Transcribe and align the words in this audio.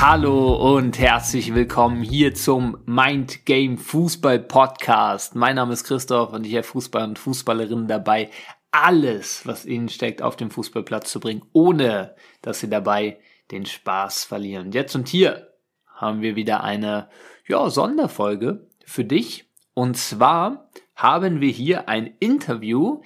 Hallo 0.00 0.76
und 0.76 0.98
herzlich 0.98 1.54
willkommen 1.54 2.02
hier 2.02 2.34
zum 2.34 2.78
Mind 2.84 3.46
Game 3.46 3.78
Fußball 3.78 4.40
Podcast. 4.40 5.36
Mein 5.36 5.54
Name 5.54 5.72
ist 5.72 5.84
Christoph 5.84 6.32
und 6.32 6.44
ich 6.44 6.52
helfe 6.52 6.72
Fußballer 6.72 7.06
und 7.06 7.18
Fußballerinnen 7.18 7.86
dabei, 7.86 8.30
alles, 8.72 9.46
was 9.46 9.64
ihnen 9.64 9.88
steckt, 9.88 10.20
auf 10.20 10.34
den 10.34 10.50
Fußballplatz 10.50 11.10
zu 11.10 11.20
bringen, 11.20 11.44
ohne 11.52 12.16
dass 12.42 12.58
sie 12.58 12.68
dabei 12.68 13.18
den 13.52 13.64
Spaß 13.64 14.24
verlieren. 14.24 14.72
Jetzt 14.72 14.96
und 14.96 15.08
hier 15.08 15.52
haben 15.86 16.22
wir 16.22 16.34
wieder 16.34 16.64
eine 16.64 17.08
ja, 17.46 17.70
Sonderfolge 17.70 18.66
für 18.84 19.04
dich. 19.04 19.48
Und 19.74 19.96
zwar 19.96 20.70
haben 20.96 21.40
wir 21.40 21.50
hier 21.50 21.88
ein 21.88 22.14
Interview, 22.18 23.00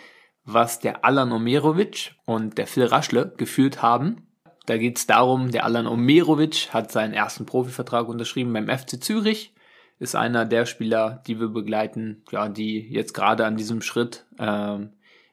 was 0.44 0.80
der 0.80 1.04
Alan 1.04 1.32
Omerovic 1.32 2.14
und 2.24 2.56
der 2.56 2.66
Phil 2.66 2.86
Raschle 2.86 3.34
geführt 3.36 3.82
haben. 3.82 4.27
Da 4.68 4.76
geht 4.76 4.98
es 4.98 5.06
darum, 5.06 5.50
der 5.50 5.64
Alan 5.64 5.86
Omerovic 5.86 6.74
hat 6.74 6.92
seinen 6.92 7.14
ersten 7.14 7.46
Profivertrag 7.46 8.06
unterschrieben 8.06 8.52
beim 8.52 8.68
FC 8.68 9.02
Zürich, 9.02 9.54
ist 9.98 10.14
einer 10.14 10.44
der 10.44 10.66
Spieler, 10.66 11.22
die 11.26 11.40
wir 11.40 11.48
begleiten, 11.48 12.22
ja, 12.30 12.50
die 12.50 12.80
jetzt 12.80 13.14
gerade 13.14 13.46
an 13.46 13.56
diesem 13.56 13.80
Schritt 13.80 14.26
äh, 14.36 14.76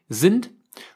sind, 0.08 0.52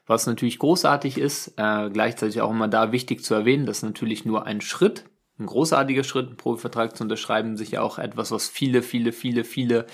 was 0.06 0.26
natürlich 0.26 0.58
großartig 0.58 1.18
ist. 1.18 1.48
Äh, 1.58 1.90
gleichzeitig 1.90 2.40
auch 2.40 2.50
immer 2.50 2.66
da 2.66 2.92
wichtig 2.92 3.22
zu 3.22 3.34
erwähnen, 3.34 3.66
dass 3.66 3.82
natürlich 3.82 4.24
nur 4.24 4.46
ein 4.46 4.62
Schritt, 4.62 5.04
ein 5.38 5.44
großartiger 5.44 6.02
Schritt, 6.02 6.28
einen 6.28 6.38
Profivertrag 6.38 6.96
zu 6.96 7.04
unterschreiben, 7.04 7.58
sicher 7.58 7.82
auch 7.82 7.98
etwas, 7.98 8.30
was 8.30 8.48
viele, 8.48 8.80
viele, 8.80 9.12
viele, 9.12 9.44
viele 9.44 9.84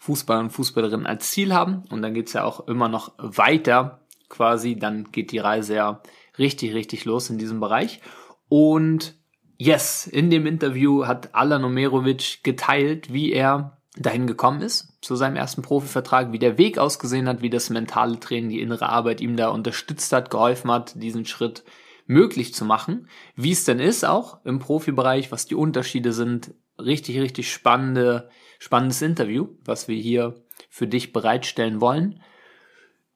Fußballer 0.00 0.40
und 0.40 0.50
Fußballerinnen 0.50 1.06
als 1.06 1.30
Ziel 1.30 1.54
haben. 1.54 1.84
Und 1.88 2.02
dann 2.02 2.12
geht's 2.12 2.34
ja 2.34 2.44
auch 2.44 2.68
immer 2.68 2.90
noch 2.90 3.14
weiter 3.16 4.02
quasi. 4.28 4.76
Dann 4.76 5.10
geht 5.12 5.32
die 5.32 5.38
Reise 5.38 5.76
ja 5.76 6.02
richtig, 6.38 6.74
richtig 6.74 7.04
los 7.04 7.30
in 7.30 7.38
diesem 7.38 7.60
Bereich. 7.60 8.00
Und 8.48 9.14
yes, 9.58 10.06
in 10.06 10.30
dem 10.30 10.46
Interview 10.46 11.06
hat 11.06 11.34
Alan 11.34 11.64
Omerovic 11.64 12.40
geteilt, 12.42 13.12
wie 13.12 13.32
er 13.32 13.76
dahin 13.98 14.26
gekommen 14.26 14.60
ist 14.60 14.98
zu 15.00 15.16
seinem 15.16 15.36
ersten 15.36 15.62
Profivertrag, 15.62 16.32
wie 16.32 16.38
der 16.38 16.58
Weg 16.58 16.78
ausgesehen 16.78 17.28
hat, 17.28 17.40
wie 17.40 17.50
das 17.50 17.70
mentale 17.70 18.20
Training, 18.20 18.50
die 18.50 18.60
innere 18.60 18.88
Arbeit 18.90 19.20
ihm 19.20 19.36
da 19.36 19.48
unterstützt 19.48 20.12
hat, 20.12 20.30
geholfen 20.30 20.70
hat, 20.70 21.00
diesen 21.02 21.24
Schritt 21.24 21.64
möglich 22.06 22.54
zu 22.54 22.64
machen. 22.64 23.08
Wie 23.34 23.52
es 23.52 23.64
denn 23.64 23.80
ist 23.80 24.04
auch 24.04 24.44
im 24.44 24.58
Profibereich, 24.58 25.32
was 25.32 25.46
die 25.46 25.54
Unterschiede 25.54 26.12
sind. 26.12 26.54
Richtig, 26.78 27.18
richtig 27.18 27.50
spannende, 27.50 28.28
spannendes 28.58 29.00
Interview, 29.00 29.48
was 29.64 29.88
wir 29.88 29.96
hier 29.96 30.34
für 30.68 30.86
dich 30.86 31.12
bereitstellen 31.12 31.80
wollen. 31.80 32.22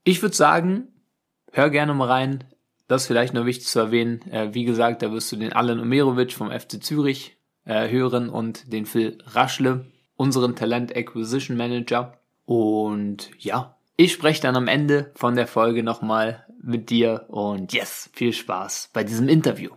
Ich 0.03 0.23
würde 0.23 0.35
sagen, 0.35 0.89
hör 1.53 1.69
gerne 1.69 1.93
mal 1.93 2.09
rein. 2.09 2.45
Das 2.91 3.03
ist 3.03 3.07
vielleicht 3.07 3.35
noch 3.35 3.47
wichtig 3.47 3.69
zu 3.69 3.79
erwähnen. 3.79 4.21
Äh, 4.33 4.53
wie 4.53 4.65
gesagt, 4.65 5.03
da 5.03 5.13
wirst 5.13 5.31
du 5.31 5.37
den 5.37 5.53
Alan 5.53 5.79
Omerovic 5.79 6.33
vom 6.33 6.51
FC 6.51 6.83
Zürich 6.83 7.37
äh, 7.65 7.89
hören 7.89 8.29
und 8.29 8.73
den 8.73 8.85
Phil 8.85 9.17
Raschle, 9.27 9.85
unseren 10.17 10.57
Talent 10.57 10.97
Acquisition 10.97 11.57
Manager. 11.57 12.19
Und 12.47 13.31
ja, 13.39 13.77
ich 13.97 14.13
spreche 14.13 14.43
dann 14.43 14.57
am 14.57 14.67
Ende 14.67 15.13
von 15.15 15.37
der 15.37 15.47
Folge 15.47 15.85
nochmal 15.85 16.45
mit 16.61 16.91
dir 16.91 17.27
und 17.29 17.73
yes, 17.73 18.11
viel 18.13 18.33
Spaß 18.33 18.91
bei 18.93 19.05
diesem 19.05 19.29
Interview. 19.29 19.71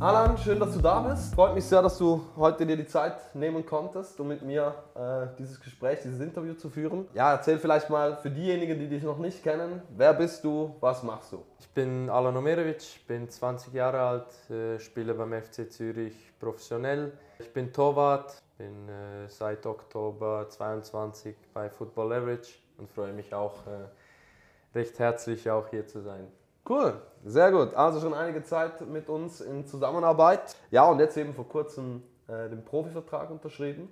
Alan, 0.00 0.38
schön, 0.38 0.60
dass 0.60 0.74
du 0.74 0.80
da 0.80 1.00
bist. 1.00 1.34
Freut 1.34 1.56
mich 1.56 1.64
sehr, 1.64 1.82
dass 1.82 1.98
du 1.98 2.24
heute 2.36 2.64
dir 2.64 2.76
die 2.76 2.86
Zeit 2.86 3.34
nehmen 3.34 3.66
konntest, 3.66 4.20
um 4.20 4.28
mit 4.28 4.42
mir 4.42 4.72
äh, 4.94 5.26
dieses 5.36 5.60
Gespräch, 5.60 5.98
dieses 6.04 6.20
Interview 6.20 6.54
zu 6.54 6.70
führen. 6.70 7.08
Ja, 7.14 7.32
erzähl 7.32 7.58
vielleicht 7.58 7.90
mal 7.90 8.16
für 8.16 8.30
diejenigen, 8.30 8.78
die 8.78 8.86
dich 8.86 9.02
noch 9.02 9.18
nicht 9.18 9.42
kennen, 9.42 9.82
wer 9.96 10.14
bist 10.14 10.44
du, 10.44 10.76
was 10.78 11.02
machst 11.02 11.32
du? 11.32 11.42
Ich 11.58 11.68
bin 11.70 12.08
Alan 12.10 12.36
Omerovic, 12.36 13.08
bin 13.08 13.28
20 13.28 13.72
Jahre 13.72 14.00
alt, 14.00 14.50
äh, 14.50 14.78
spiele 14.78 15.14
beim 15.14 15.32
FC 15.32 15.68
Zürich 15.68 16.14
professionell. 16.38 17.12
Ich 17.40 17.52
bin 17.52 17.72
Torwart, 17.72 18.40
bin 18.56 18.88
äh, 18.88 19.28
seit 19.28 19.66
Oktober 19.66 20.46
22 20.48 21.34
bei 21.52 21.68
Football 21.70 22.10
Leverage 22.10 22.52
und 22.76 22.88
freue 22.88 23.12
mich 23.12 23.34
auch 23.34 23.66
äh, 23.66 24.78
recht 24.78 24.96
herzlich 25.00 25.50
auch 25.50 25.66
hier 25.70 25.88
zu 25.88 26.02
sein. 26.02 26.28
Cool, 26.68 27.00
sehr 27.24 27.50
gut. 27.50 27.74
Also 27.74 28.00
schon 28.00 28.12
einige 28.12 28.42
Zeit 28.42 28.86
mit 28.86 29.08
uns 29.08 29.40
in 29.40 29.66
Zusammenarbeit. 29.66 30.54
Ja, 30.70 30.84
und 30.84 30.98
jetzt 30.98 31.16
eben 31.16 31.32
vor 31.32 31.48
kurzem 31.48 32.02
äh, 32.26 32.50
den 32.50 32.62
Profivertrag 32.62 33.30
unterschrieben. 33.30 33.90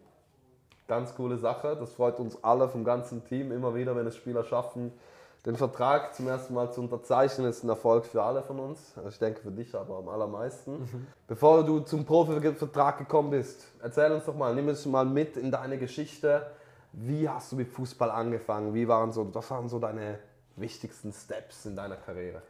Ganz 0.87 1.15
coole 1.15 1.39
Sache. 1.39 1.77
Das 1.77 1.95
freut 1.95 2.21
uns 2.21 2.45
alle 2.45 2.69
vom 2.69 2.85
ganzen 2.85 3.25
Team 3.25 3.51
immer 3.51 3.75
wieder, 3.75 3.97
wenn 3.97 4.07
es 4.07 4.15
Spieler 4.17 4.45
schaffen, 4.45 4.93
den 5.47 5.57
Vertrag 5.57 6.15
zum 6.15 6.29
ersten 6.29 6.53
Mal 6.53 6.71
zu 6.71 6.83
unterzeichnen. 6.83 7.47
Das 7.47 7.59
ist 7.59 7.65
ein 7.65 7.71
Erfolg 7.71 8.05
für 8.05 8.23
alle 8.23 8.43
von 8.43 8.61
uns. 8.61 8.93
Also 8.97 9.09
ich 9.09 9.19
denke 9.19 9.41
für 9.41 9.51
dich 9.51 9.75
aber 9.75 9.97
am 9.97 10.09
allermeisten. 10.11 10.81
Mhm. 10.81 11.07
Bevor 11.27 11.65
du 11.65 11.81
zum 11.81 12.05
Profivertrag 12.05 12.99
gekommen 12.99 13.31
bist, 13.31 13.65
erzähl 13.83 14.13
uns 14.13 14.27
doch 14.27 14.37
mal, 14.37 14.55
nimm 14.55 14.69
uns 14.69 14.85
mal 14.85 15.07
mit 15.07 15.39
in 15.39 15.51
deine 15.51 15.79
Geschichte. 15.79 16.47
Wie 16.93 17.27
hast 17.27 17.53
du 17.53 17.57
mit 17.57 17.69
Fußball 17.69 18.11
angefangen? 18.11 18.75
Wie 18.75 18.87
waren 18.87 19.13
so, 19.13 19.35
was 19.35 19.51
waren 19.51 19.69
so 19.69 19.79
deine 19.79 20.19
wichtigsten 20.57 21.13
Steps 21.13 21.65
in 21.67 21.75
deiner 21.75 21.97
Karriere? 21.97 22.43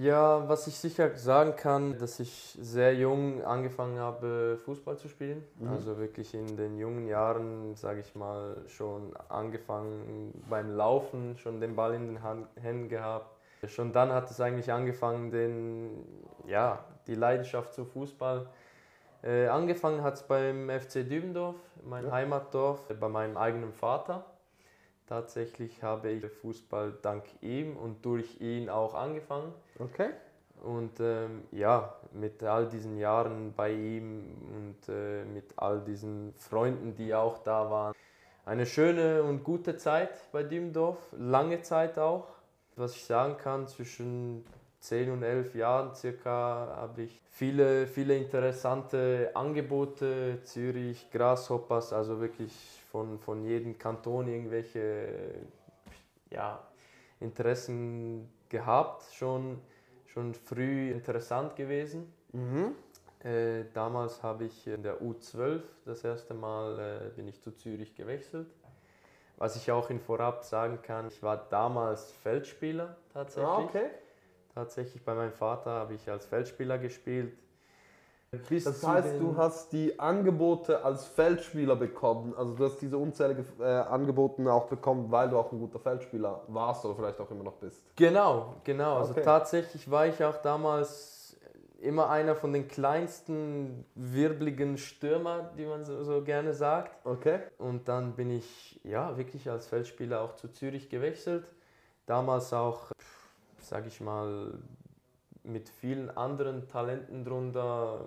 Ja, 0.00 0.48
was 0.48 0.68
ich 0.68 0.76
sicher 0.76 1.16
sagen 1.16 1.56
kann, 1.56 1.98
dass 1.98 2.20
ich 2.20 2.56
sehr 2.60 2.94
jung 2.94 3.42
angefangen 3.42 3.98
habe, 3.98 4.56
Fußball 4.64 4.96
zu 4.96 5.08
spielen. 5.08 5.42
Mhm. 5.58 5.68
Also 5.70 5.98
wirklich 5.98 6.34
in 6.34 6.56
den 6.56 6.78
jungen 6.78 7.08
Jahren, 7.08 7.74
sage 7.74 7.98
ich 7.98 8.14
mal, 8.14 8.62
schon 8.68 9.12
angefangen 9.28 10.40
beim 10.48 10.76
Laufen, 10.76 11.36
schon 11.36 11.60
den 11.60 11.74
Ball 11.74 11.94
in 11.94 12.14
den 12.14 12.18
Händen 12.62 12.88
gehabt. 12.88 13.34
Schon 13.66 13.92
dann 13.92 14.12
hat 14.12 14.30
es 14.30 14.40
eigentlich 14.40 14.70
angefangen, 14.70 15.32
den, 15.32 16.04
ja, 16.46 16.84
die 17.08 17.16
Leidenschaft 17.16 17.74
zu 17.74 17.84
Fußball. 17.84 18.46
Äh, 19.24 19.48
angefangen 19.48 20.04
hat 20.04 20.14
es 20.14 20.22
beim 20.22 20.70
FC 20.70 21.08
Dübendorf, 21.08 21.56
mein 21.84 22.04
ja. 22.04 22.12
Heimatdorf, 22.12 22.86
bei 23.00 23.08
meinem 23.08 23.36
eigenen 23.36 23.72
Vater. 23.72 24.24
Tatsächlich 25.08 25.82
habe 25.82 26.10
ich 26.10 26.24
Fußball 26.26 26.98
dank 27.00 27.24
ihm 27.40 27.76
und 27.78 28.04
durch 28.04 28.42
ihn 28.42 28.68
auch 28.68 28.94
angefangen. 28.94 29.54
Okay. 29.78 30.10
Und 30.62 30.98
ähm, 30.98 31.44
ja, 31.52 31.94
mit 32.12 32.42
all 32.42 32.66
diesen 32.68 32.96
Jahren 32.98 33.52
bei 33.54 33.70
ihm 33.72 34.24
und 34.56 34.92
äh, 34.92 35.24
mit 35.24 35.52
all 35.56 35.80
diesen 35.80 36.34
Freunden, 36.34 36.96
die 36.96 37.14
auch 37.14 37.38
da 37.38 37.70
waren. 37.70 37.94
Eine 38.44 38.66
schöne 38.66 39.22
und 39.22 39.44
gute 39.44 39.76
Zeit 39.76 40.10
bei 40.32 40.42
Diemdorf, 40.42 40.98
lange 41.16 41.62
Zeit 41.62 41.98
auch. 41.98 42.26
Was 42.76 42.96
ich 42.96 43.04
sagen 43.04 43.36
kann, 43.36 43.68
zwischen 43.68 44.44
10 44.80 45.10
und 45.10 45.22
11 45.22 45.54
Jahren 45.54 45.94
circa 45.94 46.74
habe 46.76 47.02
ich 47.02 47.20
viele, 47.30 47.86
viele 47.86 48.16
interessante 48.16 49.30
Angebote, 49.34 50.40
Zürich, 50.44 51.10
Grasshoppers, 51.10 51.92
also 51.92 52.20
wirklich 52.20 52.52
von, 52.90 53.18
von 53.18 53.44
jedem 53.44 53.78
Kanton 53.78 54.28
irgendwelche 54.28 55.08
ja, 56.30 56.60
Interessen 57.20 58.28
gehabt, 58.48 59.04
schon, 59.12 59.60
schon 60.06 60.34
früh 60.34 60.90
interessant 60.90 61.56
gewesen. 61.56 62.12
Mhm. 62.32 62.74
Äh, 63.20 63.64
damals 63.74 64.22
habe 64.22 64.44
ich 64.44 64.66
in 64.66 64.82
der 64.82 65.00
U12 65.00 65.62
das 65.84 66.04
erste 66.04 66.34
Mal 66.34 66.78
äh, 66.78 67.16
bin 67.16 67.26
ich 67.26 67.40
zu 67.40 67.50
Zürich 67.52 67.94
gewechselt. 67.94 68.46
Was 69.36 69.56
ich 69.56 69.70
auch 69.70 69.90
in 69.90 70.00
Vorab 70.00 70.44
sagen 70.44 70.80
kann, 70.82 71.08
ich 71.08 71.22
war 71.22 71.36
damals 71.48 72.10
Feldspieler 72.10 72.96
tatsächlich. 73.12 73.48
Ah, 73.48 73.58
okay. 73.58 73.90
Tatsächlich 74.54 75.04
bei 75.04 75.14
meinem 75.14 75.32
Vater 75.32 75.70
habe 75.70 75.94
ich 75.94 76.10
als 76.10 76.26
Feldspieler 76.26 76.78
gespielt. 76.78 77.36
Bis 78.48 78.64
das 78.64 78.86
heißt, 78.86 79.18
du 79.20 79.36
hast 79.38 79.72
die 79.72 79.98
Angebote 79.98 80.84
als 80.84 81.06
Feldspieler 81.06 81.76
bekommen. 81.76 82.34
Also 82.36 82.54
du 82.54 82.64
hast 82.64 82.78
diese 82.78 82.98
unzählige 82.98 83.44
äh, 83.58 83.64
Angebote 83.64 84.52
auch 84.52 84.66
bekommen, 84.66 85.10
weil 85.10 85.30
du 85.30 85.38
auch 85.38 85.50
ein 85.50 85.58
guter 85.58 85.78
Feldspieler 85.78 86.42
warst 86.48 86.84
oder 86.84 86.94
vielleicht 86.94 87.18
auch 87.20 87.30
immer 87.30 87.44
noch 87.44 87.54
bist. 87.54 87.82
Genau, 87.96 88.56
genau. 88.64 88.98
Also 88.98 89.12
okay. 89.12 89.22
tatsächlich 89.22 89.90
war 89.90 90.06
ich 90.06 90.22
auch 90.22 90.36
damals 90.42 91.18
immer 91.80 92.10
einer 92.10 92.34
von 92.34 92.52
den 92.52 92.68
kleinsten 92.68 93.86
wirbligen 93.94 94.76
Stürmer, 94.76 95.50
die 95.56 95.64
man 95.64 95.84
so, 95.86 96.02
so 96.02 96.22
gerne 96.22 96.52
sagt. 96.52 97.06
Okay. 97.06 97.40
Und 97.56 97.88
dann 97.88 98.12
bin 98.14 98.30
ich 98.30 98.78
ja 98.84 99.16
wirklich 99.16 99.48
als 99.48 99.66
Feldspieler 99.68 100.20
auch 100.20 100.34
zu 100.34 100.48
Zürich 100.48 100.90
gewechselt. 100.90 101.50
Damals 102.04 102.52
auch, 102.52 102.92
sage 103.60 103.88
ich 103.88 104.00
mal, 104.00 104.52
mit 105.44 105.68
vielen 105.68 106.10
anderen 106.16 106.68
Talenten 106.68 107.24
drunter, 107.24 108.04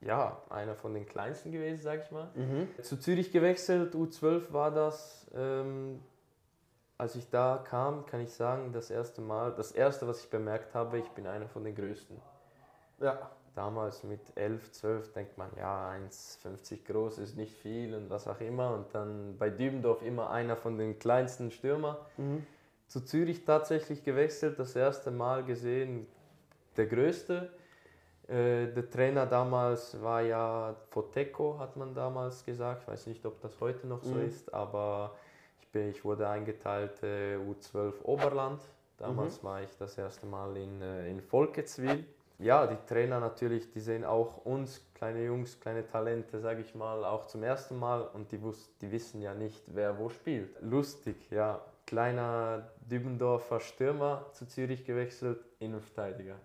ja, 0.00 0.40
einer 0.48 0.74
von 0.74 0.94
den 0.94 1.06
kleinsten 1.06 1.52
gewesen, 1.52 1.82
sag 1.82 2.02
ich 2.04 2.10
mal. 2.10 2.28
Mhm. 2.34 2.68
Zu 2.82 2.98
Zürich 2.98 3.32
gewechselt, 3.32 3.94
U12 3.94 4.52
war 4.52 4.70
das. 4.70 5.30
Ähm, 5.34 6.00
als 6.96 7.14
ich 7.14 7.30
da 7.30 7.64
kam, 7.64 8.04
kann 8.04 8.20
ich 8.20 8.32
sagen, 8.32 8.72
das 8.72 8.90
erste 8.90 9.22
Mal, 9.22 9.54
das 9.54 9.72
erste, 9.72 10.06
was 10.06 10.22
ich 10.22 10.28
bemerkt 10.28 10.74
habe, 10.74 10.98
ich 10.98 11.08
bin 11.10 11.26
einer 11.26 11.48
von 11.48 11.64
den 11.64 11.74
Größten. 11.74 12.16
Ja. 13.00 13.30
Damals 13.54 14.04
mit 14.04 14.20
11, 14.36 14.70
12 14.70 15.12
denkt 15.12 15.36
man, 15.36 15.50
ja, 15.56 15.90
1,50 15.90 16.84
groß 16.84 17.18
ist 17.18 17.36
nicht 17.36 17.56
viel 17.56 17.94
und 17.94 18.08
was 18.08 18.28
auch 18.28 18.40
immer. 18.40 18.72
Und 18.74 18.94
dann 18.94 19.36
bei 19.38 19.50
Dübendorf 19.50 20.02
immer 20.02 20.30
einer 20.30 20.56
von 20.56 20.78
den 20.78 20.98
kleinsten 20.98 21.50
Stürmer. 21.50 22.06
Mhm. 22.16 22.46
zu 22.86 23.00
Zürich 23.00 23.44
tatsächlich 23.44 24.04
gewechselt, 24.04 24.58
das 24.58 24.76
erste 24.76 25.10
Mal 25.10 25.44
gesehen, 25.44 26.06
der 26.76 26.86
größte. 26.86 27.50
Äh, 28.28 28.68
der 28.68 28.90
Trainer 28.90 29.26
damals 29.26 30.00
war 30.00 30.22
ja 30.22 30.74
Foteco, 30.90 31.58
hat 31.58 31.76
man 31.76 31.94
damals 31.94 32.44
gesagt. 32.44 32.82
Ich 32.82 32.88
weiß 32.88 33.06
nicht, 33.08 33.24
ob 33.26 33.40
das 33.40 33.60
heute 33.60 33.86
noch 33.86 34.02
so 34.04 34.14
Mhm. 34.14 34.26
ist, 34.26 34.52
aber 34.54 35.16
ich, 35.60 35.68
bin, 35.68 35.88
ich 35.90 36.04
wurde 36.04 36.28
eingeteilt 36.28 37.02
äh, 37.02 37.36
U12 37.36 38.02
Oberland. 38.04 38.60
Damals 38.98 39.42
war 39.42 39.62
ich 39.62 39.76
das 39.78 39.96
erste 39.98 40.26
Mal 40.26 40.56
in, 40.56 40.80
äh, 40.82 41.10
in 41.10 41.20
Volketswil. 41.22 42.04
Ja, 42.38 42.66
die 42.66 42.76
Trainer 42.86 43.20
natürlich, 43.20 43.70
die 43.70 43.80
sehen 43.80 44.04
auch 44.04 44.44
uns, 44.46 44.80
kleine 44.94 45.24
Jungs, 45.24 45.60
kleine 45.60 45.86
Talente, 45.86 46.40
sage 46.40 46.60
ich 46.62 46.74
mal, 46.74 47.04
auch 47.04 47.26
zum 47.26 47.42
ersten 47.42 47.78
Mal 47.78 48.02
und 48.02 48.32
die, 48.32 48.40
wus 48.42 48.70
die 48.80 48.90
wissen 48.90 49.20
ja 49.20 49.34
nicht, 49.34 49.62
wer 49.66 49.98
wo 49.98 50.08
spielt. 50.08 50.56
Lustig, 50.62 51.30
ja. 51.30 51.60
Kleiner 51.86 52.70
Dübendorfer 52.90 53.60
Stürmer 53.60 54.26
zu 54.32 54.46
Zürich 54.46 54.84
gewechselt, 54.84 55.44
Innenverteidiger. 55.58 56.36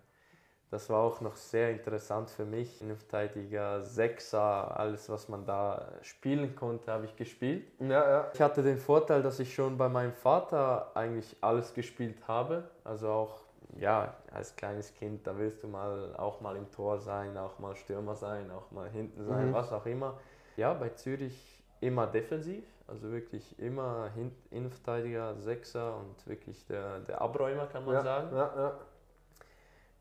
Das 0.76 0.90
war 0.90 0.98
auch 1.04 1.22
noch 1.22 1.36
sehr 1.36 1.70
interessant 1.70 2.28
für 2.28 2.44
mich. 2.44 2.82
Innenverteidiger, 2.82 3.80
Sechser, 3.80 4.78
alles, 4.78 5.08
was 5.08 5.26
man 5.26 5.46
da 5.46 5.88
spielen 6.02 6.54
konnte, 6.54 6.92
habe 6.92 7.06
ich 7.06 7.16
gespielt. 7.16 7.66
Ja, 7.80 7.88
ja. 7.88 8.30
Ich 8.34 8.42
hatte 8.42 8.62
den 8.62 8.76
Vorteil, 8.76 9.22
dass 9.22 9.38
ich 9.40 9.54
schon 9.54 9.78
bei 9.78 9.88
meinem 9.88 10.12
Vater 10.12 10.90
eigentlich 10.94 11.34
alles 11.40 11.72
gespielt 11.72 12.28
habe. 12.28 12.64
Also 12.84 13.08
auch, 13.08 13.40
ja, 13.78 14.14
als 14.30 14.54
kleines 14.54 14.92
Kind, 14.92 15.26
da 15.26 15.38
willst 15.38 15.62
du 15.62 15.68
mal 15.68 16.14
auch 16.18 16.42
mal 16.42 16.54
im 16.56 16.70
Tor 16.70 16.98
sein, 16.98 17.38
auch 17.38 17.58
mal 17.58 17.74
Stürmer 17.74 18.14
sein, 18.14 18.50
auch 18.50 18.70
mal 18.70 18.90
hinten 18.90 19.24
sein, 19.24 19.48
Mhm. 19.48 19.54
was 19.54 19.72
auch 19.72 19.86
immer. 19.86 20.20
Ja, 20.56 20.74
bei 20.74 20.90
Zürich 20.90 21.64
immer 21.80 22.06
defensiv, 22.06 22.64
also 22.86 23.10
wirklich 23.10 23.58
immer 23.58 24.10
Hin 24.14 24.30
Innenverteidiger, 24.50 25.36
Sechser 25.36 25.96
und 25.96 26.26
wirklich 26.26 26.66
der, 26.66 27.00
der 27.00 27.22
Abräumer, 27.22 27.64
kann 27.64 27.86
man 27.86 27.94
ja, 27.94 28.02
sagen. 28.02 28.36
Ja, 28.36 28.52
ja. 28.54 28.78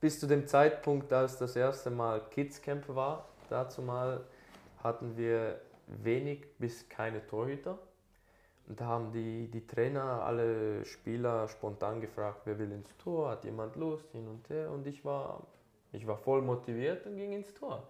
Bis 0.05 0.19
zu 0.19 0.27
dem 0.27 0.45
Zeitpunkt, 0.45 1.11
als 1.11 1.39
das 1.39 1.55
erste 1.55 1.89
Mal 1.89 2.21
Kids 2.29 2.61
Camp 2.61 2.87
war, 2.89 3.27
dazu 3.49 3.81
mal 3.81 4.23
hatten 4.83 5.17
wir 5.17 5.59
wenig 5.87 6.45
bis 6.59 6.87
keine 6.87 7.25
Torhüter. 7.25 7.79
Und 8.67 8.79
da 8.79 8.85
haben 8.85 9.11
die, 9.11 9.49
die 9.49 9.65
Trainer 9.65 10.21
alle 10.21 10.85
Spieler 10.85 11.47
spontan 11.47 12.01
gefragt, 12.01 12.41
wer 12.45 12.59
will 12.59 12.71
ins 12.71 12.95
Tor, 12.97 13.31
hat 13.31 13.45
jemand 13.45 13.77
Lust, 13.77 14.11
hin 14.11 14.27
und 14.27 14.47
her. 14.47 14.69
Und 14.69 14.85
ich 14.85 15.03
war, 15.03 15.41
ich 15.91 16.05
war 16.05 16.17
voll 16.17 16.43
motiviert 16.43 17.07
und 17.07 17.17
ging 17.17 17.31
ins 17.31 17.51
Tor. 17.55 17.81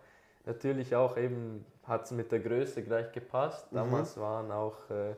Natürlich 0.45 0.95
auch 0.95 1.17
eben 1.17 1.65
hat 1.83 2.05
es 2.05 2.11
mit 2.11 2.31
der 2.31 2.39
Größe 2.39 2.81
gleich 2.81 3.11
gepasst. 3.11 3.67
Damals 3.71 4.17
waren 4.17 4.53
auch 4.53 4.89
äh, 4.89 5.15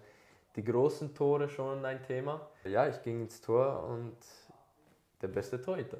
die 0.55 0.63
großen 0.63 1.13
Tore 1.13 1.47
schon 1.47 1.85
ein 1.85 2.01
Thema. 2.01 2.49
Ja, 2.63 2.87
ich 2.87 2.99
ging 3.03 3.21
ins 3.21 3.39
Tor 3.39 3.83
und 3.83 4.17
der 5.21 5.27
beste 5.27 5.61
Torhüter. 5.61 5.99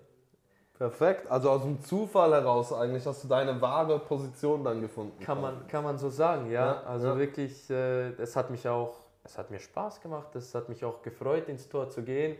Perfekt. 0.77 1.29
Also 1.31 1.49
aus 1.49 1.63
dem 1.63 1.81
Zufall 1.81 2.31
heraus 2.33 2.71
eigentlich 2.71 3.05
hast 3.05 3.23
du 3.23 3.27
deine 3.27 3.59
wahre 3.61 3.97
Position 3.99 4.63
dann 4.63 4.79
gefunden. 4.81 5.19
Kann 5.23 5.41
man, 5.41 5.67
kann 5.67 5.83
man 5.83 5.97
so 5.97 6.09
sagen, 6.09 6.51
ja. 6.51 6.65
Ja, 6.65 6.83
also 6.83 7.07
ja. 7.07 7.17
wirklich, 7.17 7.69
äh, 7.69 8.09
es 8.21 8.35
hat 8.35 8.49
mich 8.51 8.67
auch, 8.67 8.95
es 9.23 9.37
hat 9.37 9.49
mir 9.49 9.59
Spaß 9.59 10.01
gemacht, 10.01 10.35
es 10.35 10.53
hat 10.53 10.69
mich 10.69 10.85
auch 10.85 11.01
gefreut, 11.01 11.49
ins 11.49 11.67
Tor 11.67 11.89
zu 11.89 12.03
gehen. 12.03 12.37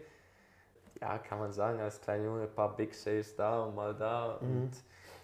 Ja, 1.01 1.17
kann 1.17 1.39
man 1.39 1.51
sagen, 1.51 1.79
als 1.79 1.99
kleiner 2.01 2.25
Junge 2.25 2.41
ein 2.43 2.53
paar 2.53 2.75
Big 2.75 2.93
Saves 2.93 3.35
da 3.35 3.63
und 3.63 3.75
mal 3.75 3.93
da 3.95 4.37
Mhm. 4.41 4.47
und 4.63 4.71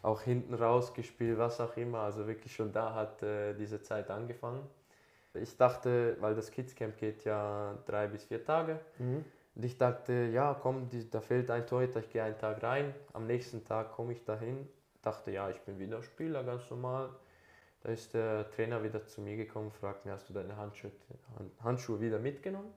auch 0.02 0.22
hinten 0.22 0.54
rausgespielt, 0.54 1.38
was 1.38 1.62
auch 1.62 1.76
immer. 1.78 2.00
Also 2.00 2.28
wirklich 2.28 2.54
schon 2.56 2.72
da 2.72 2.94
hat 2.94 3.22
äh, 3.24 3.54
diese 3.54 3.82
Zeit 3.82 4.10
angefangen. 4.10 4.62
Ich 5.36 5.56
dachte, 5.58 6.16
weil 6.20 6.36
das 6.36 6.52
Kids 6.52 6.76
Camp 6.76 6.98
geht 6.98 7.24
ja 7.24 7.74
drei 7.88 8.08
bis 8.08 8.26
vier 8.26 8.44
Tage, 8.44 8.80
Mhm. 9.00 9.24
Und 9.56 9.64
ich 9.64 9.78
dachte, 9.78 10.14
ja, 10.34 10.56
komm, 10.60 10.90
die, 10.90 11.10
da 11.10 11.22
fehlt 11.22 11.52
ein 11.52 11.68
Torhüter, 11.68 12.00
ich 12.00 12.10
gehe 12.10 12.24
einen 12.24 12.38
Tag 12.38 12.64
rein. 12.64 12.94
Am 13.14 13.28
nächsten 13.28 13.64
Tag 13.64 13.92
komme 13.92 14.14
ich 14.14 14.24
dahin, 14.24 14.68
dachte, 15.02 15.32
ja, 15.32 15.50
ich 15.50 15.62
bin 15.62 15.78
wieder 15.78 16.02
Spieler, 16.02 16.44
ganz 16.44 16.70
normal. 16.70 17.10
Da 17.82 17.90
ist 17.90 18.14
der 18.14 18.50
Trainer 18.52 18.82
wieder 18.84 19.06
zu 19.06 19.22
mir 19.22 19.36
gekommen, 19.38 19.70
fragt 19.72 20.06
mir, 20.06 20.14
hast 20.14 20.30
du 20.30 20.34
deine 20.34 20.56
Handschuhe, 20.56 20.92
Hand- 21.38 21.52
Handschuhe 21.64 22.00
wieder 22.00 22.18
mitgenommen? 22.18 22.74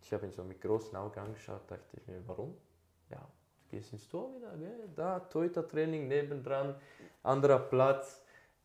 Ich 0.00 0.12
habe 0.12 0.26
ihn 0.26 0.32
so 0.32 0.42
mit 0.42 0.60
großen 0.60 0.96
Augen 0.96 1.20
angeschaut, 1.20 1.60
dachte 1.68 1.96
ich 1.96 2.06
mir, 2.08 2.20
warum? 2.26 2.56
Ja, 3.10 3.18
du 3.18 3.76
gehst 3.76 3.92
ins 3.92 4.08
Tor 4.08 4.34
wieder, 4.34 4.56
gell? 4.56 4.88
da, 4.96 5.20
Torhüter-Training 5.20 6.08
nebendran, 6.08 6.74
anderer 7.22 7.60
Platz, 7.60 8.24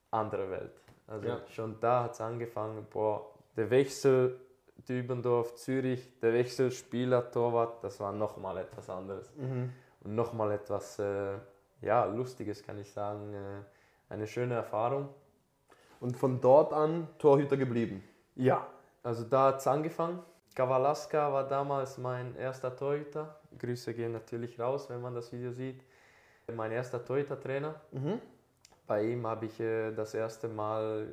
andere 0.09 0.49
Welt. 0.49 0.81
Also 1.05 1.27
Ja. 1.27 1.41
schon 1.49 1.79
da 1.79 2.05
hat 2.05 2.13
es 2.13 2.21
angefangen, 2.21 2.87
boah, 2.89 3.29
der 3.55 3.69
Wechsel 3.69 4.39
Dübendorf, 4.87 5.55
Zürich, 5.55 6.19
der 6.19 6.33
Wechsel 6.33 6.71
Spieler, 6.71 7.29
Torwart, 7.31 7.83
das 7.83 7.99
war 7.99 8.11
nochmal 8.11 8.57
etwas 8.57 8.89
anderes. 8.89 9.31
Mhm. 9.35 9.73
Und 10.01 10.15
nochmal 10.15 10.51
etwas, 10.51 10.99
äh, 10.99 11.37
ja, 11.81 12.05
Lustiges 12.05 12.63
kann 12.63 12.77
ich 12.77 12.91
sagen, 12.91 13.33
äh, 13.33 14.13
eine 14.13 14.27
schöne 14.27 14.55
Erfahrung. 14.55 15.09
Und 15.99 16.15
von 16.15 16.39
dort 16.39 16.73
an 16.73 17.07
Torhüter 17.17 17.57
geblieben. 17.57 18.03
Ja, 18.35 18.67
also 19.03 19.23
da 19.23 19.47
hat 19.47 19.59
es 19.59 19.67
angefangen. 19.67 20.19
Kawalaska 20.53 21.31
war 21.31 21.47
damals 21.47 21.97
mein 21.97 22.35
erster 22.35 22.75
Torhüter. 22.75 23.39
Grüße 23.57 23.93
gehen 23.93 24.11
natürlich 24.11 24.59
raus, 24.59 24.89
wenn 24.89 25.01
man 25.01 25.13
das 25.13 25.31
Video 25.31 25.51
sieht. 25.51 25.83
Mein 26.53 26.71
erster 26.71 27.03
Torhüter-Trainer. 27.03 27.75
Mhm. 27.91 28.21
Bei 28.85 29.03
ihm 29.03 29.27
habe 29.27 29.47
ich 29.47 29.59
äh, 29.59 29.91
das 29.91 30.13
erste 30.13 30.47
Mal 30.47 31.07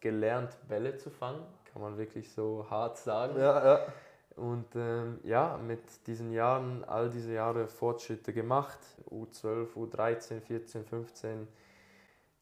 gelernt, 0.00 0.56
Bälle 0.68 0.96
zu 0.96 1.10
fangen. 1.10 1.42
Kann 1.76 1.82
man 1.82 1.98
wirklich 1.98 2.32
so 2.32 2.64
hart 2.70 2.96
sagen. 2.96 3.38
Ja, 3.38 3.62
ja. 3.62 3.86
Und 4.34 4.64
ähm, 4.76 5.20
ja, 5.24 5.58
mit 5.58 6.06
diesen 6.06 6.32
Jahren, 6.32 6.82
all 6.84 7.10
diese 7.10 7.34
Jahre 7.34 7.68
Fortschritte 7.68 8.32
gemacht. 8.32 8.78
U12, 9.10 9.74
U13, 9.74 10.40
14, 10.40 10.86
15. 10.86 11.46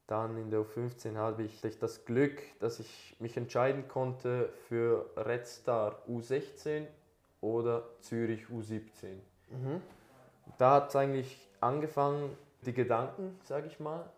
Dann 0.06 0.36
in 0.36 0.50
der 0.50 0.60
U15 0.60 1.16
habe 1.16 1.42
ich 1.42 1.60
das 1.81 2.04
Glück, 2.04 2.40
dass 2.60 2.78
ich 2.78 3.16
mich 3.19 3.36
entscheiden 3.36 3.88
konnte 3.88 4.50
für 4.69 5.10
Red 5.16 5.48
Star 5.48 6.00
U16 6.08 6.87
oder 7.40 7.82
Zürich 8.02 8.44
U17. 8.44 9.14
Mhm. 9.50 9.82
Da 10.58 10.75
hat 10.75 10.90
es 10.90 10.94
eigentlich 10.94 11.50
angefangen, 11.60 12.38
die 12.64 12.72
Gedanken, 12.72 13.37
sage 13.42 13.66
ich 13.66 13.80
mal, 13.80 14.08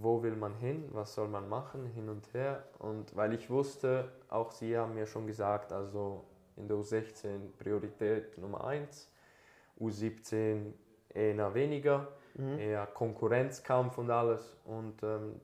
wo 0.00 0.22
will 0.22 0.36
man 0.36 0.54
hin, 0.54 0.88
was 0.92 1.14
soll 1.14 1.28
man 1.28 1.48
machen, 1.48 1.86
hin 1.86 2.08
und 2.08 2.32
her. 2.32 2.64
Und 2.78 3.14
weil 3.16 3.34
ich 3.34 3.50
wusste, 3.50 4.10
auch 4.28 4.50
Sie 4.50 4.76
haben 4.76 4.94
mir 4.94 5.06
schon 5.06 5.26
gesagt, 5.26 5.72
also 5.72 6.24
in 6.56 6.68
der 6.68 6.76
U16 6.76 7.50
Priorität 7.58 8.38
Nummer 8.38 8.64
1, 8.64 9.10
U17 9.80 10.72
eher 11.08 11.54
weniger, 11.54 12.08
eher 12.58 12.86
Konkurrenzkampf 12.86 13.98
und 13.98 14.10
alles. 14.10 14.56
Und 14.64 15.02
ähm, 15.02 15.40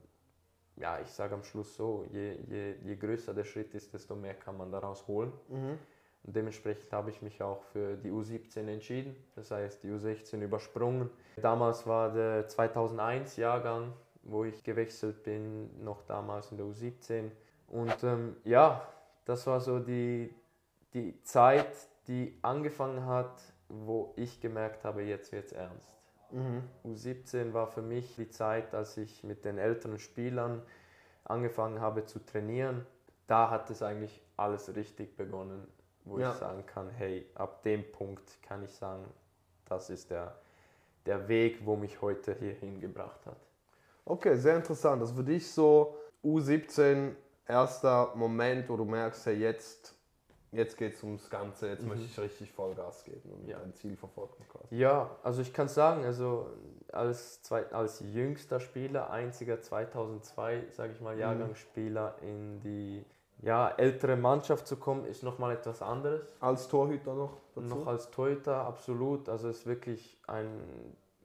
ja, 0.75 0.99
ich 0.99 1.09
sage 1.09 1.35
am 1.35 1.43
Schluss 1.43 1.75
so, 1.75 2.05
je, 2.11 2.37
je, 2.47 2.75
je 2.83 2.95
größer 2.95 3.33
der 3.33 3.43
Schritt 3.43 3.73
ist, 3.75 3.93
desto 3.93 4.15
mehr 4.15 4.33
kann 4.33 4.57
man 4.57 4.71
daraus 4.71 5.07
holen. 5.07 5.31
Mhm. 5.49 5.77
Und 6.23 6.35
dementsprechend 6.35 6.91
habe 6.91 7.09
ich 7.11 7.21
mich 7.21 7.41
auch 7.41 7.63
für 7.63 7.95
die 7.95 8.11
U17 8.11 8.67
entschieden, 8.67 9.15
das 9.35 9.51
heißt 9.51 9.83
die 9.83 9.89
U16 9.89 10.41
übersprungen. 10.41 11.09
Damals 11.37 11.87
war 11.87 12.11
der 12.11 12.47
2001 12.47 13.37
Jahrgang, 13.37 13.93
wo 14.23 14.43
ich 14.43 14.63
gewechselt 14.63 15.23
bin, 15.23 15.83
noch 15.83 16.01
damals 16.03 16.51
in 16.51 16.57
der 16.57 16.65
U17. 16.65 17.31
Und 17.67 18.03
ähm, 18.03 18.35
ja, 18.43 18.81
das 19.25 19.45
war 19.47 19.59
so 19.61 19.79
die, 19.79 20.33
die 20.93 21.21
Zeit, 21.23 21.75
die 22.07 22.37
angefangen 22.41 23.05
hat, 23.05 23.41
wo 23.69 24.13
ich 24.15 24.39
gemerkt 24.41 24.83
habe, 24.83 25.03
jetzt 25.03 25.31
wird 25.31 25.45
es 25.45 25.51
ernst. 25.53 25.97
Mhm. 26.31 26.63
U17 26.85 27.53
war 27.53 27.67
für 27.67 27.81
mich 27.81 28.15
die 28.15 28.29
Zeit, 28.29 28.73
als 28.73 28.97
ich 28.97 29.23
mit 29.23 29.45
den 29.45 29.57
älteren 29.57 29.99
Spielern 29.99 30.61
angefangen 31.23 31.79
habe 31.79 32.05
zu 32.05 32.19
trainieren. 32.19 32.85
Da 33.27 33.49
hat 33.49 33.69
es 33.69 33.81
eigentlich 33.83 34.21
alles 34.37 34.75
richtig 34.75 35.15
begonnen, 35.15 35.67
wo 36.05 36.17
Ja. 36.19 36.31
ich 36.31 36.37
sagen 36.37 36.65
kann, 36.65 36.89
hey, 36.89 37.27
ab 37.35 37.61
dem 37.63 37.89
Punkt 37.91 38.41
kann 38.41 38.63
ich 38.63 38.71
sagen, 38.73 39.05
das 39.65 39.89
ist 39.91 40.09
der, 40.09 40.35
der 41.05 41.27
Weg, 41.27 41.65
wo 41.65 41.75
mich 41.75 42.01
heute 42.01 42.33
hierhin 42.35 42.79
gebracht 42.79 43.25
hat. 43.27 43.37
Okay, 44.09 44.35
sehr 44.35 44.55
interessant. 44.55 45.01
Das 45.01 45.11
ist 45.11 45.15
für 45.15 45.23
dich 45.23 45.49
so 45.51 45.95
U17 46.23 47.11
erster 47.47 48.11
Moment, 48.15 48.67
wo 48.67 48.75
du 48.75 48.83
merkst, 48.83 49.27
hey, 49.27 49.35
jetzt, 49.35 49.93
jetzt 50.51 50.77
geht 50.77 50.95
es 50.95 51.03
ums 51.03 51.29
Ganze, 51.29 51.69
jetzt 51.69 51.85
möchte 51.85 52.05
ich 52.05 52.19
richtig 52.19 52.51
Vollgas 52.51 53.03
geben 53.03 53.31
und 53.31 53.47
Ja. 53.47 53.59
ein 53.59 53.71
Ziel 53.75 53.95
verfolgen 53.95 54.43
quasi. 54.49 54.75
Ja, 54.75 55.11
also 55.21 55.43
ich 55.43 55.53
kann 55.53 55.67
sagen, 55.67 56.05
also 56.05 56.47
als, 56.91 57.43
zwei, 57.43 57.71
als 57.71 57.99
jüngster 57.99 58.59
Spieler, 58.59 59.11
einziger 59.11 59.61
2002, 59.61 60.63
sage 60.71 60.93
ich 60.93 61.01
mal, 61.01 61.15
Jahrgangsspieler 61.17 62.15
in 62.21 62.59
die 62.61 63.05
ja, 63.43 63.69
ältere 63.77 64.17
Mannschaft 64.17 64.67
zu 64.67 64.75
kommen, 64.77 65.05
ist 65.05 65.21
nochmal 65.21 65.53
etwas 65.53 65.83
anderes. 65.83 66.35
Als 66.39 66.67
Torhüter 66.67 67.13
noch 67.13 67.37
dazu? 67.53 67.67
Noch 67.67 67.85
als 67.85 68.09
Torhüter, 68.09 68.57
absolut. 68.65 69.29
Also 69.29 69.49
es 69.49 69.59
ist 69.59 69.65
wirklich 69.67 70.19
ein 70.27 70.49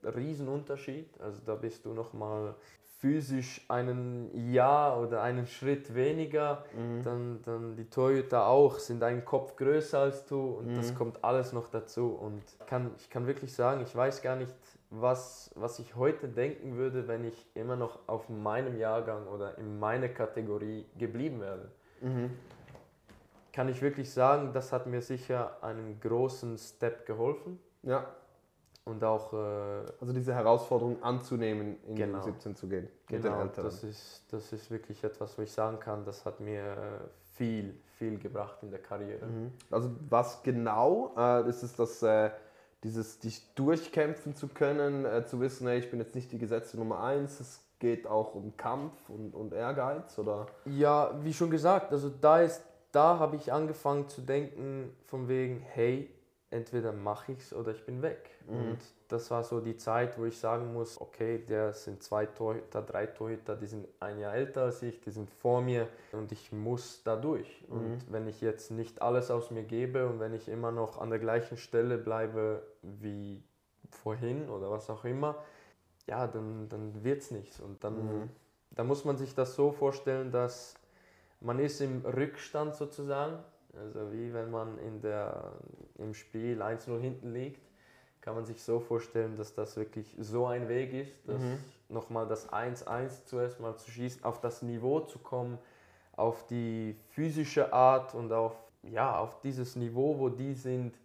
Riesenunterschied. 0.05 1.09
Also 1.21 1.41
da 1.45 1.55
bist 1.55 1.85
du 1.85 1.93
nochmal 1.93 2.55
physisch 2.99 3.63
einen 3.67 4.51
Jahr 4.51 4.99
oder 5.01 5.21
einen 5.21 5.45
Schritt 5.47 5.93
weniger, 5.93 6.63
Mhm. 6.75 7.03
dann, 7.03 7.41
dann 7.43 7.75
die 7.75 7.89
Torhüter 7.89 8.47
auch, 8.47 8.79
sind 8.79 9.03
einen 9.03 9.23
Kopf 9.25 9.55
größer 9.57 9.99
als 9.99 10.25
du 10.25 10.41
und 10.41 10.67
Mhm. 10.67 10.75
das 10.75 10.95
kommt 10.95 11.23
alles 11.23 11.53
noch 11.53 11.67
dazu. 11.69 12.07
Und 12.09 12.41
kann, 12.67 12.91
ich 12.97 13.09
kann 13.09 13.27
wirklich 13.27 13.53
sagen, 13.53 13.81
ich 13.81 13.95
weiß 13.95 14.21
gar 14.21 14.35
nicht, 14.37 14.55
was, 14.89 15.51
was 15.55 15.79
ich 15.79 15.95
heute 15.95 16.27
denken 16.29 16.77
würde, 16.77 17.07
wenn 17.07 17.25
ich 17.25 17.45
immer 17.53 17.75
noch 17.75 17.99
auf 18.07 18.29
meinem 18.29 18.77
Jahrgang 18.77 19.27
oder 19.27 19.57
in 19.57 19.77
meiner 19.79 20.07
Kategorie 20.09 20.85
geblieben 20.97 21.41
wäre. 21.41 21.69
Mhm. 22.01 22.31
Kann 23.51 23.69
ich 23.69 23.81
wirklich 23.81 24.11
sagen, 24.11 24.51
das 24.53 24.71
hat 24.73 24.85
mir 24.87 25.01
sicher 25.01 25.57
einen 25.61 25.99
großen 25.99 26.57
Step 26.57 27.05
geholfen 27.05 27.59
Ja, 27.83 28.05
und 28.85 29.03
auch 29.03 29.33
äh, 29.33 29.37
also 29.99 30.13
diese 30.13 30.33
Herausforderung 30.33 31.01
anzunehmen, 31.03 31.77
in 31.87 31.95
Genau. 31.95 32.23
die 32.23 32.31
U17 32.31 32.55
zu 32.55 32.67
gehen. 32.67 32.87
Genau, 33.07 33.45
das 33.45 33.83
ist, 33.83 34.23
das 34.31 34.53
ist 34.53 34.69
wirklich 34.71 35.03
etwas, 35.03 35.37
wo 35.37 35.41
ich 35.41 35.51
sagen 35.51 35.79
kann, 35.79 36.05
das 36.05 36.25
hat 36.25 36.39
mir 36.39 36.61
äh, 36.61 36.75
viel, 37.33 37.75
viel 37.97 38.19
gebracht 38.19 38.59
in 38.61 38.69
der 38.69 38.81
Karriere. 38.81 39.25
Mhm. 39.25 39.51
Also 39.71 39.89
was 40.09 40.43
genau 40.43 41.13
äh, 41.17 41.49
ist 41.49 41.63
es, 41.63 41.75
dass 41.75 42.01
äh, 42.03 42.29
dieses 42.83 43.19
dich 43.19 43.53
durchkämpfen 43.55 44.35
zu 44.35 44.47
können, 44.47 45.05
äh, 45.05 45.25
zu 45.25 45.41
wissen, 45.41 45.67
hey, 45.67 45.79
ich 45.79 45.89
bin 45.89 45.99
jetzt 45.99 46.13
nicht 46.13 46.31
die 46.31 46.37
gesetzte 46.37 46.77
Nummer 46.77 47.03
eins, 47.03 47.39
es 47.39 47.61
geht 47.79 48.05
auch 48.05 48.35
um 48.35 48.55
Kampf 48.55 49.09
und, 49.09 49.33
und 49.33 49.53
Ehrgeiz 49.53 50.17
oder? 50.19 50.45
Ja, 50.65 51.11
wie 51.23 51.33
schon 51.33 51.49
gesagt, 51.49 51.91
also 51.91 52.09
da 52.09 52.41
ist, 52.41 52.63
da 52.91 53.17
habe 53.17 53.35
ich 53.35 53.51
angefangen 53.51 54.07
zu 54.07 54.21
denken 54.21 54.95
von 55.05 55.27
wegen, 55.27 55.59
hey, 55.59 56.14
entweder 56.55 56.91
mache 56.91 57.33
ich 57.33 57.39
es 57.39 57.53
oder 57.53 57.71
ich 57.71 57.85
bin 57.85 58.01
weg. 58.01 58.29
Und 58.47 58.77
das 59.07 59.29
war 59.31 59.43
so 59.43 59.59
die 59.59 59.75
Zeit, 59.77 60.17
wo 60.17 60.25
ich 60.25 60.37
sagen 60.37 60.73
muss, 60.73 60.99
okay, 61.01 61.39
der 61.39 61.73
sind 61.73 62.01
zwei 62.01 62.25
Torhüter, 62.25 62.81
drei 62.81 63.07
Torhüter, 63.07 63.55
die 63.55 63.65
sind 63.65 63.87
ein 63.99 64.19
Jahr 64.19 64.33
älter 64.33 64.63
als 64.63 64.81
ich, 64.81 65.01
die 65.01 65.11
sind 65.11 65.29
vor 65.29 65.61
mir 65.61 65.87
und 66.11 66.31
ich 66.31 66.51
muss 66.51 67.03
da 67.03 67.15
durch. 67.15 67.63
Und 67.69 68.05
wenn 68.11 68.27
ich 68.27 68.41
jetzt 68.41 68.71
nicht 68.71 69.01
alles 69.01 69.31
aus 69.31 69.51
mir 69.51 69.63
gebe 69.63 70.07
und 70.07 70.19
wenn 70.19 70.33
ich 70.33 70.47
immer 70.47 70.71
noch 70.71 70.99
an 70.99 71.09
der 71.09 71.19
gleichen 71.19 71.57
Stelle 71.57 71.97
bleibe 71.97 72.63
wie 72.81 73.43
vorhin 73.89 74.49
oder 74.49 74.71
was 74.71 74.89
auch 74.89 75.05
immer, 75.05 75.43
ja, 76.07 76.27
dann, 76.27 76.69
dann 76.69 77.03
wird 77.03 77.21
es 77.21 77.31
nichts. 77.31 77.59
Und 77.59 77.83
dann, 77.83 78.29
dann 78.71 78.87
muss 78.87 79.05
man 79.05 79.17
sich 79.17 79.33
das 79.35 79.55
so 79.55 79.71
vorstellen, 79.71 80.31
dass 80.31 80.75
man 81.41 81.59
ist 81.59 81.81
im 81.81 82.05
Rückstand 82.05 82.75
sozusagen, 82.75 83.39
also 83.77 84.11
wie 84.11 84.33
wenn 84.33 84.51
man 84.51 84.77
in 84.79 85.01
der, 85.01 85.53
im 85.97 86.13
Spiel 86.13 86.61
1-0 86.61 86.99
hinten 86.99 87.33
liegt, 87.33 87.61
kann 88.21 88.35
man 88.35 88.45
sich 88.45 88.63
so 88.63 88.79
vorstellen, 88.79 89.35
dass 89.35 89.53
das 89.53 89.77
wirklich 89.77 90.15
so 90.19 90.47
ein 90.47 90.67
Weg 90.67 90.93
ist, 90.93 91.13
dass 91.27 91.41
nochmal 91.89 92.27
das 92.27 92.51
1-1 92.51 93.25
zuerst 93.25 93.59
mal 93.59 93.75
zu 93.77 93.91
schießen, 93.91 94.23
auf 94.23 94.41
das 94.41 94.63
Niveau 94.63 95.01
zu 95.01 95.19
kommen, 95.19 95.59
auf 96.15 96.47
die 96.47 96.95
physische 97.09 97.71
Art 97.71 98.15
und 98.15 98.31
auf, 98.33 98.55
ja, 98.83 99.19
auf 99.19 99.41
dieses 99.41 99.75
Niveau, 99.75 100.17
wo 100.17 100.29
die 100.29 100.53
sind, 100.55 100.97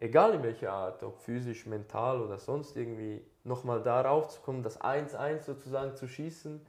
egal 0.00 0.34
in 0.34 0.42
welcher 0.42 0.72
Art, 0.72 1.02
ob 1.02 1.18
physisch, 1.18 1.66
mental 1.66 2.22
oder 2.22 2.38
sonst 2.38 2.76
irgendwie, 2.76 3.22
nochmal 3.44 3.82
darauf 3.82 4.28
zu 4.28 4.40
kommen, 4.40 4.62
das 4.62 4.80
1-1 4.80 5.40
sozusagen 5.40 5.94
zu 5.94 6.08
schießen. 6.08 6.64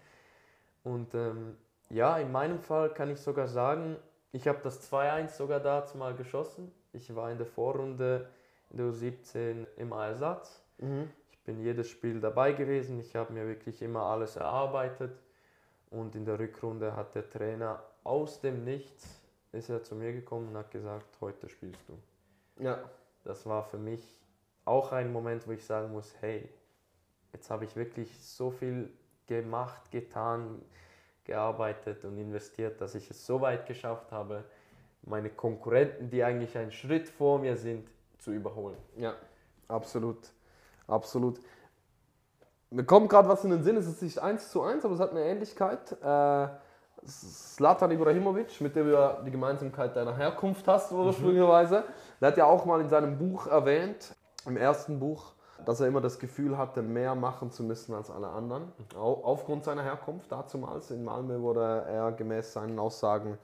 Und 0.84 1.13
ähm, 1.15 1.56
ja, 1.89 2.17
in 2.17 2.32
meinem 2.32 2.60
Fall 2.60 2.94
kann 2.94 3.10
ich 3.10 3.20
sogar 3.20 3.48
sagen, 3.48 3.96
ich 4.31 4.48
habe 4.48 4.60
das 4.63 4.91
2-1 4.91 5.29
sogar 5.29 5.60
dazu 5.60 5.98
mal 5.98 6.15
geschossen. 6.15 6.72
Ich 6.93 7.15
war 7.15 7.31
in 7.31 7.38
der 7.38 7.48
Vorrunde 7.48 8.29
in 8.69 8.77
der 8.77 8.88
U17 8.88 9.65
im 9.77 9.91
Ersatz. 9.91 10.62
Ich 11.31 11.39
bin 11.43 11.60
jedes 11.60 11.89
Spiel 11.89 12.19
dabei 12.19 12.51
gewesen. 12.51 13.00
Ich 13.00 13.15
habe 13.15 13.34
mir 13.34 13.48
wirklich 13.48 13.81
immer 13.81 14.03
alles 14.03 14.36
erarbeitet. 14.36 15.17
Und 15.89 16.15
in 16.15 16.25
der 16.25 16.38
Rückrunde 16.38 16.96
hat 16.96 17.15
der 17.15 17.29
Trainer 17.29 17.81
aus 18.03 18.41
dem 18.41 18.63
Nichts 18.63 19.22
ist 19.53 19.69
er 19.69 19.84
zu 19.84 19.96
mir 19.96 20.13
gekommen 20.13 20.50
und 20.50 20.57
hat 20.57 20.72
gesagt, 20.72 21.17
heute 21.22 21.50
spielst 21.50 21.81
du. 21.88 22.63
Ja. 22.63 22.79
Das 23.24 23.46
war 23.46 23.63
für 23.63 23.77
mich 23.77 24.17
auch 24.65 24.91
ein 24.91 25.12
Moment, 25.12 25.48
wo 25.48 25.51
ich 25.51 25.65
sagen 25.65 25.91
muss, 25.91 26.15
hey, 26.22 26.50
jetzt 27.34 27.50
habe 27.50 27.65
ich 27.65 27.75
wirklich 27.75 28.17
so 28.22 28.51
viel 28.51 28.89
gemacht, 29.25 29.91
getan, 29.91 30.62
gearbeitet 31.27 32.03
und 32.05 32.17
investiert, 32.17 32.81
dass 32.81 32.96
ich 32.96 33.10
es 33.12 33.25
so 33.25 33.41
weit 33.41 33.65
geschafft 33.67 34.12
habe, 34.12 34.43
meine 35.03 35.29
Konkurrenten, 35.29 36.10
die 36.10 36.24
eigentlich 36.24 36.57
einen 36.57 36.72
Schritt 36.72 37.07
vor 37.07 37.39
mir 37.39 37.55
sind, 37.55 37.88
zu 38.17 38.31
überholen. 38.31 38.77
Ja, 38.98 39.13
absolut. 39.67 40.17
Absolut. 40.88 41.39
Mir 42.69 42.84
kommt 42.84 43.10
gerade 43.10 43.29
was 43.29 43.43
in 43.43 43.51
den 43.51 43.63
Sinn, 43.63 43.77
es 43.77 43.88
ist 43.88 44.01
nicht 44.01 44.19
eins 44.19 44.50
zu 44.50 44.62
eins, 44.62 44.84
aber 44.84 44.96
es 44.96 45.00
hat 45.00 45.12
eine 45.12 45.24
Ähnlichkeit. 45.24 45.91
Äh, 46.01 46.48
Zlatan 47.05 47.91
Ibrahimovic, 47.91 48.60
mit 48.60 48.75
dem 48.75 48.88
du 48.88 48.93
ja 48.93 49.22
die 49.25 49.31
Gemeinsamkeit 49.31 49.96
deiner 49.96 50.17
Herkunft 50.17 50.67
hast, 50.67 50.91
ursprünglicherweise, 50.91 51.84
der 52.19 52.27
hat 52.29 52.38
ja 52.38 52.46
auch 52.46 52.65
mal 52.65 52.81
in 52.81 52.89
seinem 52.89 53.17
Buch 53.17 53.48
erwähnt, 53.48 54.15
im 54.46 54.57
ersten 54.57 55.00
Buch, 55.00 55.34
dass 55.65 55.79
er 55.79 55.87
immer 55.87 56.01
das 56.01 56.19
Gefühl 56.19 56.57
hatte, 56.57 56.81
mehr 56.81 57.15
machen 57.15 57.51
zu 57.51 57.63
müssen 57.63 57.93
als 57.93 58.09
alle 58.09 58.29
anderen. 58.29 58.71
Au- 58.95 59.23
Aufgrund 59.23 59.63
seiner 59.63 59.83
Herkunft 59.83 60.31
dazumals. 60.31 60.91
In 60.91 61.03
Malmö 61.03 61.39
wurde 61.41 61.61
er 61.87 62.11
gemäß 62.11 62.53
seinen 62.53 62.77
Aussagen 62.79 63.37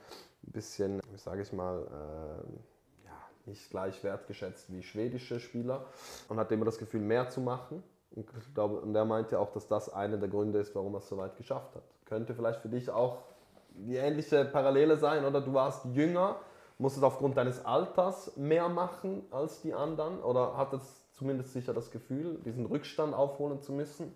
ein 0.45 0.51
bisschen, 0.51 1.01
sage 1.15 1.41
ich 1.41 1.53
mal, 1.53 1.79
äh, 1.79 3.05
ja, 3.05 3.11
nicht 3.45 3.69
gleich 3.69 4.03
wertgeschätzt 4.03 4.71
wie 4.71 4.83
schwedische 4.83 5.39
Spieler 5.39 5.85
und 6.29 6.37
hatte 6.37 6.53
immer 6.53 6.65
das 6.65 6.77
Gefühl, 6.77 7.01
mehr 7.01 7.29
zu 7.29 7.41
machen. 7.41 7.83
Und, 8.15 8.27
glaube, 8.53 8.79
und 8.79 8.93
er 8.95 9.05
meinte 9.05 9.39
auch, 9.39 9.51
dass 9.51 9.67
das 9.67 9.91
einer 9.91 10.17
der 10.17 10.29
Gründe 10.29 10.59
ist, 10.59 10.75
warum 10.75 10.93
er 10.93 10.99
es 10.99 11.09
so 11.09 11.17
weit 11.17 11.35
geschafft 11.35 11.75
hat. 11.75 11.83
Könnte 12.05 12.35
vielleicht 12.35 12.61
für 12.61 12.69
dich 12.69 12.89
auch 12.91 13.19
die 13.75 13.95
ähnliche 13.95 14.45
Parallele 14.45 14.97
sein, 14.97 15.25
oder? 15.25 15.41
Du 15.41 15.53
warst 15.53 15.83
jünger, 15.85 16.35
musstest 16.77 17.03
aufgrund 17.03 17.37
deines 17.37 17.65
Alters 17.65 18.37
mehr 18.37 18.69
machen 18.69 19.25
als 19.31 19.61
die 19.61 19.73
anderen 19.73 20.21
oder 20.21 20.55
hattest 20.57 21.02
zumindest 21.23 21.53
sicher 21.53 21.73
das 21.73 21.89
Gefühl, 21.89 22.37
diesen 22.45 22.65
Rückstand 22.65 23.13
aufholen 23.13 23.61
zu 23.61 23.71
müssen. 23.71 24.11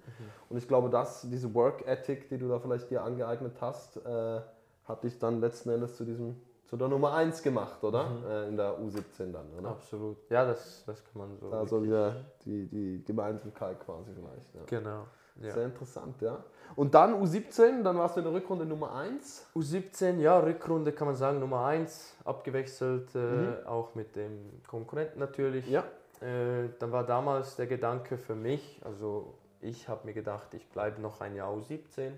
Und 0.50 0.58
ich 0.58 0.68
glaube, 0.68 0.90
dass 0.90 1.22
diese 1.22 1.54
Work 1.54 1.88
Ethic, 1.88 2.28
die 2.28 2.38
du 2.38 2.50
da 2.50 2.60
vielleicht 2.60 2.92
dir 2.92 3.02
angeeignet 3.02 3.54
hast, 3.62 3.98
äh, 4.06 4.42
hat 4.84 5.04
dich 5.04 5.18
dann 5.18 5.40
letzten 5.40 5.70
Endes 5.70 5.96
zu 5.96 6.04
diesem 6.04 6.36
zu 6.66 6.76
der 6.76 6.90
Nummer 6.90 7.14
1 7.14 7.44
gemacht, 7.44 7.82
oder? 7.82 8.12
Äh, 8.30 8.50
in 8.50 8.58
der 8.58 8.78
U17 8.78 9.32
dann, 9.32 9.46
oder? 9.58 9.70
Absolut. 9.70 10.18
Ja, 10.30 10.46
das, 10.46 10.84
das 10.86 11.02
kann 11.02 11.22
man 11.22 11.38
so. 11.38 11.50
Also 11.50 11.82
wieder 11.82 12.26
die, 12.44 12.68
die 12.68 13.06
Gemeinsamkeit 13.06 13.80
quasi 13.80 14.12
vielleicht. 14.14 14.54
Ja. 14.54 14.62
genau. 14.66 15.06
Ja. 15.42 15.54
Sehr 15.54 15.66
interessant, 15.66 16.20
ja. 16.22 16.44
Und 16.76 16.94
dann 16.94 17.24
U17, 17.24 17.84
dann 17.84 17.98
warst 17.98 18.18
du 18.18 18.20
in 18.20 18.26
der 18.26 18.34
Rückrunde 18.34 18.66
Nummer 18.66 18.94
1. 18.96 19.52
U17, 19.56 20.18
ja, 20.18 20.40
Rückrunde 20.40 20.92
kann 20.92 21.08
man 21.08 21.16
sagen, 21.16 21.40
Nummer 21.40 21.66
1, 21.66 22.18
abgewechselt, 22.26 23.16
äh, 23.16 23.66
auch 23.66 23.96
mit 23.96 24.16
dem 24.16 24.62
Konkurrenten 24.68 25.20
natürlich. 25.20 25.70
Ja. 25.70 25.86
Äh, 26.22 26.70
dann 26.80 26.92
war 26.92 27.06
damals 27.06 27.56
der 27.56 27.68
Gedanke 27.68 28.18
für 28.18 28.36
mich, 28.36 28.82
also 28.84 29.38
ich 29.62 29.88
habe 29.88 30.06
mir 30.06 30.14
gedacht, 30.14 30.54
ich 30.54 30.68
bleibe 30.70 31.02
noch 31.02 31.22
ein 31.22 31.36
Jahr 31.36 31.54
U17, 31.54 32.12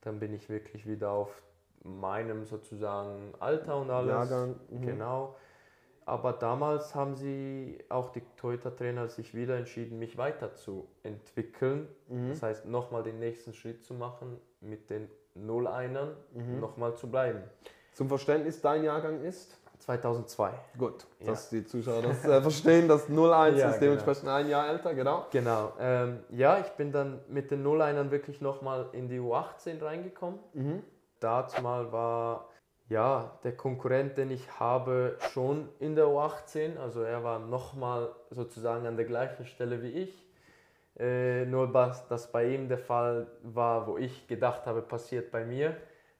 dann 0.00 0.18
bin 0.18 0.32
ich 0.34 0.48
wirklich 0.48 0.86
wieder 0.86 1.10
auf 1.10 1.42
meinem 1.82 2.44
sozusagen 2.44 3.34
Alter 3.38 3.80
und 3.80 3.90
alles. 3.90 4.10
Jahrgang, 4.10 4.56
mhm. 4.70 4.82
Genau. 4.82 5.36
Aber 6.04 6.32
damals 6.32 6.94
haben 6.94 7.16
sie, 7.16 7.84
auch 7.90 8.08
die 8.10 8.22
Toyota-Trainer, 8.38 9.08
sich 9.08 9.34
wieder 9.34 9.56
entschieden, 9.58 9.98
mich 9.98 10.16
weiterzuentwickeln. 10.16 11.86
Mhm. 12.08 12.30
Das 12.30 12.42
heißt, 12.42 12.66
nochmal 12.66 13.02
den 13.02 13.18
nächsten 13.18 13.52
Schritt 13.52 13.82
zu 13.82 13.92
machen, 13.94 14.38
mit 14.60 14.88
den 14.88 15.10
Null-Einern 15.34 16.16
Mhm. 16.32 16.60
nochmal 16.60 16.94
zu 16.94 17.10
bleiben. 17.10 17.42
Zum 17.92 18.08
Verständnis, 18.08 18.60
dein 18.60 18.84
Jahrgang 18.84 19.20
ist? 19.22 19.58
2002. 19.78 20.50
Gut, 20.76 21.06
Ja. 21.20 21.26
dass 21.28 21.48
die 21.50 21.64
Zuschauer 21.64 22.02
das 22.02 22.24
äh, 22.24 22.40
verstehen, 22.42 22.88
dass 22.88 23.08
01 23.08 23.58
Ja, 23.58 23.70
ist 23.70 23.80
dementsprechend 23.80 24.28
ein 24.28 24.48
Jahr 24.48 24.68
älter, 24.68 24.94
genau. 24.94 25.26
Genau. 25.30 25.72
Ähm, 25.80 26.20
ja, 26.30 26.58
ich 26.58 26.68
bin 26.72 26.92
dann 26.92 27.20
mit 27.28 27.50
den 27.50 27.62
Null-Einern 27.62 28.10
wirklich 28.10 28.40
nochmal 28.40 28.86
in 28.92 29.08
die 29.08 29.18
U18 29.18 29.82
reingekommen. 29.82 30.38
Mhm. 30.52 30.82
Dazu 31.20 31.62
mal 31.62 31.90
war 31.92 32.48
ja 32.88 33.38
der 33.44 33.56
Konkurrent, 33.56 34.16
den 34.18 34.30
ich 34.30 34.58
habe, 34.58 35.16
schon 35.32 35.68
in 35.78 35.94
der 35.94 36.06
U18. 36.06 36.78
Also 36.78 37.02
er 37.02 37.22
war 37.24 37.38
nochmal 37.38 38.10
sozusagen 38.30 38.86
an 38.86 38.96
der 38.96 39.06
gleichen 39.06 39.44
Stelle 39.46 39.82
wie 39.82 39.90
ich. 39.90 40.24
Äh, 40.98 41.44
nur 41.46 41.72
was 41.72 42.08
das 42.08 42.32
bei 42.32 42.48
ihm 42.48 42.68
der 42.68 42.78
Fall 42.78 43.28
war, 43.42 43.86
wo 43.86 43.98
ich 43.98 44.26
gedacht 44.26 44.66
habe, 44.66 44.82
passiert 44.82 45.30
bei 45.30 45.44
mir, 45.44 45.76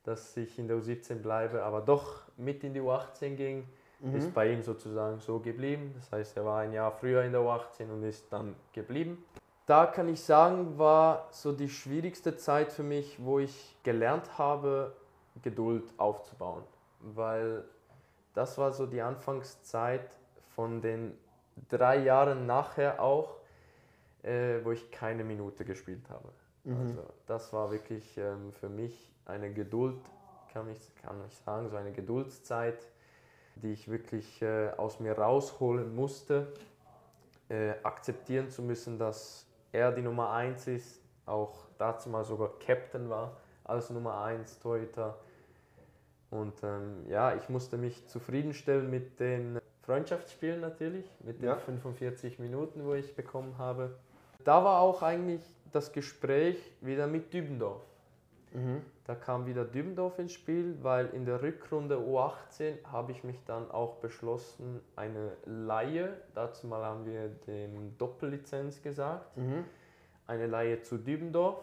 dass 0.08 0.36
ich 0.38 0.58
in 0.58 0.66
der 0.66 0.78
U17 0.78 1.16
bleibe, 1.16 1.62
aber 1.62 1.82
doch 1.82 2.22
mit 2.38 2.64
in 2.64 2.72
die 2.72 2.80
U18 2.80 3.34
ging, 3.34 3.68
ist 4.14 4.32
bei 4.32 4.50
ihm 4.50 4.62
sozusagen 4.62 5.18
so 5.20 5.38
geblieben. 5.38 5.92
Das 5.96 6.10
heißt, 6.12 6.36
er 6.36 6.44
war 6.46 6.60
ein 6.60 6.72
Jahr 6.72 6.92
früher 6.92 7.24
in 7.24 7.32
der 7.32 7.42
U18 7.42 7.90
und 7.90 8.02
ist 8.04 8.32
dann 8.32 8.54
geblieben. 8.72 9.24
Da 9.66 9.84
kann 9.86 10.08
ich 10.08 10.22
sagen, 10.22 10.78
war 10.78 11.28
so 11.30 11.52
die 11.52 11.68
schwierigste 11.68 12.36
Zeit 12.36 12.72
für 12.72 12.84
mich, 12.84 13.22
wo 13.22 13.38
ich 13.38 13.76
gelernt 13.82 14.38
habe, 14.38 14.96
Geduld 15.42 15.84
aufzubauen. 15.98 16.62
Weil 17.00 17.64
das 18.34 18.56
war 18.56 18.72
so 18.72 18.86
die 18.86 19.02
Anfangszeit 19.02 20.08
von 20.54 20.80
den 20.80 21.18
drei 21.68 21.98
Jahren 21.98 22.46
nachher 22.46 23.02
auch, 23.02 23.36
äh, 24.22 24.64
wo 24.64 24.72
ich 24.72 24.90
keine 24.90 25.22
Minute 25.22 25.64
gespielt 25.64 26.08
habe. 26.08 26.30
Also 26.74 27.02
das 27.26 27.52
war 27.52 27.70
wirklich 27.70 28.16
ähm, 28.18 28.52
für 28.52 28.68
mich 28.68 29.10
eine 29.26 29.52
Geduld, 29.52 30.00
kann 30.52 30.68
ich, 30.70 30.94
kann 31.02 31.16
ich 31.26 31.34
sagen, 31.38 31.68
so 31.68 31.76
eine 31.76 31.92
Geduldszeit, 31.92 32.78
die 33.56 33.72
ich 33.72 33.88
wirklich 33.88 34.42
äh, 34.42 34.70
aus 34.76 35.00
mir 35.00 35.16
rausholen 35.18 35.94
musste, 35.94 36.52
äh, 37.48 37.72
akzeptieren 37.82 38.50
zu 38.50 38.62
müssen, 38.62 38.98
dass 38.98 39.46
er 39.72 39.92
die 39.92 40.02
Nummer 40.02 40.32
1 40.32 40.66
ist, 40.68 41.00
auch 41.26 41.66
dazu 41.78 42.08
mal 42.08 42.24
sogar 42.24 42.50
Captain 42.58 43.08
war 43.08 43.36
als 43.64 43.90
Nummer 43.90 44.22
1 44.22 44.58
Torhüter. 44.60 45.18
Und 46.30 46.54
ähm, 46.62 47.06
ja, 47.08 47.34
ich 47.34 47.48
musste 47.48 47.76
mich 47.78 48.06
zufriedenstellen 48.08 48.90
mit 48.90 49.18
den 49.20 49.58
Freundschaftsspielen 49.82 50.60
natürlich, 50.60 51.06
mit 51.20 51.40
den 51.40 51.48
Ja. 51.48 51.56
45 51.56 52.38
Minuten, 52.38 52.84
wo 52.84 52.94
ich 52.94 53.14
bekommen 53.14 53.56
habe. 53.56 53.94
Da 54.44 54.62
war 54.64 54.80
auch 54.80 55.02
eigentlich 55.02 55.42
das 55.72 55.92
Gespräch 55.92 56.58
wieder 56.80 57.06
mit 57.06 57.32
Dübendorf. 57.32 57.82
Da 59.04 59.14
kam 59.14 59.46
wieder 59.46 59.64
Dübendorf 59.64 60.18
ins 60.18 60.32
Spiel, 60.32 60.78
weil 60.82 61.08
in 61.08 61.26
der 61.26 61.42
Rückrunde 61.42 61.96
U18 61.96 62.82
habe 62.90 63.12
ich 63.12 63.22
mich 63.22 63.42
dann 63.44 63.70
auch 63.70 63.96
beschlossen, 63.96 64.80
eine 64.96 65.32
Laie, 65.44 66.16
dazu 66.34 66.66
mal 66.66 66.82
haben 66.84 67.04
wir 67.04 67.28
dem 67.46 67.96
Doppellizenz 67.98 68.82
gesagt, 68.82 69.36
eine 70.26 70.46
Laie 70.46 70.80
zu 70.82 70.96
Dübendorf. 70.98 71.62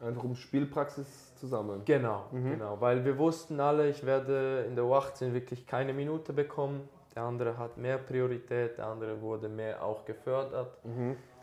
Einfach 0.00 0.24
um 0.24 0.34
Spielpraxis 0.34 1.36
zu 1.36 1.46
sammeln. 1.46 1.82
Genau, 1.84 2.24
genau, 2.32 2.80
weil 2.80 3.04
wir 3.04 3.16
wussten 3.18 3.60
alle, 3.60 3.88
ich 3.88 4.04
werde 4.04 4.64
in 4.66 4.74
der 4.74 4.84
U18 4.84 5.32
wirklich 5.32 5.64
keine 5.64 5.92
Minute 5.92 6.32
bekommen. 6.32 6.88
Der 7.14 7.22
andere 7.22 7.56
hat 7.56 7.76
mehr 7.76 7.98
Priorität, 7.98 8.78
der 8.78 8.86
andere 8.86 9.20
wurde 9.20 9.48
mehr 9.48 9.84
auch 9.84 10.04
gefördert 10.04 10.76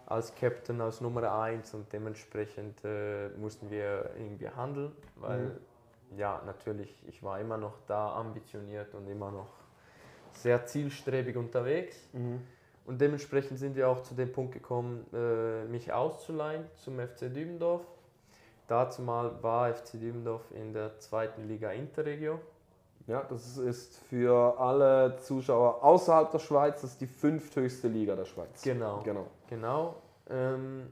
als 0.09 0.33
Captain, 0.35 0.81
als 0.81 1.01
Nummer 1.01 1.31
1 1.31 1.73
und 1.75 1.93
dementsprechend 1.93 2.83
äh, 2.83 3.29
mussten 3.37 3.69
wir 3.69 4.09
irgendwie 4.17 4.49
handeln, 4.49 4.91
weil 5.15 5.59
ja, 6.17 6.41
natürlich, 6.45 7.03
ich 7.07 7.21
war 7.21 7.39
immer 7.39 7.57
noch 7.57 7.75
da 7.85 8.15
ambitioniert 8.15 8.93
und 8.95 9.07
immer 9.07 9.31
noch 9.31 9.49
sehr 10.33 10.65
zielstrebig 10.65 11.37
unterwegs. 11.37 11.95
Und 12.85 12.99
dementsprechend 12.99 13.59
sind 13.59 13.75
wir 13.75 13.87
auch 13.87 14.01
zu 14.01 14.15
dem 14.15 14.31
Punkt 14.31 14.53
gekommen, 14.53 15.05
äh, 15.13 15.65
mich 15.65 15.93
auszuleihen 15.93 16.65
zum 16.75 16.99
FC 16.99 17.31
Dübendorf. 17.31 17.85
Dazu 18.67 19.03
mal 19.03 19.43
war 19.43 19.71
FC 19.71 19.99
Dübendorf 19.99 20.41
in 20.51 20.73
der 20.73 20.97
zweiten 20.99 21.47
Liga 21.47 21.71
Interregio. 21.71 22.39
Ja, 23.05 23.23
das 23.29 23.57
ist 23.57 23.97
für 24.09 24.59
alle 24.59 25.17
Zuschauer 25.17 25.83
außerhalb 25.83 26.31
der 26.31 26.39
Schweiz, 26.39 26.81
das 26.81 26.91
ist 26.91 27.01
die 27.01 27.07
fünfthöchste 27.07 27.87
Liga 27.87 28.15
der 28.15 28.25
Schweiz. 28.25 28.61
Genau. 28.63 29.01
Genau. 29.03 29.27
Genau. 29.49 30.01
Ähm, 30.29 30.91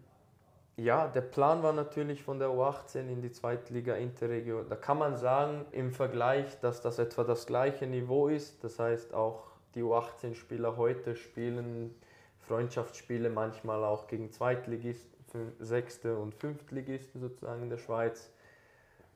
ja, 0.78 1.08
der 1.08 1.22
Plan 1.22 1.62
war 1.62 1.74
natürlich 1.74 2.24
von 2.24 2.40
der 2.40 2.50
U18 2.50 3.08
in 3.08 3.22
die 3.22 3.32
zweite 3.32 3.72
Liga 3.72 3.96
Interregio. 3.96 4.64
Da 4.64 4.76
kann 4.76 4.98
man 4.98 5.16
sagen, 5.16 5.66
im 5.72 5.92
Vergleich, 5.92 6.60
dass 6.60 6.82
das 6.82 6.98
etwa 6.98 7.24
das 7.24 7.46
gleiche 7.46 7.86
Niveau 7.86 8.28
ist. 8.28 8.64
Das 8.64 8.80
heißt, 8.80 9.14
auch 9.14 9.44
die 9.76 9.84
U18-Spieler 9.84 10.76
heute 10.76 11.16
spielen 11.16 11.94
Freundschaftsspiele 12.40 13.30
manchmal 13.30 13.84
auch 13.84 14.08
gegen 14.08 14.32
Zweitligisten, 14.32 15.54
Sechste 15.60 16.18
und 16.18 16.34
Fünftligisten 16.34 17.22
sozusagen 17.22 17.64
in 17.64 17.70
der 17.70 17.78
Schweiz. 17.78 18.32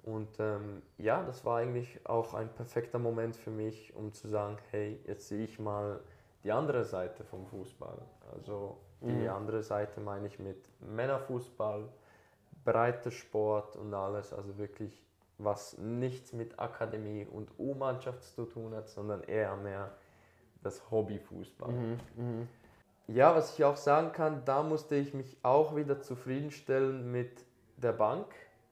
Und 0.04 0.40
ähm, 0.40 0.82
ja, 0.98 1.24
das 1.24 1.46
war 1.46 1.60
eigentlich 1.60 2.00
auch 2.06 2.34
ein 2.34 2.50
perfekter 2.50 3.00
Moment 3.00 3.36
für 3.36 3.52
mich, 3.52 3.96
um 3.96 4.14
zu 4.14 4.28
sagen, 4.28 4.58
hey, 4.70 5.00
jetzt 5.08 5.30
sehe 5.30 5.46
ich 5.46 5.60
mal 5.60 6.00
die 6.44 6.52
andere 6.52 6.84
Seite 6.84 7.24
vom 7.24 7.46
Fußball. 7.48 7.98
Also 8.34 8.78
die 9.08 9.28
andere 9.28 9.64
Seite 9.64 10.00
meine 10.02 10.28
ich 10.28 10.40
mit 10.40 10.58
Männerfußball, 10.82 11.88
breiter 12.64 13.12
Sport 13.12 13.76
und 13.76 13.94
alles, 13.94 14.34
also 14.34 14.58
wirklich 14.58 15.04
was 15.38 15.78
nichts 15.80 16.34
mit 16.34 16.60
Akademie 16.60 17.26
und 17.26 17.50
U-Mannschaft 17.58 18.24
zu 18.24 18.46
tun 18.46 18.76
hat, 18.76 18.90
sondern 18.90 19.24
eher 19.24 19.56
mehr 19.58 19.92
das 20.64 20.92
Hobbyfußball. 20.92 21.74
Ja, 23.08 23.36
was 23.36 23.58
ich 23.58 23.64
auch 23.66 23.76
sagen 23.76 24.12
kann, 24.12 24.46
da 24.46 24.64
musste 24.64 24.96
ich 24.96 25.14
mich 25.14 25.38
auch 25.44 25.76
wieder 25.76 26.00
zufriedenstellen 26.00 27.12
mit 27.12 27.44
der 27.78 27.94
Bank, 27.94 28.28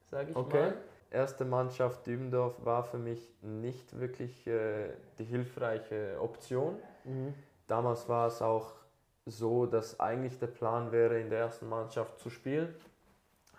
sage 0.06 0.32
ich 0.32 0.38
Okay. 0.38 0.70
mal. 0.70 0.78
Erste 1.12 1.44
Mannschaft 1.44 2.06
Dübendorf 2.06 2.54
war 2.64 2.84
für 2.84 3.00
mich 3.00 3.34
nicht 3.42 4.00
wirklich 4.00 4.46
äh, 4.46 4.92
die 5.18 5.24
hilfreiche 5.24 6.18
Option. 6.22 6.76
Damals 7.68 8.08
war 8.08 8.28
es 8.28 8.42
auch 8.42 8.74
so, 9.26 9.66
dass 9.66 10.00
eigentlich 10.00 10.40
der 10.40 10.48
Plan 10.48 10.92
wäre, 10.92 11.20
in 11.20 11.30
der 11.30 11.40
ersten 11.40 11.70
Mannschaft 11.70 12.20
zu 12.20 12.30
spielen. 12.30 12.74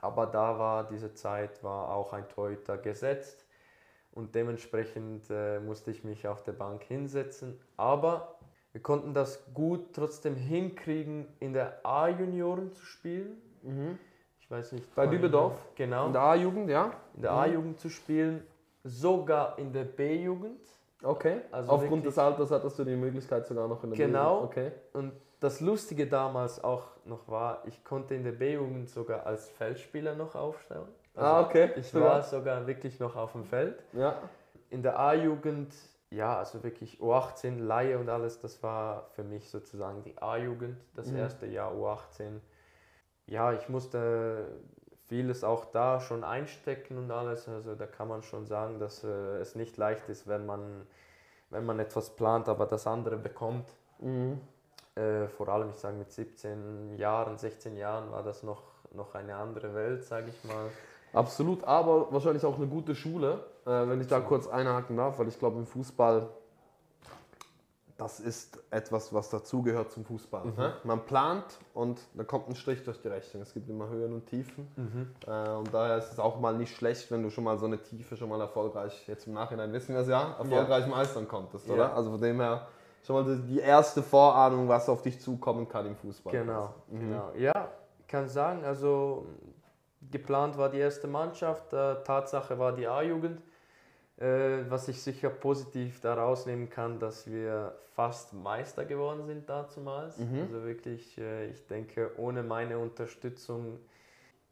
Aber 0.00 0.26
da 0.26 0.58
war 0.58 0.84
diese 0.84 1.12
Zeit, 1.14 1.62
war 1.62 1.94
auch 1.94 2.12
ein 2.12 2.28
Torhüter 2.28 2.78
gesetzt 2.78 3.44
und 4.12 4.34
dementsprechend 4.34 5.28
äh, 5.30 5.60
musste 5.60 5.90
ich 5.90 6.04
mich 6.04 6.26
auf 6.26 6.42
der 6.42 6.52
Bank 6.52 6.82
hinsetzen. 6.84 7.60
Aber 7.76 8.38
wir 8.72 8.82
konnten 8.82 9.14
das 9.14 9.44
gut 9.52 9.92
trotzdem 9.94 10.36
hinkriegen, 10.36 11.26
in 11.40 11.52
der 11.52 11.84
A-Junioren 11.84 12.72
zu 12.72 12.84
spielen. 12.84 13.36
Ich 14.40 14.50
weiß 14.50 14.72
nicht. 14.72 14.94
Bei 14.94 15.06
Dübendorf? 15.06 15.54
Genau. 15.74 16.06
In 16.06 16.12
der 16.12 16.22
A-Jugend, 16.22 16.70
ja? 16.70 16.92
in 17.14 17.22
der 17.22 17.32
A-Jugend 17.32 17.78
zu 17.78 17.88
spielen, 17.88 18.42
sogar 18.84 19.58
in 19.58 19.72
der 19.72 19.84
B-Jugend. 19.84 20.60
Okay. 21.02 21.40
Also 21.50 21.70
Aufgrund 21.72 22.06
des 22.06 22.18
Alters 22.18 22.50
hattest 22.50 22.78
du 22.78 22.84
die 22.84 22.96
Möglichkeit 22.96 23.46
sogar 23.46 23.68
noch 23.68 23.82
in 23.84 23.90
der 23.90 24.06
Genau. 24.06 24.46
B-Jugend. 24.46 24.50
Okay. 24.50 24.72
Und 24.94 25.12
das 25.40 25.60
Lustige 25.60 26.06
damals 26.06 26.62
auch 26.62 26.84
noch 27.04 27.28
war, 27.28 27.62
ich 27.66 27.82
konnte 27.84 28.14
in 28.14 28.24
der 28.24 28.32
B-Jugend 28.32 28.88
sogar 28.90 29.26
als 29.26 29.48
Feldspieler 29.48 30.14
noch 30.14 30.34
aufstellen. 30.34 30.88
ah, 31.16 31.40
okay. 31.42 31.70
Ich 31.76 31.92
war 31.94 32.22
sogar 32.22 32.66
wirklich 32.66 33.00
noch 33.00 33.16
auf 33.16 33.32
dem 33.32 33.44
Feld. 33.44 33.82
Ja. 33.92 34.16
In 34.70 34.82
der 34.82 34.98
A-Jugend, 34.98 35.74
ja, 36.10 36.38
also 36.38 36.62
wirklich 36.62 37.00
U18, 37.00 37.58
Laie 37.58 37.98
und 37.98 38.08
alles, 38.08 38.38
das 38.40 38.62
war 38.62 39.08
für 39.10 39.24
mich 39.24 39.48
sozusagen 39.50 40.02
die 40.02 40.16
A-Jugend, 40.20 40.76
das 40.94 41.08
Mhm. 41.10 41.16
erste 41.16 41.46
Jahr 41.46 41.72
U18. 41.72 42.40
Ja, 43.26 43.52
ich 43.52 43.68
musste 43.68 44.46
vieles 45.08 45.42
auch 45.42 45.64
da 45.66 46.00
schon 46.00 46.22
einstecken 46.22 46.96
und 46.98 47.10
alles. 47.10 47.48
Also 47.48 47.74
da 47.74 47.86
kann 47.86 48.08
man 48.08 48.22
schon 48.22 48.46
sagen, 48.46 48.78
dass 48.78 49.02
äh, 49.02 49.08
es 49.38 49.54
nicht 49.56 49.76
leicht 49.76 50.08
ist, 50.08 50.28
wenn 50.28 50.46
man, 50.46 50.86
wenn 51.50 51.64
man 51.64 51.80
etwas 51.80 52.10
plant, 52.14 52.48
aber 52.48 52.66
das 52.66 52.86
andere 52.86 53.16
bekommt. 53.16 53.68
Mhm. 53.98 54.40
Äh, 54.96 55.28
vor 55.28 55.48
allem, 55.48 55.70
ich 55.70 55.76
sage 55.76 55.96
mit 55.96 56.10
17 56.12 56.96
Jahren, 56.96 57.38
16 57.38 57.76
Jahren 57.76 58.10
war 58.10 58.22
das 58.22 58.42
noch, 58.42 58.62
noch 58.92 59.14
eine 59.14 59.36
andere 59.36 59.74
Welt, 59.74 60.04
sage 60.04 60.26
ich 60.28 60.44
mal. 60.44 60.66
Absolut, 61.12 61.64
aber 61.64 62.12
wahrscheinlich 62.12 62.44
auch 62.44 62.56
eine 62.56 62.66
gute 62.66 62.94
Schule, 62.94 63.44
äh, 63.66 63.70
wenn 63.70 64.00
ich 64.00 64.06
da 64.06 64.20
kurz 64.20 64.46
einhaken 64.48 64.96
darf, 64.96 65.18
weil 65.18 65.28
ich 65.28 65.38
glaube, 65.38 65.58
im 65.58 65.66
Fußball, 65.66 66.28
das 67.96 68.18
ist 68.18 68.58
etwas, 68.70 69.12
was 69.12 69.28
dazugehört 69.28 69.90
zum 69.92 70.04
Fußball. 70.06 70.46
Ne? 70.56 70.72
Man 70.84 71.04
plant 71.04 71.44
und 71.74 72.00
da 72.14 72.24
kommt 72.24 72.48
ein 72.48 72.54
Strich 72.56 72.82
durch 72.82 73.00
die 73.02 73.08
Rechnung. 73.08 73.42
Es 73.42 73.52
gibt 73.52 73.68
immer 73.68 73.88
Höhen 73.90 74.12
und 74.14 74.26
Tiefen. 74.26 74.66
Äh, 75.26 75.50
und 75.50 75.72
daher 75.74 75.98
ist 75.98 76.12
es 76.12 76.18
auch 76.18 76.40
mal 76.40 76.56
nicht 76.56 76.74
schlecht, 76.74 77.10
wenn 77.10 77.22
du 77.22 77.30
schon 77.30 77.44
mal 77.44 77.58
so 77.58 77.66
eine 77.66 77.82
Tiefe 77.82 78.16
schon 78.16 78.28
mal 78.30 78.40
erfolgreich, 78.40 79.06
jetzt 79.06 79.26
im 79.26 79.34
Nachhinein 79.34 79.72
wissen 79.72 79.94
wir 79.94 80.00
es 80.02 80.08
ja, 80.08 80.34
erfolgreich 80.38 80.86
meistern 80.86 81.28
konntest, 81.28 81.66
Ja. 81.68 81.74
oder? 81.74 81.94
Also 81.94 82.10
von 82.10 82.20
dem 82.20 82.40
her 82.40 82.68
schon 83.02 83.24
mal 83.24 83.36
die 83.38 83.60
erste 83.60 84.02
Vorahnung, 84.02 84.68
was 84.68 84.88
auf 84.88 85.02
dich 85.02 85.20
zukommen 85.20 85.68
kann 85.68 85.86
im 85.86 85.96
Fußball. 85.96 86.32
Genau, 86.32 86.74
genau. 86.90 87.32
Ja, 87.36 87.68
ich 87.98 88.06
kann 88.06 88.28
sagen, 88.28 88.64
also 88.64 89.26
geplant 90.10 90.56
war 90.58 90.68
die 90.68 90.78
erste 90.78 91.06
Mannschaft, 91.06 91.72
äh, 91.72 92.02
Tatsache 92.04 92.58
war 92.58 92.72
die 92.72 92.86
A-Jugend. 92.86 93.40
Äh, 94.20 94.70
was 94.70 94.86
ich 94.88 95.00
sicher 95.00 95.30
positiv 95.30 96.00
daraus 96.02 96.44
nehmen 96.44 96.68
kann, 96.68 96.98
dass 96.98 97.26
wir 97.26 97.74
fast 97.94 98.34
Meister 98.34 98.84
geworden 98.84 99.24
sind 99.24 99.48
dazumals. 99.48 100.18
Also 100.42 100.62
wirklich, 100.64 101.16
äh, 101.16 101.46
ich 101.46 101.66
denke, 101.66 102.10
ohne 102.18 102.42
meine 102.42 102.78
Unterstützung, 102.78 103.78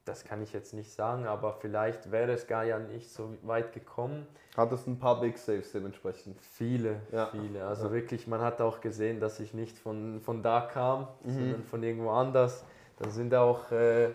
das 0.09 0.25
kann 0.25 0.42
ich 0.42 0.53
jetzt 0.53 0.73
nicht 0.75 0.90
sagen, 0.90 1.27
aber 1.27 1.53
vielleicht 1.53 2.11
wäre 2.11 2.33
es 2.33 2.47
gar 2.47 2.64
ja 2.64 2.79
nicht 2.79 3.11
so 3.12 3.35
weit 3.42 3.73
gekommen. 3.73 4.27
Hattest 4.57 4.87
ein 4.88 4.99
paar 4.99 5.21
Big 5.21 5.38
Saves 5.38 5.71
dementsprechend. 5.73 6.40
Viele, 6.40 7.01
Ja. 7.12 7.27
viele. 7.27 7.66
Also 7.66 7.92
wirklich, 7.92 8.27
man 8.27 8.40
hat 8.40 8.61
auch 8.61 8.81
gesehen, 8.81 9.21
dass 9.21 9.38
ich 9.40 9.55
nicht 9.55 9.79
von, 9.79 10.21
von 10.21 10.42
da 10.42 10.62
kam, 10.62 11.09
sondern 11.25 11.62
von 11.64 11.83
irgendwo 11.83 12.11
anders. 12.11 12.64
Da 12.97 13.09
sind 13.11 13.35
auch, 13.35 13.71
äh, 13.71 14.11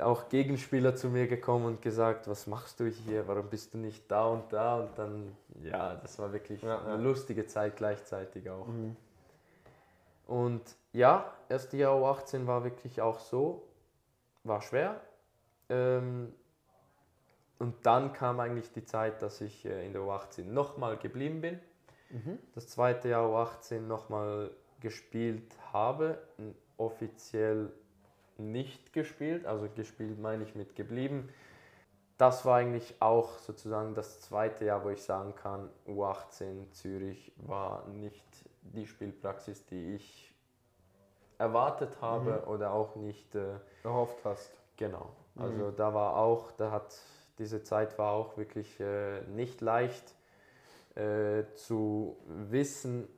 auch 0.00 0.28
Gegenspieler 0.28 0.96
zu 0.96 1.08
mir 1.08 1.26
gekommen 1.28 1.66
und 1.66 1.82
gesagt, 1.82 2.26
was 2.28 2.46
machst 2.46 2.80
du 2.80 2.86
hier, 2.86 3.28
warum 3.28 3.48
bist 3.48 3.74
du 3.74 3.78
nicht 3.78 4.10
da 4.10 4.24
und 4.26 4.52
da? 4.52 4.80
Und 4.80 4.98
dann, 4.98 5.36
ja, 5.62 5.94
das 5.96 6.18
war 6.18 6.32
wirklich 6.32 6.62
Ja, 6.62 6.80
eine 6.80 6.90
ja. 6.90 6.96
lustige 6.96 7.46
Zeit 7.46 7.76
gleichzeitig 7.76 8.48
auch. 8.50 8.66
Und 10.26 10.62
ja, 10.92 11.32
erste 11.48 11.76
Jahr 11.76 11.94
U18 11.96 12.46
war 12.46 12.64
wirklich 12.64 13.00
auch 13.02 13.18
so, 13.18 13.62
war 14.44 14.62
schwer. 14.62 15.00
Ähm, 15.70 16.32
und 17.58 17.86
dann 17.86 18.12
kam 18.12 18.40
eigentlich 18.40 18.72
die 18.72 18.84
Zeit, 18.84 19.22
dass 19.22 19.40
ich 19.40 19.64
äh, 19.64 19.86
in 19.86 19.92
der 19.92 20.02
U18 20.02 20.44
nochmal 20.44 20.96
geblieben 20.96 21.40
bin. 21.40 21.60
Das 22.54 22.68
zweite 22.68 23.08
Jahr 23.08 23.26
U18 23.28 23.80
nochmal 23.80 24.50
gespielt 24.80 25.56
habe, 25.72 26.18
offiziell 26.76 27.70
nicht 28.36 28.92
gespielt, 28.92 29.46
also 29.46 29.68
gespielt 29.68 30.18
meine 30.18 30.42
ich 30.44 30.54
mit 30.54 30.74
geblieben. 30.74 31.28
Das 32.18 32.44
war 32.44 32.56
eigentlich 32.56 32.96
auch 33.00 33.38
sozusagen 33.38 33.94
das 33.94 34.20
zweite 34.20 34.64
Jahr, 34.64 34.84
wo 34.84 34.90
ich 34.90 35.02
sagen 35.02 35.34
kann, 35.36 35.70
U18 35.86 36.70
Zürich 36.72 37.32
war 37.36 37.86
nicht 37.88 38.24
die 38.62 38.86
Spielpraxis, 38.86 39.64
die 39.66 39.94
ich 39.94 40.34
erwartet 41.38 42.00
habe 42.00 42.42
mhm. 42.42 42.52
oder 42.52 42.72
auch 42.72 42.96
nicht 42.96 43.34
äh, 43.34 43.54
erhofft 43.84 44.24
hast. 44.24 44.52
Genau. 44.76 45.10
Also 45.36 45.66
mhm. 45.66 45.76
da 45.76 45.94
war 45.94 46.16
auch, 46.16 46.52
da 46.52 46.70
hat 46.70 46.98
diese 47.38 47.62
Zeit 47.62 47.98
war 47.98 48.12
auch 48.12 48.36
wirklich 48.36 48.78
äh, 48.80 49.22
nicht 49.22 49.60
leicht 49.60 50.14
äh, 50.94 51.44
zu 51.54 52.16
wissen, 52.26 53.08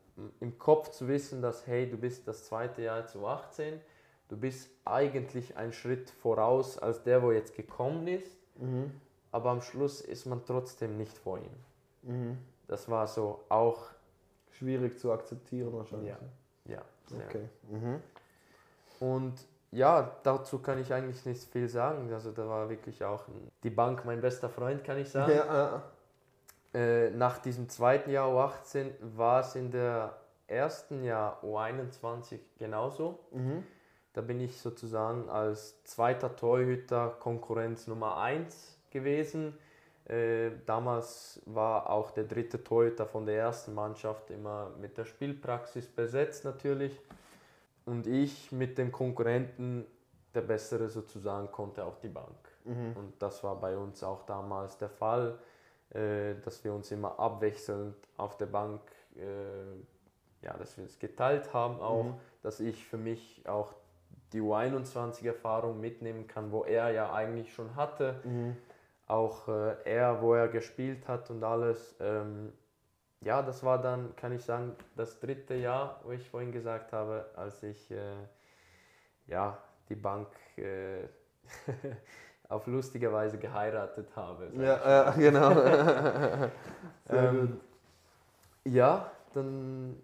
im 0.40 0.58
Kopf 0.58 0.90
zu 0.90 1.08
wissen, 1.08 1.42
dass 1.42 1.66
hey, 1.66 1.88
du 1.88 1.96
bist 1.96 2.28
das 2.28 2.44
zweite 2.44 2.82
Jahr 2.82 3.06
zu 3.06 3.26
18, 3.26 3.80
du 4.28 4.36
bist 4.36 4.70
eigentlich 4.84 5.56
einen 5.56 5.72
Schritt 5.72 6.10
voraus 6.10 6.78
als 6.78 7.02
der, 7.02 7.22
wo 7.22 7.32
jetzt 7.32 7.56
gekommen 7.56 8.06
ist, 8.06 8.36
mhm. 8.56 8.92
aber 9.30 9.50
am 9.50 9.62
Schluss 9.62 10.00
ist 10.00 10.26
man 10.26 10.44
trotzdem 10.44 10.96
nicht 10.96 11.16
vor 11.16 11.38
ihm. 11.38 11.54
Mhm. 12.02 12.38
Das 12.68 12.88
war 12.88 13.06
so 13.06 13.40
auch 13.48 13.86
schwierig 14.50 14.98
zu 14.98 15.12
akzeptieren 15.12 15.72
wahrscheinlich. 15.72 16.14
Ja, 16.66 16.74
ja. 16.74 16.82
Okay. 17.26 17.48
Mhm. 17.68 18.00
Und 19.00 19.34
ja, 19.72 20.16
dazu 20.22 20.58
kann 20.58 20.78
ich 20.78 20.92
eigentlich 20.92 21.24
nicht 21.24 21.50
viel 21.50 21.68
sagen. 21.68 22.12
Also 22.12 22.30
da 22.30 22.46
war 22.46 22.68
wirklich 22.68 23.02
auch 23.02 23.24
die 23.62 23.70
Bank 23.70 24.04
mein 24.04 24.20
bester 24.20 24.48
Freund, 24.48 24.84
kann 24.84 24.98
ich 24.98 25.10
sagen. 25.10 25.32
Ja, 25.32 25.82
äh, 26.74 27.10
nach 27.10 27.38
diesem 27.38 27.68
zweiten 27.68 28.10
Jahr 28.10 28.28
U18 28.28 28.90
war 29.00 29.40
es 29.40 29.54
in 29.56 29.70
der 29.70 30.16
ersten 30.46 31.02
Jahr 31.02 31.42
U21 31.42 32.38
genauso. 32.58 33.18
Mhm. 33.30 33.64
Da 34.12 34.20
bin 34.20 34.40
ich 34.40 34.60
sozusagen 34.60 35.30
als 35.30 35.82
zweiter 35.84 36.36
Torhüter 36.36 37.16
Konkurrenz 37.18 37.86
Nummer 37.86 38.18
1 38.18 38.78
gewesen. 38.90 39.58
Äh, 40.06 40.50
damals 40.66 41.40
war 41.46 41.88
auch 41.88 42.10
der 42.10 42.24
dritte 42.24 42.62
Torhüter 42.62 43.06
von 43.06 43.24
der 43.24 43.38
ersten 43.38 43.72
Mannschaft 43.74 44.30
immer 44.30 44.70
mit 44.80 44.98
der 44.98 45.06
Spielpraxis 45.06 45.86
besetzt 45.88 46.44
natürlich. 46.44 47.00
Und 47.84 48.06
ich 48.06 48.52
mit 48.52 48.78
dem 48.78 48.92
Konkurrenten, 48.92 49.86
der 50.34 50.42
Bessere 50.42 50.88
sozusagen, 50.88 51.50
konnte 51.50 51.84
auf 51.84 52.00
die 52.00 52.08
Bank. 52.08 52.36
Mhm. 52.64 52.96
Und 52.96 53.22
das 53.22 53.42
war 53.44 53.60
bei 53.60 53.76
uns 53.76 54.02
auch 54.02 54.24
damals 54.24 54.78
der 54.78 54.88
Fall, 54.88 55.38
äh, 55.90 56.34
dass 56.42 56.62
wir 56.64 56.72
uns 56.72 56.90
immer 56.90 57.18
abwechselnd 57.18 57.96
auf 58.16 58.36
der 58.38 58.46
Bank, 58.46 58.80
äh, 59.16 60.44
ja, 60.44 60.56
dass 60.56 60.76
wir 60.78 60.84
es 60.84 60.98
geteilt 60.98 61.52
haben 61.52 61.80
auch, 61.80 62.04
mhm. 62.04 62.14
dass 62.42 62.60
ich 62.60 62.84
für 62.86 62.96
mich 62.96 63.46
auch 63.46 63.74
die 64.32 64.40
U21-Erfahrung 64.40 65.80
mitnehmen 65.80 66.26
kann, 66.26 66.50
wo 66.52 66.64
er 66.64 66.90
ja 66.90 67.12
eigentlich 67.12 67.52
schon 67.52 67.76
hatte. 67.76 68.20
Mhm. 68.24 68.56
Auch 69.06 69.48
äh, 69.48 69.76
er, 69.84 70.22
wo 70.22 70.34
er 70.34 70.48
gespielt 70.48 71.06
hat 71.08 71.30
und 71.30 71.44
alles. 71.44 71.94
Ähm, 72.00 72.52
ja, 73.24 73.42
das 73.42 73.62
war 73.62 73.80
dann, 73.80 74.14
kann 74.16 74.32
ich 74.32 74.44
sagen, 74.44 74.74
das 74.96 75.20
dritte 75.20 75.54
Jahr, 75.54 76.00
wo 76.04 76.10
ich 76.12 76.28
vorhin 76.28 76.52
gesagt 76.52 76.92
habe, 76.92 77.26
als 77.36 77.62
ich 77.62 77.90
äh, 77.90 78.16
ja, 79.26 79.58
die 79.88 79.94
Bank 79.94 80.28
äh, 80.56 81.04
auf 82.48 82.66
lustige 82.66 83.12
Weise 83.12 83.38
geheiratet 83.38 84.08
habe. 84.16 84.50
Ja, 84.54 85.10
äh, 85.10 85.18
genau. 85.18 85.52
ähm, 87.08 87.60
ja, 88.64 89.10
dann, 89.32 90.00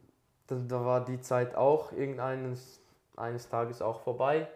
dann 0.47 0.69
da 0.69 0.85
war 0.85 1.05
die 1.05 1.21
Zeit 1.21 1.55
auch 1.55 1.93
irgendeines 1.93 2.81
eines 3.17 3.49
Tages 3.49 3.83
auch 3.83 4.01
vorbei. 4.01 4.49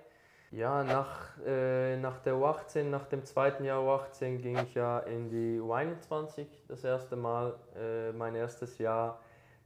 Ja, 0.53 0.85
nach, 0.85 1.31
äh, 1.47 1.97
nach 1.97 2.19
der 2.19 2.35
U18, 2.35 2.85
nach 2.85 3.07
dem 3.07 3.25
zweiten 3.25 3.65
Jahr 3.65 3.81
U18 3.81 4.37
ging 4.37 4.59
ich 4.59 4.75
ja 4.75 4.99
in 4.99 5.31
die 5.31 5.59
U21 5.59 6.47
das 6.69 6.85
erste 6.85 7.17
Mal, 7.17 7.55
äh, 7.75 8.13
mein 8.13 8.35
erstes 8.35 8.77
Jahr. 8.77 9.19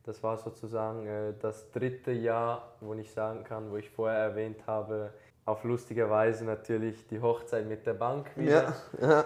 Das 0.05 0.22
war 0.22 0.38
sozusagen 0.38 1.05
äh, 1.09 1.33
das 1.40 1.72
dritte 1.72 2.12
Jahr, 2.12 2.77
wo 2.81 2.94
ich 2.94 3.11
sagen 3.11 3.42
kann, 3.42 3.72
wo 3.72 3.77
ich 3.79 3.90
vorher 3.90 4.18
erwähnt 4.18 4.64
habe, 4.68 5.12
auf 5.44 5.64
lustige 5.64 6.09
Weise 6.09 6.44
natürlich 6.44 7.09
die 7.09 7.20
Hochzeit 7.20 7.66
mit 7.66 7.85
der 7.85 7.94
Bank 7.94 8.31
wieder. 8.37 8.72
Ja, 9.01 9.09
ja. 9.09 9.25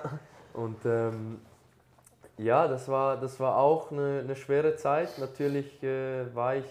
Und 0.55 0.79
ähm, 0.87 1.43
ja, 2.39 2.69
das 2.69 2.89
war, 2.89 3.19
das 3.19 3.39
war 3.39 3.59
auch 3.59 3.91
eine, 3.91 4.21
eine 4.21 4.35
schwere 4.35 4.77
Zeit. 4.77 5.19
Natürlich 5.19 5.83
äh, 5.83 6.35
war 6.35 6.57
ich 6.57 6.65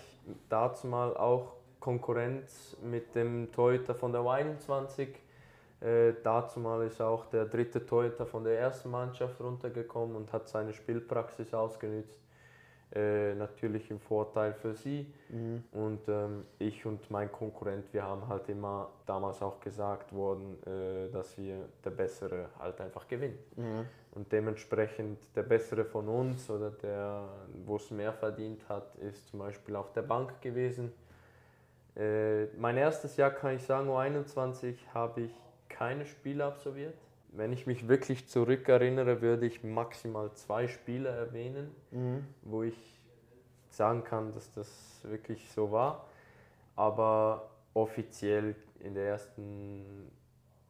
dazu 0.50 0.88
mal 0.88 1.16
auch 1.16 1.59
Konkurrenz 1.80 2.78
mit 2.84 3.16
dem 3.16 3.52
Toyota 3.52 3.94
von 3.94 4.12
der 4.12 4.22
U21. 4.22 5.08
Äh, 5.82 6.14
dazu 6.24 6.60
mal 6.60 6.86
ist 6.86 7.02
auch 7.02 7.26
der 7.28 7.46
dritte 7.46 7.86
Toyota 7.86 8.26
von 8.26 8.44
der 8.44 8.60
ersten 8.60 8.92
Mannschaft 8.92 9.40
runtergekommen 9.40 10.16
und 10.16 10.34
hat 10.34 10.50
seine 10.50 10.74
Spielpraxis 10.74 11.54
ausgenutzt. 11.54 12.20
Äh, 12.92 13.36
natürlich 13.36 13.92
im 13.92 14.00
Vorteil 14.00 14.52
für 14.52 14.74
sie. 14.74 15.06
Mhm. 15.30 15.64
Und 15.72 16.00
ähm, 16.08 16.46
ich 16.58 16.88
und 16.88 17.12
mein 17.12 17.32
Konkurrent, 17.32 17.86
wir 17.94 18.02
haben 18.02 18.28
halt 18.28 18.50
immer 18.50 18.90
damals 19.06 19.44
auch 19.44 19.60
gesagt 19.60 20.12
worden, 20.12 20.58
äh, 20.66 21.12
dass 21.12 21.38
wir 21.38 21.70
der 21.86 21.92
Bessere 21.92 22.50
halt 22.58 22.82
einfach 22.82 23.08
gewinnen. 23.08 23.38
Mhm. 23.56 23.86
Und 24.14 24.32
dementsprechend 24.32 25.20
der 25.36 25.44
Bessere 25.44 25.86
von 25.86 26.08
uns 26.08 26.50
oder 26.50 26.72
der, 26.72 27.30
wo 27.64 27.76
es 27.76 27.92
mehr 27.92 28.12
verdient 28.12 28.68
hat, 28.68 28.96
ist 28.96 29.28
zum 29.28 29.38
Beispiel 29.38 29.76
auf 29.76 29.94
der 29.94 30.02
Bank 30.02 30.42
gewesen. 30.42 30.92
Äh, 32.00 32.46
mein 32.58 32.78
erstes 32.78 33.18
Jahr 33.18 33.32
kann 33.32 33.56
ich 33.56 33.64
sagen, 33.64 33.90
U21 33.90 34.76
habe 34.94 35.22
ich 35.22 35.32
keine 35.68 36.06
Spiele 36.06 36.46
absolviert. 36.46 36.96
Wenn 37.32 37.52
ich 37.52 37.68
mich 37.68 37.88
wirklich 37.88 38.28
zurückerinnere, 38.28 39.22
würde 39.22 39.46
ich 39.46 39.64
maximal 39.64 40.32
zwei 40.34 40.68
Spiele 40.68 41.10
erwähnen, 41.10 41.76
mhm. 41.92 42.26
wo 42.42 42.64
ich 42.64 43.00
sagen 43.70 44.04
kann, 44.04 44.34
dass 44.34 44.52
das 44.54 45.02
wirklich 45.04 45.52
so 45.52 45.72
war. 45.72 46.06
Aber 46.76 47.50
offiziell 47.74 48.56
in 48.80 48.94
der 48.94 49.10
ersten, 49.10 50.10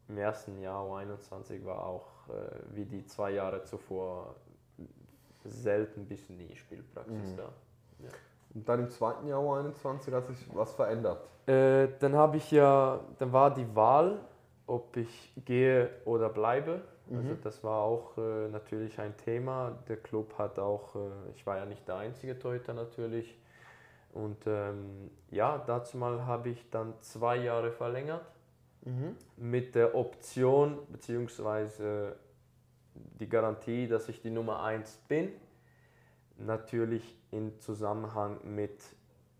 im 0.08 0.18
ersten 0.18 0.60
Jahr 0.60 0.84
U21 0.84 1.64
war 1.64 1.86
auch 1.86 2.28
äh, 2.28 2.74
wie 2.74 2.84
die 2.84 3.06
zwei 3.06 3.30
Jahre 3.30 3.62
zuvor 3.62 4.34
selten 5.44 6.04
bis 6.06 6.28
nie 6.28 6.54
Spielpraxis 6.56 7.32
mhm. 7.32 7.36
da. 7.36 7.52
Ja. 8.00 8.10
Und 8.54 8.68
dann 8.68 8.80
im 8.80 8.90
zweiten 8.90 9.26
Jahr 9.26 9.40
U21 9.40 10.12
hat 10.12 10.26
sich 10.26 10.38
was 10.54 10.72
verändert? 10.72 11.22
Äh, 11.46 11.88
dann 12.00 12.14
habe 12.14 12.36
ich 12.36 12.50
ja, 12.50 13.00
dann 13.18 13.32
war 13.32 13.52
die 13.52 13.74
Wahl, 13.74 14.20
ob 14.66 14.96
ich 14.96 15.32
gehe 15.44 15.90
oder 16.04 16.28
bleibe. 16.28 16.82
Also 17.08 17.22
mhm. 17.22 17.30
Also 17.30 17.42
das 17.42 17.64
war 17.64 17.82
auch 17.82 18.18
äh, 18.18 18.48
natürlich 18.48 18.98
ein 19.00 19.16
Thema. 19.16 19.78
Der 19.88 19.96
Club 19.96 20.36
hat 20.38 20.58
auch, 20.58 20.94
äh, 20.94 21.30
ich 21.34 21.46
war 21.46 21.56
ja 21.56 21.66
nicht 21.66 21.86
der 21.86 21.96
einzige 21.96 22.38
Torhüter 22.38 22.72
natürlich. 22.72 23.38
Und 24.12 24.44
ähm, 24.46 25.10
ja, 25.30 25.62
dazu 25.64 25.96
mal 25.96 26.26
habe 26.26 26.50
ich 26.50 26.70
dann 26.70 26.94
zwei 27.00 27.36
Jahre 27.36 27.70
verlängert 27.70 28.24
mhm. 28.84 29.16
mit 29.36 29.76
der 29.76 29.94
Option 29.94 30.78
bzw. 30.88 32.12
die 32.94 33.28
Garantie, 33.28 33.86
dass 33.86 34.08
ich 34.08 34.20
die 34.20 34.30
Nummer 34.30 34.64
1 34.64 34.96
bin 35.08 35.32
natürlich 36.44 37.16
in 37.30 37.58
Zusammenhang 37.60 38.38
mit 38.44 38.82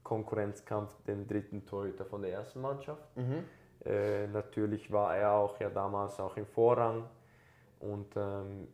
Konkurrenzkampf 0.02 0.94
dem 1.02 1.26
dritten 1.26 1.66
Torhüter 1.66 2.04
von 2.04 2.22
der 2.22 2.32
ersten 2.32 2.60
Mannschaft. 2.60 3.04
Mhm. 3.16 3.44
Äh, 3.84 4.26
natürlich 4.28 4.90
war 4.92 5.16
er 5.16 5.32
auch 5.32 5.58
ja 5.60 5.70
damals 5.70 6.20
auch 6.20 6.36
im 6.36 6.46
Vorrang 6.46 7.04
und 7.80 8.14
ähm, 8.16 8.68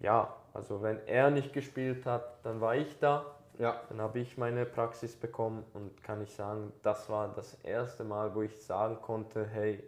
ja, 0.00 0.34
also 0.52 0.82
wenn 0.82 1.06
er 1.06 1.30
nicht 1.30 1.52
gespielt 1.52 2.06
hat, 2.06 2.44
dann 2.44 2.60
war 2.60 2.74
ich 2.74 2.98
da. 2.98 3.26
Ja. 3.58 3.80
Dann 3.88 4.00
habe 4.00 4.20
ich 4.20 4.38
meine 4.38 4.64
Praxis 4.64 5.14
bekommen 5.14 5.64
und 5.74 6.02
kann 6.02 6.22
ich 6.22 6.34
sagen, 6.34 6.72
das 6.82 7.10
war 7.10 7.28
das 7.28 7.54
erste 7.62 8.04
Mal, 8.04 8.34
wo 8.34 8.42
ich 8.42 8.58
sagen 8.62 8.98
konnte, 9.02 9.46
hey, 9.46 9.84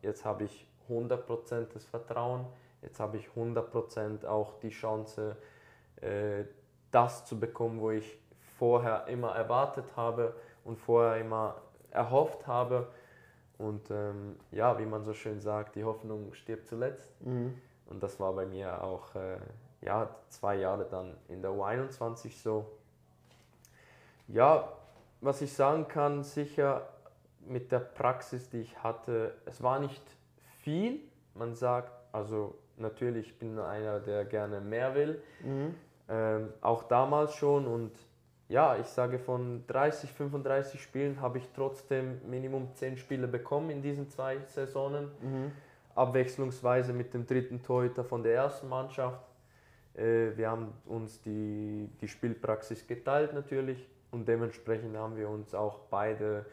jetzt 0.00 0.24
habe 0.24 0.44
ich 0.44 0.66
100% 0.88 1.72
des 1.72 1.84
Vertrauen, 1.84 2.46
jetzt 2.82 3.00
habe 3.00 3.16
ich 3.16 3.28
100% 3.36 4.24
auch 4.26 4.58
die 4.60 4.70
Chance, 4.70 5.36
äh, 6.00 6.44
das 6.90 7.24
zu 7.24 7.38
bekommen, 7.38 7.80
wo 7.80 7.90
ich 7.90 8.18
vorher 8.58 9.06
immer 9.06 9.34
erwartet 9.34 9.96
habe 9.96 10.34
und 10.64 10.78
vorher 10.78 11.20
immer 11.20 11.56
erhofft 11.90 12.46
habe. 12.46 12.88
Und 13.58 13.90
ähm, 13.90 14.36
ja, 14.50 14.78
wie 14.78 14.86
man 14.86 15.04
so 15.04 15.14
schön 15.14 15.40
sagt, 15.40 15.76
die 15.76 15.84
Hoffnung 15.84 16.32
stirbt 16.34 16.66
zuletzt. 16.66 17.20
Mhm. 17.22 17.58
Und 17.86 18.02
das 18.02 18.20
war 18.20 18.32
bei 18.32 18.46
mir 18.46 18.82
auch 18.82 19.14
äh, 19.14 19.38
ja, 19.80 20.08
zwei 20.28 20.56
Jahre 20.56 20.84
dann 20.84 21.16
in 21.28 21.42
der 21.42 21.52
U21 21.52 22.42
so. 22.42 22.66
Ja, 24.28 24.72
was 25.20 25.40
ich 25.40 25.52
sagen 25.52 25.88
kann, 25.88 26.22
sicher 26.22 26.88
mit 27.40 27.70
der 27.72 27.78
Praxis, 27.78 28.50
die 28.50 28.60
ich 28.60 28.82
hatte, 28.82 29.34
es 29.46 29.62
war 29.62 29.78
nicht 29.78 30.02
viel. 30.60 31.00
Man 31.34 31.54
sagt, 31.54 31.92
also 32.12 32.58
natürlich 32.76 33.38
bin 33.38 33.58
einer, 33.58 34.00
der 34.00 34.24
gerne 34.24 34.60
mehr 34.60 34.94
will. 34.94 35.22
Mhm. 35.42 35.74
Ähm, 36.08 36.52
auch 36.60 36.84
damals 36.84 37.34
schon 37.34 37.66
und 37.66 37.92
ja, 38.48 38.76
ich 38.78 38.86
sage 38.86 39.18
von 39.18 39.66
30, 39.66 40.12
35 40.12 40.80
Spielen 40.80 41.20
habe 41.20 41.38
ich 41.38 41.48
trotzdem 41.54 42.20
Minimum 42.30 42.72
10 42.74 42.96
Spiele 42.96 43.26
bekommen 43.26 43.70
in 43.70 43.82
diesen 43.82 44.08
zwei 44.08 44.38
Saisonen. 44.46 45.10
Abwechslungsweise 45.96 46.92
mit 46.92 47.12
dem 47.12 47.26
dritten 47.26 47.62
Torhüter 47.62 48.04
von 48.04 48.22
der 48.22 48.34
ersten 48.34 48.68
Mannschaft. 48.68 49.20
Äh, 49.94 50.36
wir 50.36 50.50
haben 50.50 50.72
uns 50.84 51.20
die, 51.22 51.90
die 52.00 52.06
Spielpraxis 52.08 52.86
geteilt 52.86 53.32
natürlich 53.32 53.88
und 54.12 54.28
dementsprechend 54.28 54.96
haben 54.96 55.16
wir 55.16 55.28
uns 55.28 55.54
auch 55.54 55.80
beide 55.90 56.46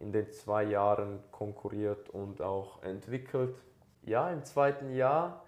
in 0.00 0.12
den 0.12 0.30
zwei 0.30 0.64
Jahren 0.64 1.20
konkurriert 1.30 2.08
und 2.10 2.40
auch 2.40 2.82
entwickelt. 2.82 3.54
Ja, 4.02 4.30
im 4.30 4.44
zweiten 4.44 4.90
Jahr 4.94 5.43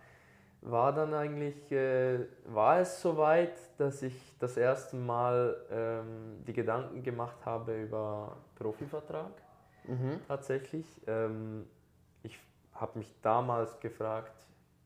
war 0.66 0.92
dann 0.92 1.14
eigentlich, 1.14 1.70
äh, 1.70 2.26
war 2.46 2.80
es 2.80 3.00
soweit, 3.00 3.54
dass 3.78 4.02
ich 4.02 4.36
das 4.40 4.56
erste 4.56 4.96
Mal 4.96 5.56
ähm, 5.70 6.44
die 6.46 6.52
Gedanken 6.52 7.02
gemacht 7.02 7.38
habe 7.44 7.82
über 7.82 8.36
Profivertrag. 8.56 9.30
Tatsächlich. 10.26 10.86
Ähm, 11.06 11.66
ich 12.24 12.36
habe 12.74 12.98
mich 12.98 13.14
damals 13.22 13.78
gefragt, 13.78 14.34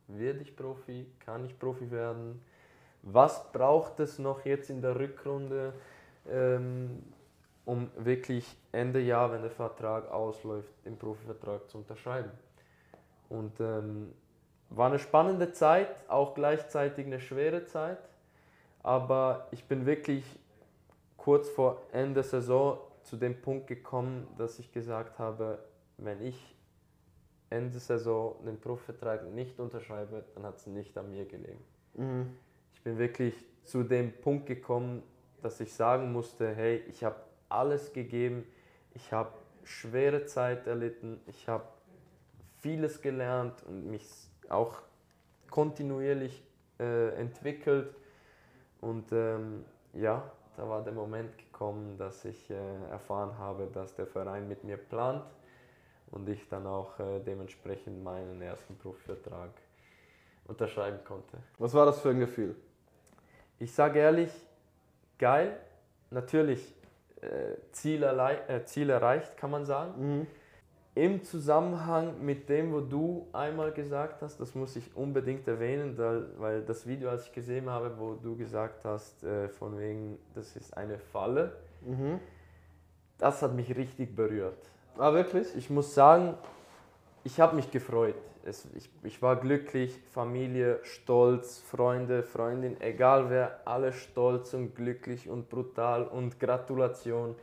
werde 0.06 0.40
ich 0.40 0.54
Profi, 0.54 1.06
kann 1.24 1.46
ich 1.46 1.58
Profi 1.58 1.90
werden? 1.90 2.44
Was 3.02 3.50
braucht 3.50 4.00
es 4.00 4.18
noch 4.18 4.44
jetzt 4.44 4.68
in 4.68 4.82
der 4.82 4.96
Rückrunde, 4.96 5.72
ähm, 6.28 7.02
um 7.64 7.90
wirklich 7.96 8.54
Ende 8.72 9.00
Jahr, 9.00 9.32
wenn 9.32 9.40
der 9.40 9.50
Vertrag 9.50 10.10
ausläuft, 10.10 10.74
den 10.84 10.98
Profivertrag 10.98 11.70
zu 11.70 11.78
unterschreiben? 11.78 12.32
Und 13.30 13.58
ähm, 13.60 14.12
war 14.70 14.88
eine 14.88 14.98
spannende 14.98 15.52
Zeit, 15.52 15.88
auch 16.08 16.34
gleichzeitig 16.34 17.06
eine 17.06 17.20
schwere 17.20 17.66
Zeit. 17.66 17.98
Aber 18.82 19.48
ich 19.50 19.64
bin 19.64 19.84
wirklich 19.84 20.24
kurz 21.16 21.48
vor 21.48 21.82
Ende 21.92 22.14
der 22.14 22.22
Saison 22.22 22.78
zu 23.02 23.16
dem 23.16 23.40
Punkt 23.40 23.66
gekommen, 23.66 24.26
dass 24.38 24.58
ich 24.58 24.72
gesagt 24.72 25.18
habe, 25.18 25.58
wenn 25.98 26.22
ich 26.22 26.56
Ende 27.50 27.72
der 27.72 27.80
Saison 27.80 28.36
den 28.44 28.58
Profivertrag 28.60 29.24
nicht 29.32 29.58
unterschreibe, 29.58 30.24
dann 30.34 30.44
hat 30.44 30.56
es 30.56 30.66
nicht 30.66 30.96
an 30.96 31.10
mir 31.10 31.26
gelegen. 31.26 31.64
Ich 32.74 32.82
bin 32.82 32.96
wirklich 32.96 33.34
zu 33.64 33.82
dem 33.82 34.12
Punkt 34.12 34.46
gekommen, 34.46 35.02
dass 35.42 35.60
ich 35.60 35.72
sagen 35.74 36.12
musste, 36.12 36.54
hey, 36.54 36.82
ich 36.88 37.04
habe 37.04 37.16
alles 37.48 37.92
gegeben, 37.92 38.46
ich 38.94 39.12
habe 39.12 39.32
schwere 39.64 40.24
Zeit 40.26 40.66
erlitten, 40.66 41.20
ich 41.26 41.48
habe 41.48 41.64
vieles 42.60 43.02
gelernt 43.02 43.62
und 43.66 43.90
mich 43.90 44.29
auch 44.50 44.82
kontinuierlich 45.50 46.42
äh, 46.78 47.14
entwickelt. 47.14 47.94
Und 48.80 49.10
ähm, 49.12 49.64
ja, 49.94 50.30
da 50.56 50.68
war 50.68 50.82
der 50.82 50.92
Moment 50.92 51.36
gekommen, 51.38 51.96
dass 51.98 52.24
ich 52.24 52.50
äh, 52.50 52.54
erfahren 52.90 53.36
habe, 53.38 53.68
dass 53.72 53.94
der 53.94 54.06
Verein 54.06 54.48
mit 54.48 54.64
mir 54.64 54.76
plant 54.76 55.24
und 56.10 56.28
ich 56.28 56.48
dann 56.48 56.66
auch 56.66 56.98
äh, 56.98 57.20
dementsprechend 57.20 58.02
meinen 58.02 58.40
ersten 58.42 58.76
Profivertrag 58.76 59.50
unterschreiben 60.46 60.98
konnte. 61.04 61.38
Was 61.58 61.74
war 61.74 61.86
das 61.86 62.00
für 62.00 62.10
ein 62.10 62.20
Gefühl? 62.20 62.56
Ich 63.58 63.72
sage 63.72 63.98
ehrlich, 63.98 64.32
geil. 65.18 65.60
Natürlich 66.10 66.74
äh, 67.20 67.56
Ziel, 67.72 68.02
äh, 68.02 68.64
Ziel 68.64 68.90
erreicht, 68.90 69.36
kann 69.36 69.50
man 69.50 69.64
sagen. 69.64 70.26
Im 70.94 71.22
Zusammenhang 71.22 72.24
mit 72.24 72.48
dem, 72.48 72.72
wo 72.72 72.80
du 72.80 73.28
einmal 73.32 73.70
gesagt 73.72 74.22
hast, 74.22 74.40
das 74.40 74.56
muss 74.56 74.74
ich 74.74 74.96
unbedingt 74.96 75.46
erwähnen, 75.46 75.94
da, 75.96 76.22
weil 76.38 76.62
das 76.62 76.86
Video, 76.86 77.10
als 77.10 77.26
ich 77.26 77.32
gesehen 77.32 77.70
habe, 77.70 77.92
wo 77.96 78.14
du 78.14 78.36
gesagt 78.36 78.84
hast, 78.84 79.22
äh, 79.22 79.48
von 79.48 79.78
wegen, 79.78 80.18
das 80.34 80.56
ist 80.56 80.76
eine 80.76 80.98
Falle, 80.98 81.52
das 83.18 83.40
hat 83.42 83.54
mich 83.54 83.76
richtig 83.76 84.16
berührt. 84.16 84.58
Ah, 84.98 85.12
wirklich? 85.12 85.54
Ich 85.56 85.70
muss 85.70 85.94
sagen, 85.94 86.34
ich 87.22 87.38
habe 87.38 87.54
mich 87.54 87.70
gefreut. 87.70 88.16
Es, 88.44 88.66
ich, 88.74 88.90
ich 89.02 89.22
war 89.22 89.36
glücklich, 89.36 89.96
Familie 90.10 90.80
stolz, 90.82 91.58
Freunde, 91.58 92.22
Freundin, 92.22 92.80
egal 92.80 93.30
wer, 93.30 93.60
alle 93.66 93.92
stolz 93.92 94.54
und 94.54 94.74
glücklich 94.74 95.28
und 95.28 95.48
brutal 95.50 96.04
und 96.04 96.40
Gratulation. 96.40 97.36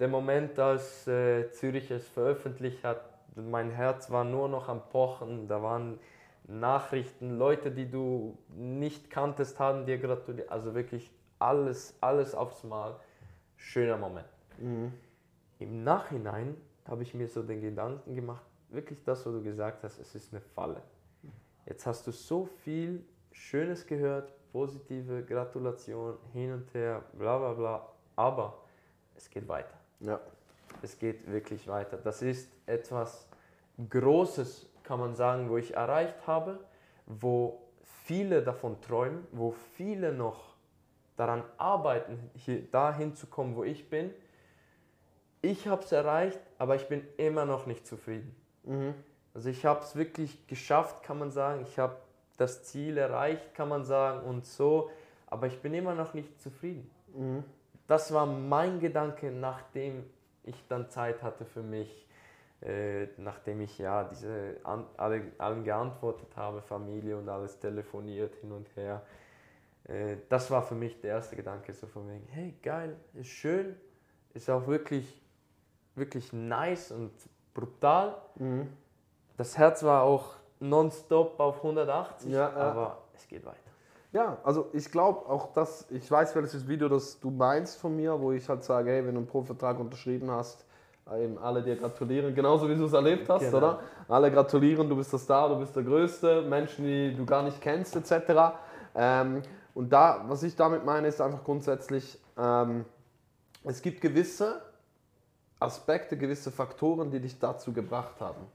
Der 0.00 0.08
Moment, 0.08 0.58
als 0.58 1.06
äh, 1.06 1.50
Zürich 1.52 1.90
es 1.90 2.08
veröffentlicht 2.08 2.82
hat, 2.84 3.04
mein 3.36 3.70
Herz 3.70 4.10
war 4.10 4.24
nur 4.24 4.48
noch 4.48 4.68
am 4.68 4.88
Pochen. 4.88 5.46
Da 5.46 5.62
waren 5.62 6.00
Nachrichten, 6.48 7.36
Leute, 7.36 7.70
die 7.70 7.88
du 7.88 8.38
nicht 8.48 9.10
kanntest, 9.10 9.58
haben 9.58 9.84
dir 9.84 9.98
gratuliert. 9.98 10.50
Also 10.50 10.74
wirklich 10.74 11.10
alles, 11.38 11.94
alles 12.00 12.34
aufs 12.34 12.64
Mal. 12.64 12.98
Schöner 13.56 13.98
Moment. 13.98 14.26
Im 15.58 15.84
Nachhinein 15.84 16.56
habe 16.88 17.02
ich 17.02 17.12
mir 17.12 17.28
so 17.28 17.42
den 17.42 17.60
Gedanken 17.60 18.14
gemacht, 18.14 18.44
wirklich 18.70 19.04
das, 19.04 19.24
was 19.26 19.32
du 19.34 19.42
gesagt 19.42 19.84
hast, 19.84 19.98
es 19.98 20.14
ist 20.14 20.32
eine 20.32 20.40
Falle. 20.40 20.82
Jetzt 21.66 21.86
hast 21.86 22.06
du 22.06 22.10
so 22.10 22.46
viel 22.46 23.04
Schönes 23.32 23.86
gehört, 23.86 24.32
positive 24.50 25.22
Gratulation, 25.22 26.16
hin 26.32 26.52
und 26.54 26.74
her, 26.74 27.02
bla 27.12 27.38
bla 27.38 27.52
bla, 27.52 27.88
aber 28.16 28.64
es 29.14 29.28
geht 29.28 29.46
weiter. 29.46 29.79
Ja. 30.00 30.20
Es 30.82 30.98
geht 30.98 31.30
wirklich 31.30 31.68
weiter. 31.68 31.98
Das 31.98 32.22
ist 32.22 32.50
etwas 32.66 33.28
Großes, 33.88 34.68
kann 34.82 35.00
man 35.00 35.14
sagen, 35.14 35.50
wo 35.50 35.56
ich 35.56 35.74
erreicht 35.74 36.26
habe, 36.26 36.58
wo 37.06 37.60
viele 38.04 38.42
davon 38.42 38.80
träumen, 38.80 39.26
wo 39.32 39.52
viele 39.52 40.12
noch 40.12 40.54
daran 41.16 41.44
arbeiten, 41.58 42.30
hier 42.34 42.62
dahin 42.70 43.14
zu 43.14 43.26
kommen, 43.26 43.56
wo 43.56 43.64
ich 43.64 43.90
bin. 43.90 44.10
Ich 45.42 45.68
habe 45.68 45.82
es 45.82 45.92
erreicht, 45.92 46.40
aber 46.58 46.76
ich 46.76 46.88
bin 46.88 47.06
immer 47.16 47.44
noch 47.44 47.66
nicht 47.66 47.86
zufrieden. 47.86 48.34
Also 49.34 49.48
ich 49.48 49.64
habe 49.66 49.80
es 49.82 49.96
wirklich 49.96 50.46
geschafft, 50.46 51.02
kann 51.02 51.18
man 51.18 51.30
sagen. 51.30 51.62
Ich 51.62 51.78
habe 51.78 51.96
das 52.36 52.64
Ziel 52.64 52.96
erreicht, 52.96 53.54
kann 53.54 53.68
man 53.68 53.84
sagen, 53.84 54.26
und 54.26 54.46
so, 54.46 54.90
aber 55.26 55.46
ich 55.46 55.60
bin 55.60 55.74
immer 55.74 55.94
noch 55.94 56.14
nicht 56.14 56.40
zufrieden. 56.40 56.90
Das 57.90 58.14
war 58.14 58.24
mein 58.24 58.78
Gedanke, 58.78 59.32
nachdem 59.32 60.08
ich 60.44 60.64
dann 60.68 60.88
Zeit 60.90 61.24
hatte 61.24 61.44
für 61.44 61.60
mich, 61.60 62.06
äh, 62.62 63.08
nachdem 63.16 63.60
ich 63.62 63.78
ja 63.78 64.04
diese 64.04 64.58
an, 64.62 64.86
alle, 64.96 65.22
allen 65.38 65.64
geantwortet 65.64 66.28
habe, 66.36 66.62
Familie 66.62 67.16
und 67.18 67.28
alles 67.28 67.58
telefoniert 67.58 68.36
hin 68.36 68.52
und 68.52 68.68
her. 68.76 69.02
Äh, 69.88 70.18
das 70.28 70.52
war 70.52 70.62
für 70.62 70.76
mich 70.76 71.00
der 71.00 71.14
erste 71.14 71.34
Gedanke, 71.34 71.72
so 71.72 71.88
von 71.88 72.08
wegen, 72.08 72.28
hey 72.28 72.54
geil, 72.62 72.96
ist 73.14 73.30
schön, 73.30 73.74
ist 74.34 74.48
auch 74.48 74.68
wirklich, 74.68 75.20
wirklich 75.96 76.32
nice 76.32 76.92
und 76.92 77.10
brutal. 77.54 78.14
Das 79.36 79.58
Herz 79.58 79.82
war 79.82 80.04
auch 80.04 80.34
nonstop 80.60 81.40
auf 81.40 81.56
180, 81.56 82.30
Ja, 82.30 82.50
ja. 82.50 82.54
aber 82.54 83.02
es 83.14 83.26
geht 83.26 83.44
weiter. 83.44 83.69
Ja, 84.12 84.38
also 84.42 84.68
ich 84.72 84.90
glaube 84.90 85.28
auch, 85.28 85.52
dass, 85.52 85.86
ich 85.90 86.10
weiß, 86.10 86.34
welches 86.34 86.66
Video 86.66 86.88
das 86.88 87.20
du 87.20 87.30
meinst 87.30 87.78
von 87.78 87.94
mir, 87.94 88.20
wo 88.20 88.32
ich 88.32 88.48
halt 88.48 88.64
sage, 88.64 88.90
hey, 88.90 89.06
wenn 89.06 89.14
du 89.14 89.20
einen 89.20 89.26
Profivertrag 89.28 89.78
unterschrieben 89.78 90.30
hast, 90.30 90.64
eben 91.16 91.38
alle 91.38 91.62
dir 91.62 91.76
gratulieren, 91.76 92.34
genauso 92.34 92.68
wie 92.68 92.74
du 92.76 92.84
es 92.86 92.92
erlebt 92.92 93.28
hast, 93.28 93.42
Genau. 93.44 93.56
oder? 93.58 93.80
Alle 94.08 94.30
gratulieren, 94.30 94.88
du 94.88 94.96
bist 94.96 95.12
der 95.12 95.18
Star, 95.18 95.48
du 95.48 95.56
bist 95.58 95.74
der 95.76 95.82
Größte, 95.84 96.42
Menschen, 96.42 96.84
die 96.84 97.14
du 97.16 97.24
gar 97.24 97.42
nicht 97.42 97.60
kennst, 97.60 97.94
etc. 97.96 98.54
Ähm, 98.94 99.42
und 99.74 99.92
da, 99.92 100.24
was 100.26 100.42
ich 100.42 100.56
damit 100.56 100.84
meine, 100.84 101.08
ist 101.08 101.20
einfach 101.20 101.44
grundsätzlich, 101.44 102.18
ähm, 102.36 102.84
es 103.64 103.80
gibt 103.82 104.00
gewisse 104.00 104.60
Aspekte, 105.60 106.16
gewisse 106.16 106.50
Faktoren, 106.50 107.10
die 107.10 107.20
dich 107.20 107.38
dazu 107.38 107.72
gebracht 107.72 108.20
haben. 108.20 108.46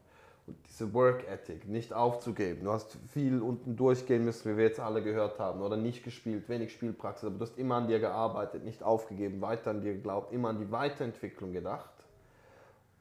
Und 0.48 0.58
diese 0.68 0.94
Work 0.94 1.28
Ethic, 1.28 1.68
nicht 1.68 1.92
aufzugeben. 1.92 2.66
Du 2.66 2.72
hast 2.72 2.98
viel 3.12 3.42
unten 3.42 3.76
durchgehen 3.76 4.24
müssen, 4.24 4.52
wie 4.52 4.58
wir 4.58 4.66
jetzt 4.66 4.80
alle 4.80 5.02
gehört 5.02 5.40
haben, 5.40 5.62
oder 5.62 5.76
nicht 5.76 6.04
gespielt, 6.04 6.48
wenig 6.50 6.72
Spielpraxis, 6.72 7.26
aber 7.26 7.38
du 7.38 7.42
hast 7.42 7.58
immer 7.58 7.76
an 7.76 7.88
dir 7.88 8.00
gearbeitet, 8.00 8.64
nicht 8.64 8.84
aufgegeben, 8.84 9.42
weiter 9.42 9.72
an 9.72 9.82
dir 9.82 9.94
geglaubt, 9.94 10.32
immer 10.32 10.50
an 10.50 10.60
die 10.60 10.72
Weiterentwicklung 10.72 11.52
gedacht. 11.52 11.90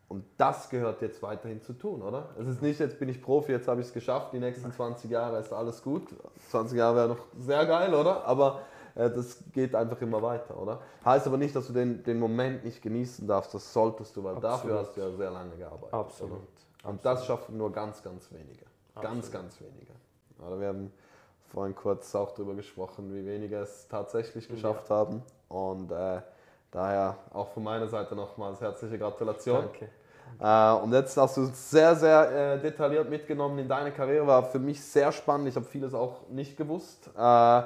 Und 0.08 0.24
das 0.36 0.70
gehört 0.70 1.02
jetzt 1.02 1.22
weiterhin 1.22 1.60
zu 1.60 1.72
tun, 1.72 2.00
oder? 2.00 2.30
Es 2.38 2.46
ist 2.46 2.62
nicht, 2.62 2.78
jetzt 2.78 2.98
bin 2.98 3.08
ich 3.08 3.20
Profi, 3.20 3.52
jetzt 3.52 3.68
habe 3.68 3.80
ich 3.80 3.88
es 3.88 3.92
geschafft, 3.92 4.32
die 4.32 4.38
nächsten 4.38 4.70
20 4.70 5.10
Jahre 5.10 5.40
ist 5.40 5.52
alles 5.52 5.82
gut. 5.82 6.08
20 6.50 6.78
Jahre 6.78 6.96
wäre 6.96 7.08
noch 7.08 7.24
sehr 7.38 7.66
geil, 7.66 7.92
oder? 7.94 8.24
Aber 8.24 8.60
äh, 8.94 9.10
das 9.10 9.42
geht 9.52 9.74
einfach 9.74 10.00
immer 10.02 10.22
weiter, 10.22 10.60
oder? 10.60 10.80
Heißt 11.04 11.26
aber 11.26 11.36
nicht, 11.36 11.56
dass 11.56 11.66
du 11.66 11.72
den, 11.72 12.02
den 12.04 12.18
Moment 12.18 12.64
nicht 12.64 12.80
genießen 12.80 13.26
darfst, 13.26 13.54
das 13.54 13.72
solltest 13.72 14.16
du, 14.16 14.24
weil 14.24 14.36
dafür 14.36 14.78
Absolut. 14.78 14.78
hast 14.78 14.96
du 14.96 15.00
ja 15.00 15.10
sehr 15.16 15.30
lange 15.30 15.56
gearbeitet. 15.56 15.94
Absolut. 15.94 16.32
oder? 16.32 16.42
Und 16.84 17.04
das 17.04 17.26
schaffen 17.26 17.56
nur 17.56 17.72
ganz, 17.72 18.02
ganz 18.02 18.30
wenige. 18.30 18.64
Ganz, 19.00 19.30
ganz 19.30 19.60
wenige. 19.60 19.92
Oder 20.38 20.60
wir 20.60 20.68
haben 20.68 20.92
vorhin 21.52 21.74
kurz 21.74 22.14
auch 22.14 22.32
darüber 22.32 22.54
gesprochen, 22.54 23.14
wie 23.14 23.24
wenige 23.24 23.56
es 23.56 23.88
tatsächlich 23.88 24.48
geschafft 24.48 24.90
haben. 24.90 25.22
Und 25.48 25.90
äh, 25.90 26.20
daher 26.70 27.16
auch 27.32 27.48
von 27.48 27.62
meiner 27.62 27.88
Seite 27.88 28.14
nochmals 28.14 28.60
herzliche 28.60 28.98
Gratulation. 28.98 29.62
Danke. 29.62 29.88
Äh, 30.40 30.82
und 30.82 30.92
jetzt 30.92 31.16
hast 31.16 31.36
du 31.36 31.42
uns 31.42 31.70
sehr, 31.70 31.94
sehr 31.94 32.54
äh, 32.54 32.60
detailliert 32.60 33.08
mitgenommen 33.08 33.58
in 33.58 33.68
deine 33.68 33.92
Karriere. 33.92 34.26
War 34.26 34.42
für 34.44 34.58
mich 34.58 34.82
sehr 34.82 35.12
spannend. 35.12 35.48
Ich 35.48 35.56
habe 35.56 35.66
vieles 35.66 35.94
auch 35.94 36.28
nicht 36.28 36.56
gewusst. 36.56 37.10
Äh, 37.16 37.62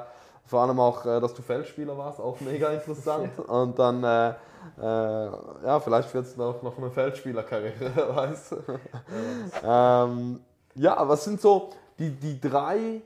Vor 0.49 0.63
allem 0.63 0.81
auch, 0.81 1.05
äh, 1.05 1.21
dass 1.21 1.35
du 1.35 1.43
Feldspieler 1.43 1.97
warst, 1.97 2.21
auch 2.21 2.41
mega 2.41 2.71
interessant. 2.71 3.39
Und 3.49 3.79
dann, 3.79 4.03
äh, 4.03 4.31
äh, 4.31 4.35
ja, 4.83 5.79
vielleicht 5.79 6.13
wird 6.15 6.25
es 6.25 6.37
noch, 6.37 6.63
noch 6.63 6.79
eine 6.79 6.91
Feldspielerkarriere, 6.91 8.17
weißt 8.17 8.53
du. 8.53 8.57
ähm, 9.63 10.41
ja, 10.75 11.07
was 11.07 11.25
sind 11.25 11.41
so 11.41 11.71
die, 11.99 12.11
die 12.11 12.41
drei 12.41 13.03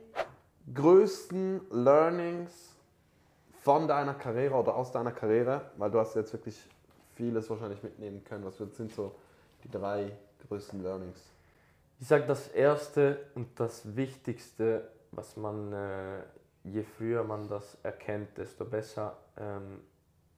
größten 0.73 1.61
Learnings 1.71 2.51
von 3.61 3.87
deiner 3.87 4.13
Karriere 4.13 4.55
oder 4.55 4.75
aus 4.75 4.91
deiner 4.91 5.11
Karriere? 5.11 5.61
Weil 5.77 5.91
du 5.91 5.99
hast 5.99 6.15
jetzt 6.15 6.31
wirklich 6.31 6.57
vieles 7.15 7.49
wahrscheinlich 7.49 7.83
mitnehmen 7.83 8.23
können. 8.23 8.45
Was 8.45 8.57
sind 8.57 8.93
so 8.93 9.15
die 9.63 9.69
drei 9.69 10.11
größten 10.47 10.81
Learnings? 10.81 11.19
Ich 11.99 12.07
sage, 12.07 12.25
das 12.25 12.47
Erste 12.49 13.17
und 13.35 13.59
das 13.59 13.95
Wichtigste, 13.95 14.87
was 15.11 15.37
man, 15.37 15.71
äh, 15.73 16.19
je 16.63 16.83
früher 16.83 17.23
man 17.23 17.47
das 17.47 17.77
erkennt, 17.83 18.37
desto 18.37 18.65
besser, 18.65 19.17
ähm, 19.37 19.81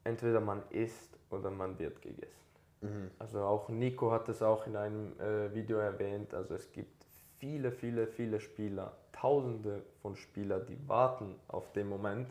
entweder 0.03 0.39
man 0.39 0.63
isst 0.69 1.17
oder 1.29 1.49
man 1.49 1.77
wird 1.79 2.01
gegessen. 2.01 2.45
Mhm. 2.81 3.11
Also 3.19 3.41
auch 3.41 3.69
Nico 3.69 4.11
hat 4.11 4.29
es 4.29 4.41
auch 4.41 4.67
in 4.67 4.75
einem 4.75 5.19
äh, 5.19 5.53
Video 5.53 5.77
erwähnt, 5.77 6.33
also 6.33 6.55
es 6.55 6.71
gibt 6.71 7.05
viele, 7.37 7.71
viele, 7.71 8.07
viele 8.07 8.39
Spieler, 8.39 8.95
tausende 9.11 9.83
von 10.01 10.15
Spielern, 10.15 10.65
die 10.65 10.77
warten 10.87 11.35
auf 11.47 11.71
den 11.73 11.87
Moment, 11.87 12.27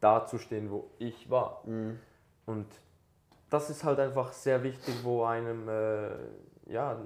da 0.00 0.26
zu 0.26 0.38
stehen, 0.38 0.70
wo 0.70 0.90
ich 0.98 1.30
war. 1.30 1.62
Mhm. 1.66 1.98
Und 2.46 2.66
das 3.50 3.68
ist 3.68 3.84
halt 3.84 3.98
einfach 3.98 4.32
sehr 4.32 4.62
wichtig, 4.62 4.94
wo 5.02 5.24
einem 5.24 5.68
äh, 5.68 6.10
ja, 6.66 6.96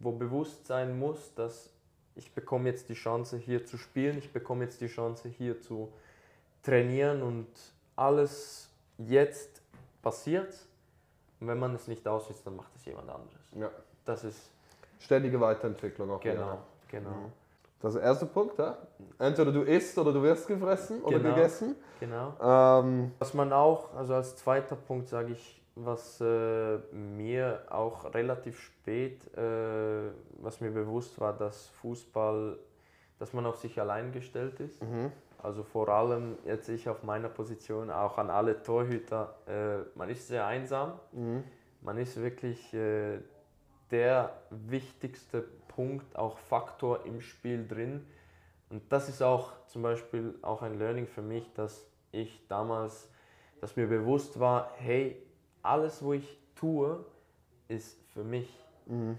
wo 0.00 0.12
bewusst 0.12 0.66
sein 0.66 0.98
muss, 0.98 1.34
dass 1.34 1.70
ich 2.20 2.34
bekomme 2.34 2.68
jetzt 2.68 2.88
die 2.90 2.94
Chance 2.94 3.38
hier 3.38 3.64
zu 3.64 3.78
spielen, 3.78 4.18
ich 4.18 4.30
bekomme 4.32 4.64
jetzt 4.64 4.80
die 4.80 4.88
Chance 4.88 5.28
hier 5.28 5.60
zu 5.60 5.90
trainieren 6.62 7.22
und 7.22 7.48
alles 7.96 8.68
jetzt 8.98 9.62
passiert. 10.02 10.54
Und 11.40 11.48
wenn 11.48 11.58
man 11.58 11.74
es 11.74 11.88
nicht 11.88 12.06
aussieht, 12.06 12.36
dann 12.44 12.56
macht 12.56 12.76
es 12.76 12.84
jemand 12.84 13.08
anderes. 13.08 13.40
Ja. 13.58 13.70
Das 14.04 14.24
ist 14.24 14.50
ständige 14.98 15.40
Weiterentwicklung 15.40 16.10
auch. 16.10 16.20
Genau, 16.20 16.34
wieder. 16.34 16.58
genau. 16.88 17.10
Mhm. 17.10 17.32
Das 17.80 17.94
ist 17.94 18.00
der 18.00 18.08
erste 18.08 18.26
Punkt, 18.26 18.58
ja? 18.58 18.76
Entweder 19.18 19.52
du 19.52 19.62
isst 19.62 19.96
oder 19.96 20.12
du 20.12 20.22
wirst 20.22 20.46
gefressen 20.46 21.00
oder 21.02 21.18
genau, 21.18 21.34
gegessen. 21.34 21.76
Genau. 21.98 22.34
Ähm, 22.42 23.12
Was 23.18 23.32
man 23.32 23.54
auch, 23.54 23.94
also 23.94 24.14
als 24.14 24.36
zweiter 24.36 24.76
Punkt 24.76 25.08
sage 25.08 25.32
ich, 25.32 25.59
was 25.74 26.20
äh, 26.20 26.78
mir 26.92 27.62
auch 27.70 28.12
relativ 28.14 28.60
spät, 28.60 29.26
äh, 29.36 30.10
was 30.40 30.60
mir 30.60 30.70
bewusst 30.70 31.20
war, 31.20 31.32
dass 31.32 31.68
Fußball, 31.68 32.58
dass 33.18 33.32
man 33.32 33.46
auf 33.46 33.56
sich 33.56 33.80
allein 33.80 34.12
gestellt 34.12 34.60
ist. 34.60 34.82
Mhm. 34.82 35.12
Also 35.42 35.62
vor 35.62 35.88
allem 35.88 36.36
jetzt 36.44 36.68
ich 36.68 36.88
auf 36.88 37.02
meiner 37.02 37.28
Position, 37.28 37.90
auch 37.90 38.18
an 38.18 38.30
alle 38.30 38.62
Torhüter, 38.62 39.36
äh, 39.46 39.78
man 39.96 40.10
ist 40.10 40.28
sehr 40.28 40.46
einsam. 40.46 40.98
Mhm. 41.12 41.44
Man 41.82 41.96
ist 41.96 42.20
wirklich 42.20 42.74
äh, 42.74 43.18
der 43.90 44.36
wichtigste 44.50 45.44
Punkt, 45.68 46.14
auch 46.16 46.36
Faktor 46.36 47.06
im 47.06 47.20
Spiel 47.20 47.66
drin. 47.66 48.06
Und 48.68 48.92
das 48.92 49.08
ist 49.08 49.22
auch 49.22 49.52
zum 49.66 49.82
Beispiel 49.82 50.34
auch 50.42 50.62
ein 50.62 50.78
Learning 50.78 51.06
für 51.06 51.22
mich, 51.22 51.50
dass 51.54 51.86
ich 52.12 52.46
damals, 52.48 53.10
dass 53.60 53.76
mir 53.76 53.86
bewusst 53.86 54.38
war, 54.38 54.72
hey, 54.76 55.20
alles, 55.62 56.02
wo 56.02 56.12
ich 56.12 56.38
tue, 56.56 57.04
ist 57.68 57.98
für 58.12 58.24
mich. 58.24 58.48
Mhm. 58.86 59.18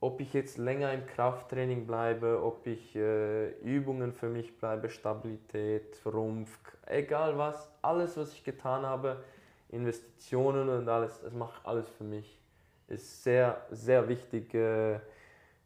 Ob 0.00 0.20
ich 0.20 0.32
jetzt 0.32 0.58
länger 0.58 0.92
im 0.92 1.06
Krafttraining 1.06 1.86
bleibe, 1.86 2.40
ob 2.42 2.66
ich 2.66 2.94
äh, 2.94 3.50
Übungen 3.62 4.12
für 4.12 4.28
mich 4.28 4.56
bleibe, 4.56 4.90
Stabilität, 4.90 6.00
Rumpf, 6.06 6.56
egal 6.86 7.36
was, 7.36 7.70
alles, 7.82 8.16
was 8.16 8.32
ich 8.32 8.44
getan 8.44 8.86
habe, 8.86 9.24
Investitionen 9.70 10.68
und 10.68 10.88
alles, 10.88 11.20
das 11.20 11.32
macht 11.32 11.66
alles 11.66 11.88
für 11.88 12.04
mich. 12.04 12.40
Ist 12.86 13.24
sehr, 13.24 13.66
sehr 13.70 14.08
wichtig 14.08 14.54
äh, 14.54 15.00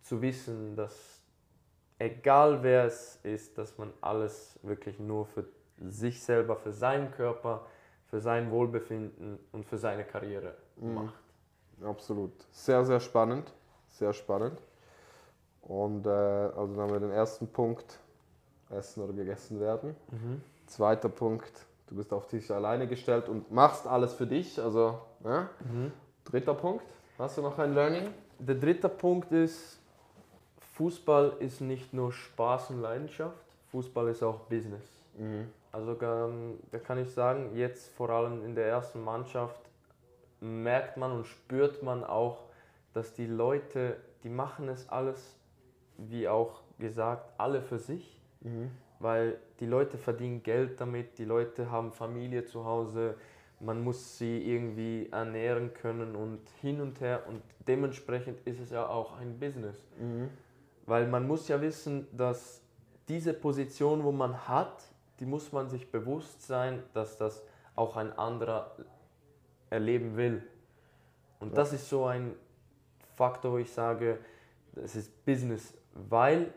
zu 0.01 0.23
wissen, 0.23 0.77
dass 0.77 1.23
egal 1.99 2.63
wer 2.63 2.87
es 2.87 3.21
ist, 3.23 3.57
dass 3.59 3.79
man 3.79 3.93
alles 4.01 4.59
wirklich 4.63 4.99
nur 4.99 5.27
für 5.27 5.45
sich 5.79 6.23
selber, 6.23 6.57
für 6.57 6.73
seinen 6.73 7.11
Körper, 7.13 7.67
für 8.13 8.21
sein 8.21 8.51
Wohlbefinden 8.51 9.39
und 9.53 9.65
für 9.65 9.79
seine 9.79 10.05
Karriere 10.05 10.55
mhm. 10.77 10.95
macht. 10.95 11.15
Absolut. 11.83 12.33
Sehr, 12.51 12.85
sehr 12.85 13.01
spannend. 13.01 13.51
Sehr 13.89 14.13
spannend. 14.13 14.61
Und 15.63 16.07
äh, 16.07 16.11
also 16.11 16.75
dann 16.75 16.81
haben 16.83 16.93
wir 16.93 17.01
den 17.01 17.11
ersten 17.11 17.49
Punkt, 17.49 17.99
essen 18.69 19.03
oder 19.03 19.15
gegessen 19.15 19.59
werden. 19.61 19.97
Mhm. 20.11 20.43
Zweiter 20.67 21.09
Punkt, 21.09 21.53
du 21.87 21.97
bist 21.97 22.13
auf 22.13 22.27
dich 22.27 22.51
alleine 22.51 22.87
gestellt 22.87 23.31
und 23.31 23.51
machst 23.51 23.87
alles 23.87 24.13
für 24.13 24.27
dich. 24.27 24.61
Also, 24.61 24.99
ja? 25.25 25.49
mhm. 25.61 25.91
Dritter 26.25 26.53
Punkt, 26.53 26.85
hast 27.19 27.39
du 27.39 27.43
noch 27.43 27.59
ein 27.59 27.73
Learning? 27.73 28.13
Der 28.39 28.57
dritte 28.57 28.91
Punkt 28.91 29.33
ist, 29.33 29.79
Fußball 30.75 31.37
ist 31.39 31.63
nicht 31.63 31.95
nur 31.95 32.13
Spaß 32.13 32.71
und 32.71 32.83
Leidenschaft, 32.83 33.43
Fußball 33.71 34.09
ist 34.09 34.23
auch 34.23 34.41
Business. 34.41 34.85
Mhm. 35.17 35.49
Also 35.73 35.97
ähm, 36.03 36.59
da 36.71 36.79
kann 36.79 36.99
ich 36.99 37.11
sagen, 37.11 37.57
jetzt 37.57 37.91
vor 37.95 38.11
allem 38.11 38.45
in 38.45 38.55
der 38.55 38.67
ersten 38.67 39.03
Mannschaft 39.03 39.61
merkt 40.41 40.99
man 40.99 41.13
und 41.13 41.27
spürt 41.27 41.83
man 41.83 42.05
auch, 42.05 42.45
dass 42.93 43.15
die 43.15 43.27
Leute, 43.27 43.97
die 44.23 44.29
machen 44.29 44.69
es 44.69 44.89
alles, 44.91 45.39
wie 45.97 46.29
auch 46.29 46.61
gesagt, 46.79 47.33
alle 47.39 47.63
für 47.63 47.79
sich, 47.79 48.21
mhm. 48.41 48.71
weil 48.99 49.39
die 49.61 49.67
Leute 49.67 49.97
verdienen 49.97 50.43
Geld 50.43 50.81
damit, 50.81 51.17
die 51.19 51.25
Leute 51.25 51.71
haben 51.71 51.91
Familie 51.91 52.45
zu 52.45 52.67
Hause, 52.67 53.15
man 53.61 53.83
muss 53.83 54.19
sie 54.19 54.43
irgendwie 54.43 55.09
ernähren 55.11 55.73
können 55.73 56.17
und 56.17 56.41
hin 56.61 56.81
und 56.81 57.01
her 57.01 57.23
und 57.29 57.43
dementsprechend 57.67 58.47
ist 58.47 58.61
es 58.61 58.71
ja 58.71 58.87
auch 58.89 59.19
ein 59.19 59.39
Business. 59.39 59.77
Mhm. 59.99 60.29
Weil 60.85 61.07
man 61.07 61.27
muss 61.27 61.47
ja 61.49 61.61
wissen, 61.61 62.09
dass 62.13 62.61
diese 63.09 63.33
Position, 63.33 64.03
wo 64.03 64.11
man 64.11 64.49
hat, 64.49 64.83
die 65.23 65.27
muss 65.27 65.53
man 65.53 65.69
sich 65.69 65.89
bewusst 65.89 66.45
sein, 66.49 66.83
dass 66.95 67.17
das 67.17 67.45
auch 67.77 67.97
ein 67.97 68.13
anderer 68.19 68.73
erleben 69.71 70.17
will. 70.17 70.43
Und 71.39 71.51
ja. 71.51 71.55
das 71.55 71.73
ist 71.73 71.89
so 71.89 72.07
ein 72.07 72.35
Faktor, 73.15 73.53
wo 73.53 73.59
ich 73.59 73.71
sage, 73.71 74.19
es 74.75 74.97
ist 74.97 75.25
Business, 75.25 75.75
weil 75.95 76.53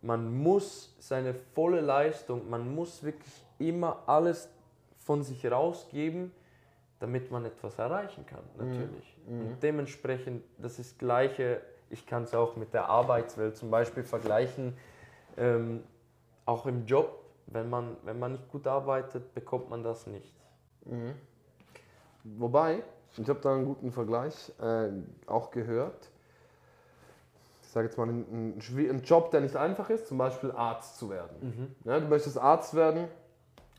man 0.00 0.32
muss 0.32 0.94
seine 1.00 1.34
volle 1.34 1.80
Leistung, 1.80 2.48
man 2.48 2.72
muss 2.72 3.02
wirklich 3.02 3.44
immer 3.58 4.04
alles 4.06 4.48
von 4.98 5.24
sich 5.24 5.44
rausgeben, 5.50 6.30
damit 7.00 7.32
man 7.32 7.46
etwas 7.46 7.80
erreichen 7.80 8.24
kann, 8.26 8.44
mhm. 8.58 8.64
natürlich. 8.64 9.16
Mhm. 9.26 9.40
Und 9.40 9.60
dementsprechend, 9.60 10.44
das 10.56 10.78
ist 10.78 10.92
das 10.92 10.98
Gleiche, 10.98 11.60
ich 11.90 12.06
kann 12.06 12.22
es 12.22 12.32
auch 12.32 12.54
mit 12.54 12.72
der 12.74 12.88
Arbeitswelt 12.88 13.56
zum 13.56 13.72
Beispiel 13.72 14.04
vergleichen, 14.04 14.76
ähm, 15.36 15.82
auch 16.46 16.66
im 16.66 16.86
Job, 16.86 17.21
wenn 17.52 17.70
man, 17.70 17.96
wenn 18.04 18.18
man 18.18 18.32
nicht 18.32 18.48
gut 18.50 18.66
arbeitet, 18.66 19.34
bekommt 19.34 19.70
man 19.70 19.82
das 19.82 20.06
nicht. 20.06 20.34
Mhm. 20.84 21.14
Wobei, 22.24 22.82
ich 23.16 23.28
habe 23.28 23.40
da 23.40 23.54
einen 23.54 23.66
guten 23.66 23.92
Vergleich 23.92 24.52
äh, 24.60 24.90
auch 25.26 25.50
gehört. 25.50 26.10
Ich 27.62 27.68
sage 27.68 27.86
jetzt 27.86 27.96
mal, 27.96 28.08
ein, 28.08 28.58
ein, 28.58 29.02
Job, 29.02 29.30
der 29.30 29.40
nicht 29.40 29.56
einfach 29.56 29.88
ist, 29.90 30.06
zum 30.06 30.18
Beispiel 30.18 30.50
Arzt 30.52 30.98
zu 30.98 31.10
werden. 31.10 31.74
Mhm. 31.84 31.88
Ja, 31.88 32.00
du 32.00 32.06
möchtest 32.06 32.38
Arzt 32.38 32.74
werden, 32.74 33.08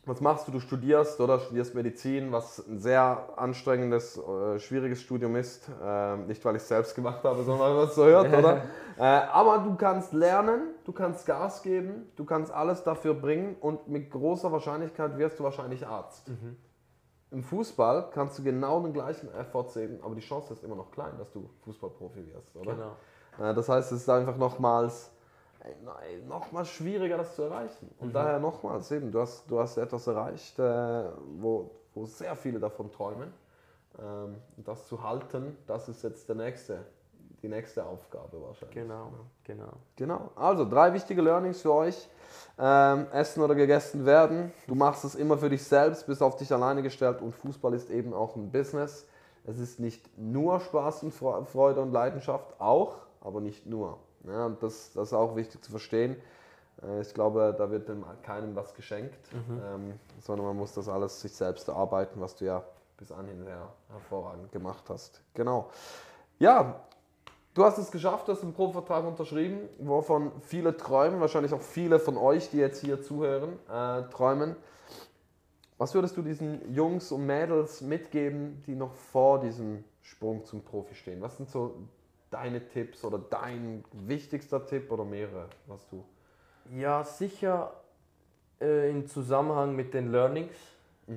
was 0.05 0.19
machst 0.19 0.47
du? 0.47 0.51
Du 0.51 0.59
studierst 0.59 1.19
oder 1.21 1.39
studierst 1.39 1.75
Medizin, 1.75 2.31
was 2.31 2.59
ein 2.67 2.79
sehr 2.79 3.29
anstrengendes, 3.37 4.17
äh, 4.17 4.59
schwieriges 4.59 5.01
Studium 5.01 5.35
ist. 5.37 5.69
Äh, 5.81 6.17
nicht, 6.17 6.43
weil 6.43 6.57
ich 6.57 6.61
es 6.61 6.67
selbst 6.67 6.93
gemacht 6.93 7.23
habe, 7.23 7.43
sondern 7.43 7.59
weil 7.59 7.73
man 7.75 7.87
es 7.87 7.95
so 7.95 8.05
hört, 8.05 8.33
oder? 8.33 8.61
Äh, 8.95 9.01
aber 9.01 9.57
du 9.57 9.75
kannst 9.75 10.13
lernen, 10.13 10.75
du 10.85 10.91
kannst 10.91 11.25
Gas 11.25 11.63
geben, 11.63 12.11
du 12.15 12.25
kannst 12.25 12.51
alles 12.51 12.83
dafür 12.83 13.15
bringen 13.15 13.55
und 13.59 13.87
mit 13.87 14.11
großer 14.11 14.51
Wahrscheinlichkeit 14.51 15.17
wirst 15.17 15.39
du 15.39 15.43
wahrscheinlich 15.43 15.87
Arzt. 15.87 16.29
Mhm. 16.29 16.57
Im 17.31 17.41
Fußball 17.41 18.11
kannst 18.13 18.37
du 18.37 18.43
genau 18.43 18.79
den 18.81 18.93
gleichen 18.93 19.33
Effort 19.33 19.69
sehen, 19.69 19.99
aber 20.03 20.13
die 20.13 20.21
Chance 20.21 20.53
ist 20.53 20.63
immer 20.63 20.75
noch 20.75 20.91
klein, 20.91 21.17
dass 21.17 21.31
du 21.31 21.49
Fußballprofi 21.63 22.27
wirst, 22.35 22.55
oder? 22.55 22.73
Genau. 22.73 23.49
Äh, 23.49 23.55
das 23.55 23.67
heißt, 23.67 23.91
es 23.91 24.01
ist 24.01 24.09
einfach 24.11 24.37
nochmals 24.37 25.11
nochmal 26.27 26.65
schwieriger, 26.65 27.17
das 27.17 27.35
zu 27.35 27.43
erreichen. 27.43 27.89
Und 27.99 28.09
mhm. 28.09 28.13
daher 28.13 28.39
nochmals 28.39 28.91
eben, 28.91 29.11
du 29.11 29.19
hast, 29.19 29.49
du 29.49 29.59
hast 29.59 29.77
etwas 29.77 30.07
erreicht, 30.07 30.57
äh, 30.59 31.05
wo, 31.39 31.71
wo 31.93 32.05
sehr 32.05 32.35
viele 32.35 32.59
davon 32.59 32.91
träumen. 32.91 33.33
Ähm, 33.99 34.35
das 34.57 34.87
zu 34.87 35.03
halten, 35.03 35.57
das 35.67 35.87
ist 35.89 36.03
jetzt 36.03 36.27
der 36.27 36.35
nächste, 36.35 36.79
die 37.41 37.47
nächste 37.47 37.85
Aufgabe 37.85 38.41
wahrscheinlich. 38.41 38.75
Genau, 38.75 39.11
genau. 39.43 39.73
Genau. 39.95 40.31
Also 40.35 40.67
drei 40.67 40.93
wichtige 40.93 41.21
Learnings 41.21 41.61
für 41.61 41.73
euch. 41.73 42.09
Ähm, 42.57 43.07
essen 43.11 43.41
oder 43.41 43.55
gegessen 43.55 44.05
werden. 44.05 44.51
Du 44.67 44.75
machst 44.75 45.03
es 45.05 45.15
immer 45.15 45.37
für 45.37 45.49
dich 45.49 45.63
selbst, 45.63 46.05
bist 46.05 46.21
auf 46.21 46.35
dich 46.35 46.51
alleine 46.53 46.83
gestellt 46.83 47.21
und 47.21 47.33
Fußball 47.33 47.73
ist 47.73 47.89
eben 47.89 48.13
auch 48.13 48.35
ein 48.35 48.51
Business. 48.51 49.07
Es 49.45 49.59
ist 49.59 49.79
nicht 49.79 50.17
nur 50.17 50.59
Spaß 50.59 51.03
und 51.03 51.13
Freude 51.13 51.81
und 51.81 51.91
Leidenschaft, 51.91 52.59
auch, 52.59 52.97
aber 53.21 53.41
nicht 53.41 53.65
nur. 53.65 53.97
Ja, 54.27 54.45
und 54.45 54.61
das, 54.63 54.91
das 54.93 55.09
ist 55.09 55.13
auch 55.13 55.35
wichtig 55.35 55.63
zu 55.63 55.71
verstehen. 55.71 56.15
Äh, 56.81 57.01
ich 57.01 57.13
glaube, 57.13 57.53
da 57.57 57.69
wird 57.69 57.89
dem 57.89 58.05
keinem 58.23 58.55
was 58.55 58.73
geschenkt, 58.73 59.19
ähm, 59.33 59.99
sondern 60.21 60.47
man 60.47 60.57
muss 60.57 60.73
das 60.73 60.87
alles 60.87 61.21
sich 61.21 61.33
selbst 61.33 61.67
erarbeiten, 61.67 62.19
was 62.21 62.35
du 62.35 62.45
ja 62.45 62.63
bis 62.97 63.11
anhin 63.11 63.43
sehr 63.43 63.69
hervorragend 63.89 64.51
gemacht 64.51 64.85
hast. 64.89 65.21
Genau. 65.33 65.69
Ja, 66.39 66.81
du 67.53 67.63
hast 67.63 67.77
es 67.77 67.91
geschafft, 67.91 68.27
du 68.27 68.33
hast 68.33 68.43
einen 68.43 68.53
Profivertrag 68.53 69.05
unterschrieben, 69.05 69.69
wovon 69.79 70.31
viele 70.41 70.75
träumen, 70.77 71.19
wahrscheinlich 71.19 71.53
auch 71.53 71.61
viele 71.61 71.99
von 71.99 72.17
euch, 72.17 72.49
die 72.49 72.57
jetzt 72.57 72.81
hier 72.81 73.01
zuhören, 73.01 73.59
äh, 73.69 74.03
träumen. 74.09 74.55
Was 75.77 75.93
würdest 75.93 76.15
du 76.15 76.21
diesen 76.21 76.73
Jungs 76.73 77.11
und 77.11 77.25
Mädels 77.25 77.81
mitgeben, 77.81 78.63
die 78.67 78.75
noch 78.75 78.93
vor 78.93 79.39
diesem 79.39 79.83
Sprung 80.01 80.45
zum 80.45 80.61
Profi 80.61 80.95
stehen? 80.95 81.21
Was 81.21 81.37
sind 81.37 81.49
so 81.49 81.75
deine 82.33 82.67
Tipps 82.67 83.03
oder 83.03 83.19
dein 83.19 83.83
wichtigster 83.91 84.65
Tipp 84.65 84.91
oder 84.91 85.05
mehrere, 85.05 85.47
was 85.67 85.87
du? 85.89 86.03
Ja, 86.75 87.03
sicher 87.03 87.73
äh, 88.61 88.89
im 88.89 89.07
Zusammenhang 89.07 89.75
mit 89.75 89.93
den 89.93 90.11
Learnings. 90.11 90.55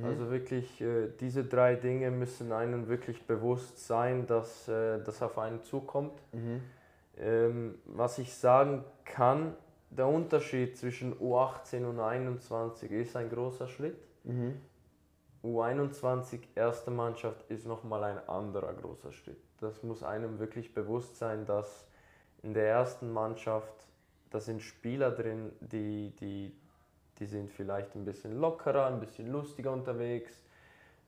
Also 0.05 0.31
wirklich, 0.31 0.81
äh, 0.81 1.09
diese 1.21 1.45
drei 1.45 1.77
Dinge 1.77 2.11
müssen 2.11 2.51
einem 2.53 2.89
wirklich 2.89 3.25
bewusst 3.25 3.87
sein, 3.87 4.27
dass 4.27 4.67
äh, 4.69 5.01
das 5.05 5.23
auf 5.23 5.39
einen 5.39 5.63
zukommt. 5.63 6.21
Ähm, 7.19 7.77
was 7.85 8.19
ich 8.19 8.35
sagen 8.35 8.85
kann, 9.05 9.55
der 9.91 10.09
Unterschied 10.09 10.77
zwischen 10.77 11.15
U18 11.15 11.85
und 11.87 11.99
U21 12.01 12.89
ist 12.89 13.17
ein 13.17 13.31
großer 13.31 13.69
Schritt. 13.69 13.97
U21 15.47 16.41
erste 16.55 16.91
Mannschaft 16.91 17.45
ist 17.51 17.67
nochmal 17.67 18.05
ein 18.05 18.29
anderer 18.29 18.73
großer 18.75 19.13
Schritt. 19.13 19.41
Das 19.61 19.83
muss 19.83 20.03
einem 20.03 20.39
wirklich 20.39 20.75
bewusst 20.75 21.17
sein, 21.17 21.47
dass 21.47 21.87
in 22.43 22.55
der 22.55 22.69
ersten 22.69 23.13
Mannschaft, 23.13 23.75
da 24.31 24.41
sind 24.41 24.63
Spieler 24.63 25.11
drin, 25.11 25.53
die, 25.61 26.15
die, 26.21 26.53
die 27.19 27.27
sind 27.27 27.51
vielleicht 27.51 27.95
ein 27.95 28.05
bisschen 28.05 28.39
lockerer, 28.39 28.87
ein 28.87 29.01
bisschen 29.01 29.31
lustiger 29.31 29.73
unterwegs. 29.73 30.33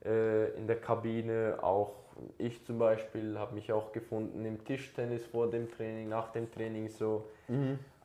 Äh, 0.05 0.51
in 0.57 0.67
der 0.67 0.81
Kabine 0.81 1.59
auch 1.63 1.95
ich 2.39 2.65
zum 2.65 2.79
Beispiel 2.79 3.39
habe 3.39 3.55
mich 3.55 3.73
auch 3.73 3.93
gefunden 3.93 4.45
im 4.45 4.65
Tischtennis 4.65 5.25
vor 5.27 5.51
dem 5.51 5.71
Training, 5.71 6.09
nach 6.09 6.31
dem 6.33 6.51
Training 6.51 6.89
so. 6.89 7.29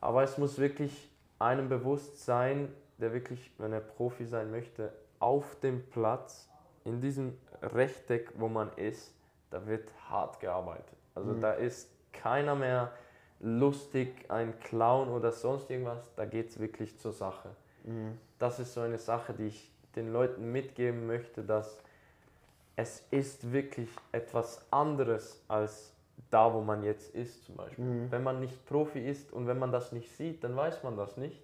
Aber 0.02 0.24
es 0.24 0.38
muss 0.38 0.60
wirklich 0.60 1.10
einem 1.40 1.70
bewusst 1.70 2.24
sein, 2.24 2.70
der 3.00 3.14
wirklich, 3.14 3.52
wenn 3.58 3.74
er 3.74 3.80
Profi 3.80 4.26
sein 4.26 4.52
möchte, 4.52 4.94
auf 5.24 5.60
dem 5.62 5.90
Platz, 5.90 6.50
in 6.84 7.00
diesem 7.00 7.38
Rechteck, 7.62 8.34
wo 8.38 8.50
man 8.50 8.70
ist, 8.76 9.16
da 9.50 9.66
wird 9.66 9.90
hart 10.10 10.40
gearbeitet. 10.42 10.98
Also 11.16 11.34
da 11.40 11.54
ist 11.54 11.90
keiner 12.12 12.56
mehr 12.56 12.92
lustig, 13.40 14.26
ein 14.30 14.60
Clown 14.60 15.10
oder 15.10 15.32
sonst 15.32 15.70
irgendwas, 15.70 16.14
da 16.16 16.26
geht 16.26 16.50
es 16.50 16.60
wirklich 16.60 16.98
zur 17.00 17.14
Sache. 17.14 17.50
Das 18.38 18.60
ist 18.60 18.74
so 18.74 18.82
eine 18.82 18.98
Sache, 18.98 19.34
die 19.34 19.48
ich 19.48 19.72
den 19.96 20.12
Leuten 20.12 20.52
mitgeben 20.52 21.08
möchte, 21.08 21.44
dass 21.44 21.82
es 22.76 23.06
ist 23.12 23.52
wirklich 23.54 23.90
etwas 24.12 24.66
anderes 24.72 25.44
als 25.48 25.94
da, 26.32 26.54
wo 26.54 26.62
man 26.62 26.84
jetzt 26.84 27.14
ist 27.16 27.46
zum 27.46 27.56
Beispiel. 27.56 27.86
Wenn 28.12 28.24
man 28.24 28.40
nicht 28.40 28.66
Profi 28.66 29.00
ist 29.08 29.32
und 29.32 29.46
wenn 29.48 29.60
man 29.60 29.72
das 29.72 29.92
nicht 29.92 30.12
sieht, 30.18 30.44
dann 30.44 30.56
weiß 30.56 30.84
man 30.84 30.98
das 30.98 31.16
nicht. 31.18 31.40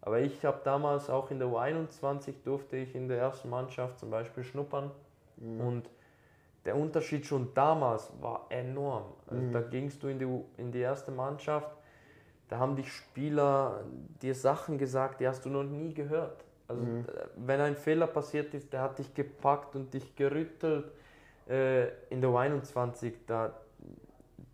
Aber 0.00 0.20
ich 0.20 0.44
habe 0.44 0.60
damals 0.64 1.10
auch 1.10 1.30
in 1.30 1.38
der 1.38 1.48
U21 1.48 2.34
durfte 2.44 2.76
ich 2.76 2.94
in 2.94 3.08
der 3.08 3.18
ersten 3.18 3.50
Mannschaft 3.50 3.98
zum 3.98 4.10
Beispiel 4.10 4.44
schnuppern 4.44 4.90
und 5.36 5.90
der 6.64 6.76
Unterschied 6.76 7.26
schon 7.26 7.54
damals 7.54 8.12
war 8.20 8.46
enorm. 8.50 9.14
Also 9.26 9.42
Da 9.52 9.60
gingst 9.62 10.02
du 10.02 10.08
in 10.08 10.18
die, 10.18 10.44
in 10.56 10.72
die 10.72 10.80
erste 10.80 11.10
Mannschaft, 11.10 11.70
da 12.48 12.58
haben 12.58 12.76
die 12.76 12.84
Spieler 12.84 13.84
dir 14.22 14.34
Sachen 14.34 14.78
gesagt, 14.78 15.20
die 15.20 15.28
hast 15.28 15.44
du 15.44 15.50
noch 15.50 15.64
nie 15.64 15.92
gehört. 15.92 16.44
Also 16.66 16.82
äh, 16.82 17.04
wenn 17.36 17.60
ein 17.60 17.76
Fehler 17.76 18.06
passiert 18.06 18.54
ist, 18.54 18.72
der 18.72 18.82
hat 18.82 18.98
dich 18.98 19.14
gepackt 19.14 19.74
und 19.76 19.92
dich 19.92 20.14
gerüttelt. 20.16 20.90
Äh, 21.48 21.88
in 22.10 22.20
der 22.20 22.30
U21, 22.30 23.12
da, 23.26 23.54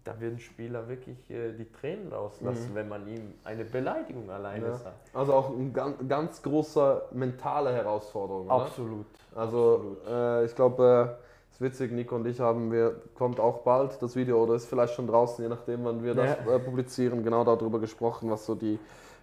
da 0.04 0.20
würden 0.20 0.38
Spieler 0.38 0.86
wirklich 0.88 1.30
äh, 1.30 1.52
die 1.52 1.70
Tränen 1.72 2.12
rauslassen, 2.12 2.74
wenn 2.74 2.88
man 2.88 3.06
ihm 3.08 3.34
eine 3.44 3.64
Beleidigung 3.64 4.30
alleine 4.30 4.66
Ja. 4.66 4.74
sagt. 4.74 4.96
Also 5.14 5.32
auch 5.32 5.50
eine 5.50 5.70
ganz, 5.70 5.96
ganz 6.08 6.42
große 6.42 7.02
mentale 7.12 7.72
Herausforderung. 7.72 8.46
Oder? 8.46 8.54
Absolut. 8.54 9.06
Also 9.34 9.96
äh, 10.06 10.44
ich 10.44 10.54
glaube, 10.54 11.16
äh, 11.18 11.52
ist 11.52 11.60
witzig, 11.60 11.92
Nico 11.92 12.16
und 12.16 12.26
ich 12.26 12.40
haben, 12.40 12.70
wir, 12.70 13.00
kommt 13.14 13.40
auch 13.40 13.58
bald 13.62 14.00
das 14.02 14.14
Video 14.14 14.42
oder 14.42 14.54
ist 14.54 14.66
vielleicht 14.66 14.94
schon 14.94 15.06
draußen, 15.06 15.42
je 15.42 15.48
nachdem, 15.48 15.84
wann 15.84 16.02
wir 16.02 16.14
das 16.14 16.36
Ja. 16.44 16.54
äh, 16.56 16.58
publizieren, 16.58 17.22
genau 17.24 17.44
darüber 17.44 17.78
gesprochen, 17.78 18.30
was 18.30 18.44
so 18.44 18.54
die, 18.54 18.78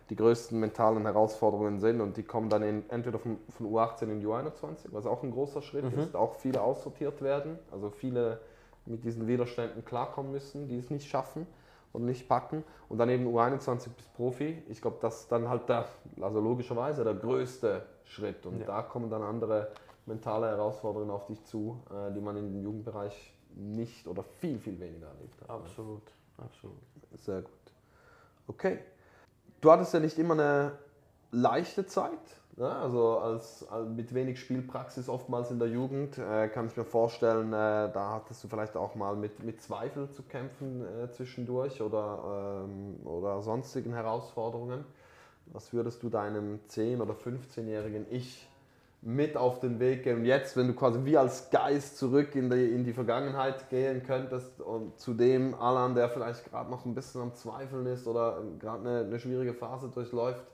die 0.10 0.16
größten 0.16 0.60
mentalen 0.60 1.04
Herausforderungen 1.04 1.80
sind 1.80 2.02
und 2.02 2.18
die 2.18 2.24
kommen 2.24 2.50
dann 2.50 2.64
in, 2.64 2.90
entweder 2.90 3.20
von, 3.20 3.38
von 3.50 3.68
U18 3.68 4.04
in 4.04 4.26
U21, 4.26 4.88
was 4.92 5.06
auch 5.06 5.22
ein 5.24 5.32
großer 5.32 5.62
Schritt 5.62 5.86
ist, 5.94 6.16
auch 6.16 6.36
viele 6.36 6.62
aussortiert 6.62 7.22
werden, 7.22 7.60
also 7.72 7.90
viele 7.92 8.40
mit 8.86 9.04
diesen 9.04 9.28
Widerständen 9.28 9.86
klarkommen 9.86 10.32
müssen, 10.32 10.68
die 10.68 10.78
es 10.78 10.90
nicht 10.90 11.08
schaffen 11.08 11.46
und 11.94 12.06
nicht 12.06 12.28
packen 12.28 12.64
und 12.90 12.98
dann 12.98 13.10
eben 13.10 13.28
U21 13.28 13.90
bis 13.90 14.06
Profi. 14.08 14.64
Ich 14.70 14.82
glaube, 14.82 14.98
das 15.02 15.22
ist 15.22 15.32
dann 15.32 15.50
halt 15.50 15.68
der, 15.70 15.86
also 16.22 16.40
logischerweise 16.40 17.04
der 17.04 17.16
größte 17.16 17.84
Schritt 18.06 18.46
und 18.46 18.60
Ja. 18.60 18.66
da 18.66 18.82
kommen 18.82 19.10
dann 19.10 19.22
andere 19.24 19.72
mentale 20.06 20.48
Herausforderungen 20.48 21.12
auf 21.12 21.26
dich 21.28 21.44
zu, 21.46 21.82
äh, 21.92 22.12
die 22.14 22.22
man 22.22 22.36
in 22.38 22.52
dem 22.52 22.64
Jugendbereich 22.64 23.34
nicht 23.56 24.08
oder 24.08 24.24
viel, 24.24 24.58
viel 24.58 24.80
weniger 24.80 25.08
erlebt 25.08 25.42
hat. 25.42 25.50
Absolut. 25.50 26.04
Absolut. 26.38 26.78
Sehr 27.20 27.42
gut. 27.42 27.52
Okay. 28.48 28.80
Du 29.60 29.72
hattest 29.72 29.94
ja 29.94 30.00
nicht 30.00 30.18
immer 30.18 30.34
eine 30.34 30.72
leichte 31.32 31.86
Zeit. 31.86 32.41
Ne? 32.62 32.70
Also 32.76 33.18
als, 33.18 33.68
als 33.72 33.90
mit 33.90 34.14
wenig 34.14 34.40
Spielpraxis 34.40 35.10
oftmals 35.10 35.50
in 35.50 35.58
der 35.58 35.68
Jugend 35.68 36.20
äh, 36.20 36.48
kann 36.48 36.68
ich 36.68 36.78
mir 36.78 36.86
vorstellen, 36.86 37.48
äh, 37.48 37.92
da 37.92 38.14
hattest 38.14 38.44
du 38.44 38.48
vielleicht 38.48 38.78
auch 38.78 38.94
mal 38.94 39.16
mit, 39.16 39.44
mit 39.44 39.60
Zweifel 39.64 40.12
zu 40.12 40.22
kämpfen 40.22 40.84
äh, 40.84 41.10
zwischendurch 41.10 41.82
oder, 41.82 42.64
ähm, 42.64 43.04
oder 43.04 43.42
sonstigen 43.42 43.94
Herausforderungen. 43.94 44.86
Was 45.48 45.74
würdest 45.74 46.04
du 46.04 46.10
deinem 46.10 46.60
10- 46.70 47.02
oder 47.02 47.16
15-jährigen 47.16 48.06
Ich 48.12 48.48
mit 49.02 49.38
auf 49.38 49.60
den 49.60 49.80
Weg 49.80 50.04
gehen? 50.04 50.18
Und 50.18 50.26
jetzt, 50.26 50.56
wenn 50.56 50.68
du 50.68 50.76
quasi 50.76 51.04
wie 51.04 51.18
als 51.18 51.50
Geist 51.50 51.98
zurück 51.98 52.36
in 52.36 52.52
die, 52.52 52.70
in 52.70 52.84
die 52.84 52.94
Vergangenheit 52.94 53.72
gehen 53.72 54.04
könntest 54.04 54.62
und 54.62 55.00
zu 55.00 55.16
dem 55.16 55.56
Alan, 55.56 55.96
der 55.96 56.10
vielleicht 56.10 56.46
gerade 56.46 56.70
noch 56.70 56.86
ein 56.86 56.94
bisschen 56.94 57.22
am 57.22 57.34
Zweifeln 57.34 57.88
ist 57.88 58.06
oder 58.06 58.44
gerade 58.60 58.88
eine, 58.88 59.00
eine 59.00 59.20
schwierige 59.20 59.56
Phase 59.56 59.90
durchläuft, 59.90 60.46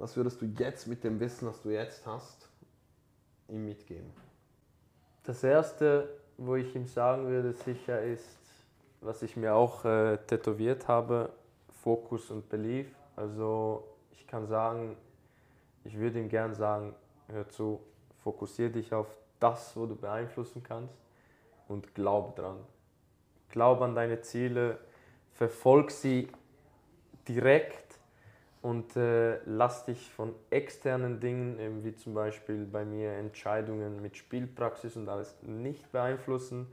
was 0.00 0.16
würdest 0.16 0.40
du 0.40 0.46
jetzt 0.46 0.86
mit 0.86 1.04
dem 1.04 1.20
Wissen, 1.20 1.44
das 1.44 1.60
du 1.60 1.68
jetzt 1.68 2.06
hast, 2.06 2.48
ihm 3.48 3.66
mitgeben? 3.66 4.10
Das 5.24 5.44
erste, 5.44 6.08
wo 6.38 6.56
ich 6.56 6.74
ihm 6.74 6.86
sagen 6.86 7.28
würde, 7.28 7.52
sicher 7.52 8.02
ist, 8.02 8.38
was 9.02 9.22
ich 9.22 9.36
mir 9.36 9.54
auch 9.54 9.84
äh, 9.84 10.16
tätowiert 10.26 10.88
habe, 10.88 11.30
Fokus 11.82 12.30
und 12.30 12.48
Belief. 12.48 12.88
Also 13.14 13.84
ich 14.12 14.26
kann 14.26 14.46
sagen, 14.46 14.96
ich 15.84 15.96
würde 15.98 16.18
ihm 16.18 16.30
gern 16.30 16.54
sagen, 16.54 16.94
hör 17.28 17.48
zu, 17.50 17.80
fokussiere 18.22 18.70
dich 18.70 18.94
auf 18.94 19.06
das, 19.38 19.76
wo 19.76 19.84
du 19.84 19.96
beeinflussen 19.96 20.62
kannst 20.62 20.94
und 21.68 21.94
glaub 21.94 22.36
dran. 22.36 22.56
Glaub 23.50 23.82
an 23.82 23.94
deine 23.94 24.22
Ziele, 24.22 24.78
verfolg 25.34 25.90
sie 25.90 26.28
direkt 27.28 27.89
und 28.62 28.94
äh, 28.96 29.38
lass 29.46 29.84
dich 29.86 30.10
von 30.10 30.34
externen 30.50 31.18
Dingen, 31.18 31.58
eben 31.58 31.82
wie 31.82 31.94
zum 31.94 32.12
Beispiel 32.12 32.66
bei 32.66 32.84
mir 32.84 33.12
Entscheidungen 33.12 34.02
mit 34.02 34.16
Spielpraxis 34.16 34.96
und 34.96 35.08
alles, 35.08 35.34
nicht 35.42 35.90
beeinflussen. 35.92 36.66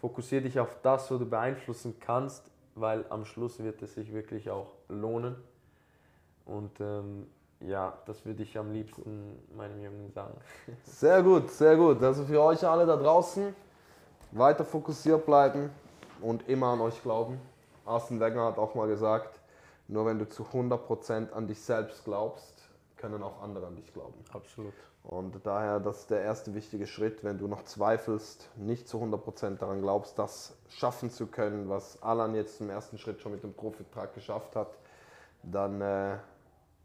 Fokussiere 0.00 0.42
dich 0.42 0.58
auf 0.58 0.78
das, 0.82 1.10
wo 1.10 1.18
du 1.18 1.28
beeinflussen 1.28 1.96
kannst, 2.00 2.50
weil 2.74 3.04
am 3.10 3.26
Schluss 3.26 3.62
wird 3.62 3.82
es 3.82 3.94
sich 3.94 4.12
wirklich 4.14 4.50
auch 4.50 4.72
lohnen. 4.88 5.36
Und 6.46 6.80
ähm, 6.80 7.26
ja, 7.60 7.92
das 8.06 8.24
würde 8.24 8.42
ich 8.42 8.56
am 8.56 8.72
liebsten 8.72 9.38
meinem 9.54 9.82
Jungen 9.82 10.10
sagen. 10.12 10.34
Sehr 10.84 11.22
gut, 11.22 11.50
sehr 11.50 11.76
gut. 11.76 12.02
Also 12.02 12.24
für 12.24 12.40
euch 12.40 12.66
alle 12.66 12.86
da 12.86 12.96
draußen, 12.96 13.54
weiter 14.32 14.64
fokussiert 14.64 15.26
bleiben 15.26 15.70
und 16.22 16.48
immer 16.48 16.68
an 16.68 16.80
euch 16.80 17.02
glauben. 17.02 17.38
Arsene 17.84 18.20
Wenger 18.20 18.46
hat 18.46 18.58
auch 18.58 18.74
mal 18.74 18.88
gesagt, 18.88 19.39
nur 19.90 20.06
wenn 20.06 20.18
du 20.18 20.28
zu 20.28 20.44
100% 20.44 21.32
an 21.32 21.46
dich 21.46 21.60
selbst 21.60 22.04
glaubst, 22.04 22.68
können 22.96 23.22
auch 23.22 23.42
andere 23.42 23.66
an 23.66 23.76
dich 23.76 23.92
glauben. 23.92 24.18
Absolut. 24.32 24.72
Und 25.02 25.34
daher, 25.44 25.80
das 25.80 26.00
ist 26.00 26.10
der 26.10 26.20
erste 26.20 26.54
wichtige 26.54 26.86
Schritt, 26.86 27.24
wenn 27.24 27.38
du 27.38 27.48
noch 27.48 27.64
zweifelst, 27.64 28.50
nicht 28.56 28.86
zu 28.86 28.98
100% 28.98 29.56
daran 29.56 29.80
glaubst, 29.80 30.18
das 30.18 30.54
schaffen 30.68 31.10
zu 31.10 31.26
können, 31.26 31.68
was 31.68 32.02
Alan 32.02 32.34
jetzt 32.34 32.60
im 32.60 32.68
ersten 32.68 32.98
Schritt 32.98 33.20
schon 33.20 33.32
mit 33.32 33.42
dem 33.42 33.54
Profitrag 33.54 34.14
geschafft 34.14 34.56
hat, 34.56 34.76
dann 35.42 35.80
äh, 35.80 36.18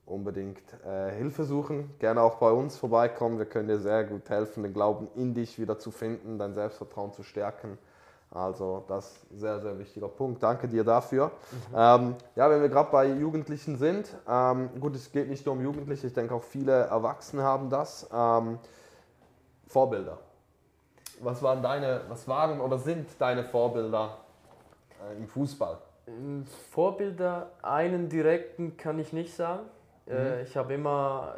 unbedingt 0.05 0.63
äh, 0.85 1.11
Hilfe 1.11 1.43
suchen. 1.43 1.93
Gerne 1.99 2.21
auch 2.21 2.35
bei 2.35 2.51
uns 2.51 2.77
vorbeikommen. 2.77 3.37
Wir 3.37 3.45
können 3.45 3.67
dir 3.67 3.79
sehr 3.79 4.05
gut 4.05 4.29
helfen, 4.29 4.63
den 4.63 4.73
Glauben 4.73 5.09
in 5.15 5.33
dich 5.33 5.59
wieder 5.59 5.77
zu 5.77 5.91
finden, 5.91 6.39
dein 6.39 6.53
Selbstvertrauen 6.53 7.11
zu 7.11 7.23
stärken. 7.23 7.77
Also 8.35 8.83
das 8.87 9.11
ist 9.11 9.31
ein 9.31 9.39
sehr, 9.39 9.59
sehr 9.61 9.79
wichtiger 9.79 10.09
Punkt. 10.09 10.43
Danke 10.43 10.67
dir 10.67 10.83
dafür. 10.83 11.27
Mhm. 11.27 11.75
Ähm, 11.75 12.15
ja, 12.35 12.49
wenn 12.49 12.61
wir 12.61 12.69
gerade 12.69 12.91
bei 12.91 13.07
Jugendlichen 13.07 13.77
sind, 13.77 14.13
ähm, 14.27 14.69
gut, 14.79 14.95
es 14.95 15.11
geht 15.11 15.29
nicht 15.29 15.45
nur 15.45 15.55
um 15.55 15.61
Jugendliche, 15.61 16.07
ich 16.07 16.13
denke 16.13 16.35
auch 16.35 16.43
viele 16.43 16.73
Erwachsene 16.73 17.43
haben 17.43 17.69
das. 17.69 18.09
Ähm, 18.13 18.59
Vorbilder. 19.67 20.19
Was 21.21 21.41
waren 21.41 21.63
deine, 21.63 22.01
was 22.09 22.27
waren 22.27 22.59
oder 22.59 22.77
sind 22.77 23.07
deine 23.19 23.45
Vorbilder 23.45 24.17
äh, 25.09 25.17
im 25.17 25.27
Fußball? 25.27 25.77
Ähm, 26.07 26.45
Vorbilder, 26.71 27.51
einen 27.61 28.09
direkten 28.09 28.75
kann 28.75 28.99
ich 28.99 29.13
nicht 29.13 29.33
sagen. 29.33 29.65
Äh, 30.07 30.11
mhm. 30.11 30.17
Äh, 30.17 30.41
ich 30.43 30.57
habe 30.57 30.73
immer 30.73 31.35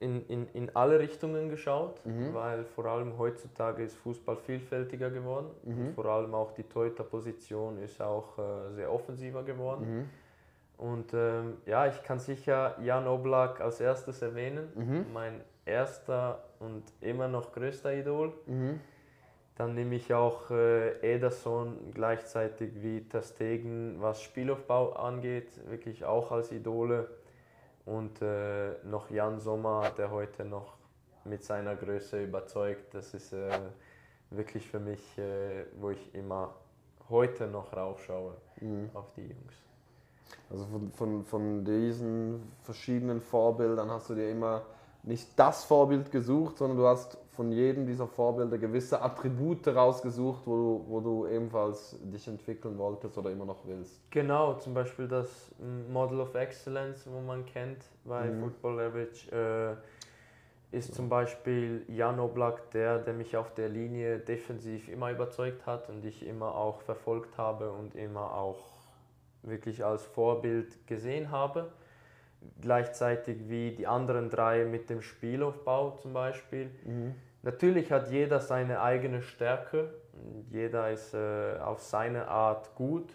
in, 0.00 0.26
in, 0.26 0.48
in 0.52 0.74
alle 0.74 0.98
Richtungen 0.98 1.48
geschaut, 1.48 2.04
mhm. 2.04 2.34
weil 2.34 2.64
vor 2.64 2.86
allem 2.86 3.16
heutzutage 3.18 3.82
ist 3.82 3.96
Fußball 3.96 4.36
vielfältiger 4.36 5.10
geworden. 5.10 5.50
Mhm. 5.62 5.94
Vor 5.94 6.06
allem 6.06 6.34
auch 6.34 6.52
die 6.52 6.64
Torhüter-Position 6.64 7.78
ist 7.78 8.02
auch 8.02 8.38
äh, 8.38 8.74
sehr 8.74 8.92
offensiver 8.92 9.42
geworden. 9.42 9.98
Mhm. 9.98 10.08
Und 10.76 11.14
ähm, 11.14 11.58
ja, 11.66 11.86
ich 11.86 12.02
kann 12.02 12.18
sicher 12.18 12.76
Jan 12.82 13.06
Oblak 13.06 13.60
als 13.60 13.80
erstes 13.80 14.20
erwähnen. 14.22 14.68
Mhm. 14.74 15.06
Mein 15.12 15.40
erster 15.64 16.42
und 16.58 16.82
immer 17.00 17.28
noch 17.28 17.52
größter 17.52 17.94
Idol. 17.94 18.32
Mhm. 18.46 18.80
Dann 19.56 19.74
nehme 19.74 19.94
ich 19.94 20.12
auch 20.12 20.50
äh, 20.50 21.14
Ederson 21.14 21.92
gleichzeitig 21.94 22.82
wie 22.82 23.08
Tastegen, 23.08 23.96
was 24.00 24.20
Spielaufbau 24.22 24.94
angeht, 24.94 25.48
wirklich 25.68 26.04
auch 26.04 26.32
als 26.32 26.50
Idole. 26.50 27.08
Und 27.84 28.22
äh, 28.22 28.72
noch 28.84 29.10
Jan 29.10 29.38
Sommer, 29.38 29.90
der 29.96 30.10
heute 30.10 30.44
noch 30.44 30.74
mit 31.24 31.44
seiner 31.44 31.76
Größe 31.76 32.22
überzeugt. 32.22 32.94
Das 32.94 33.14
ist 33.14 33.32
äh, 33.32 33.58
wirklich 34.30 34.66
für 34.66 34.80
mich, 34.80 35.18
äh, 35.18 35.66
wo 35.78 35.90
ich 35.90 36.14
immer 36.14 36.54
heute 37.08 37.46
noch 37.46 37.76
raufschaue 37.76 38.34
mhm. 38.60 38.90
auf 38.94 39.12
die 39.12 39.22
Jungs. 39.22 39.54
Also 40.50 40.66
von, 40.66 40.92
von, 40.92 41.24
von 41.24 41.64
diesen 41.64 42.52
verschiedenen 42.62 43.20
Vorbildern 43.20 43.90
hast 43.90 44.10
du 44.10 44.14
dir 44.14 44.30
immer 44.30 44.62
nicht 45.02 45.28
das 45.36 45.64
Vorbild 45.64 46.10
gesucht, 46.10 46.58
sondern 46.58 46.78
du 46.78 46.86
hast 46.86 47.18
von 47.36 47.50
jedem 47.50 47.86
dieser 47.86 48.06
Vorbilder 48.06 48.58
gewisse 48.58 49.00
Attribute 49.02 49.66
rausgesucht, 49.68 50.42
wo 50.46 50.56
du, 50.56 50.84
wo 50.88 51.00
du 51.00 51.26
ebenfalls 51.26 51.98
dich 52.02 52.26
entwickeln 52.28 52.78
wolltest 52.78 53.16
oder 53.18 53.30
immer 53.30 53.44
noch 53.44 53.66
willst. 53.66 54.00
Genau, 54.10 54.54
zum 54.54 54.74
Beispiel 54.74 55.08
das 55.08 55.50
Model 55.90 56.20
of 56.20 56.34
Excellence, 56.34 57.08
wo 57.10 57.20
man 57.20 57.44
kennt 57.44 57.84
bei 58.04 58.26
mhm. 58.26 58.40
Football 58.40 58.80
Average, 58.80 59.30
äh, 60.72 60.76
ist 60.76 60.94
zum 60.94 61.08
Beispiel 61.08 61.84
Jan 61.88 62.18
Oblak, 62.18 62.70
der, 62.72 62.98
der 62.98 63.14
mich 63.14 63.36
auf 63.36 63.54
der 63.54 63.68
Linie 63.68 64.18
defensiv 64.18 64.88
immer 64.88 65.10
überzeugt 65.10 65.66
hat 65.66 65.88
und 65.88 66.04
ich 66.04 66.26
immer 66.26 66.54
auch 66.54 66.80
verfolgt 66.80 67.38
habe 67.38 67.70
und 67.70 67.94
immer 67.94 68.34
auch 68.34 68.64
wirklich 69.42 69.84
als 69.84 70.04
Vorbild 70.04 70.86
gesehen 70.86 71.30
habe 71.30 71.70
gleichzeitig 72.60 73.48
wie 73.48 73.72
die 73.72 73.86
anderen 73.86 74.30
drei 74.30 74.64
mit 74.64 74.90
dem 74.90 75.02
Spielaufbau 75.02 75.92
zum 75.92 76.12
Beispiel. 76.12 76.70
Mhm. 76.84 77.14
Natürlich 77.42 77.92
hat 77.92 78.10
jeder 78.10 78.40
seine 78.40 78.80
eigene 78.80 79.20
Stärke, 79.22 79.92
jeder 80.50 80.90
ist 80.90 81.14
äh, 81.14 81.58
auf 81.58 81.82
seine 81.82 82.28
Art 82.28 82.74
gut. 82.74 83.12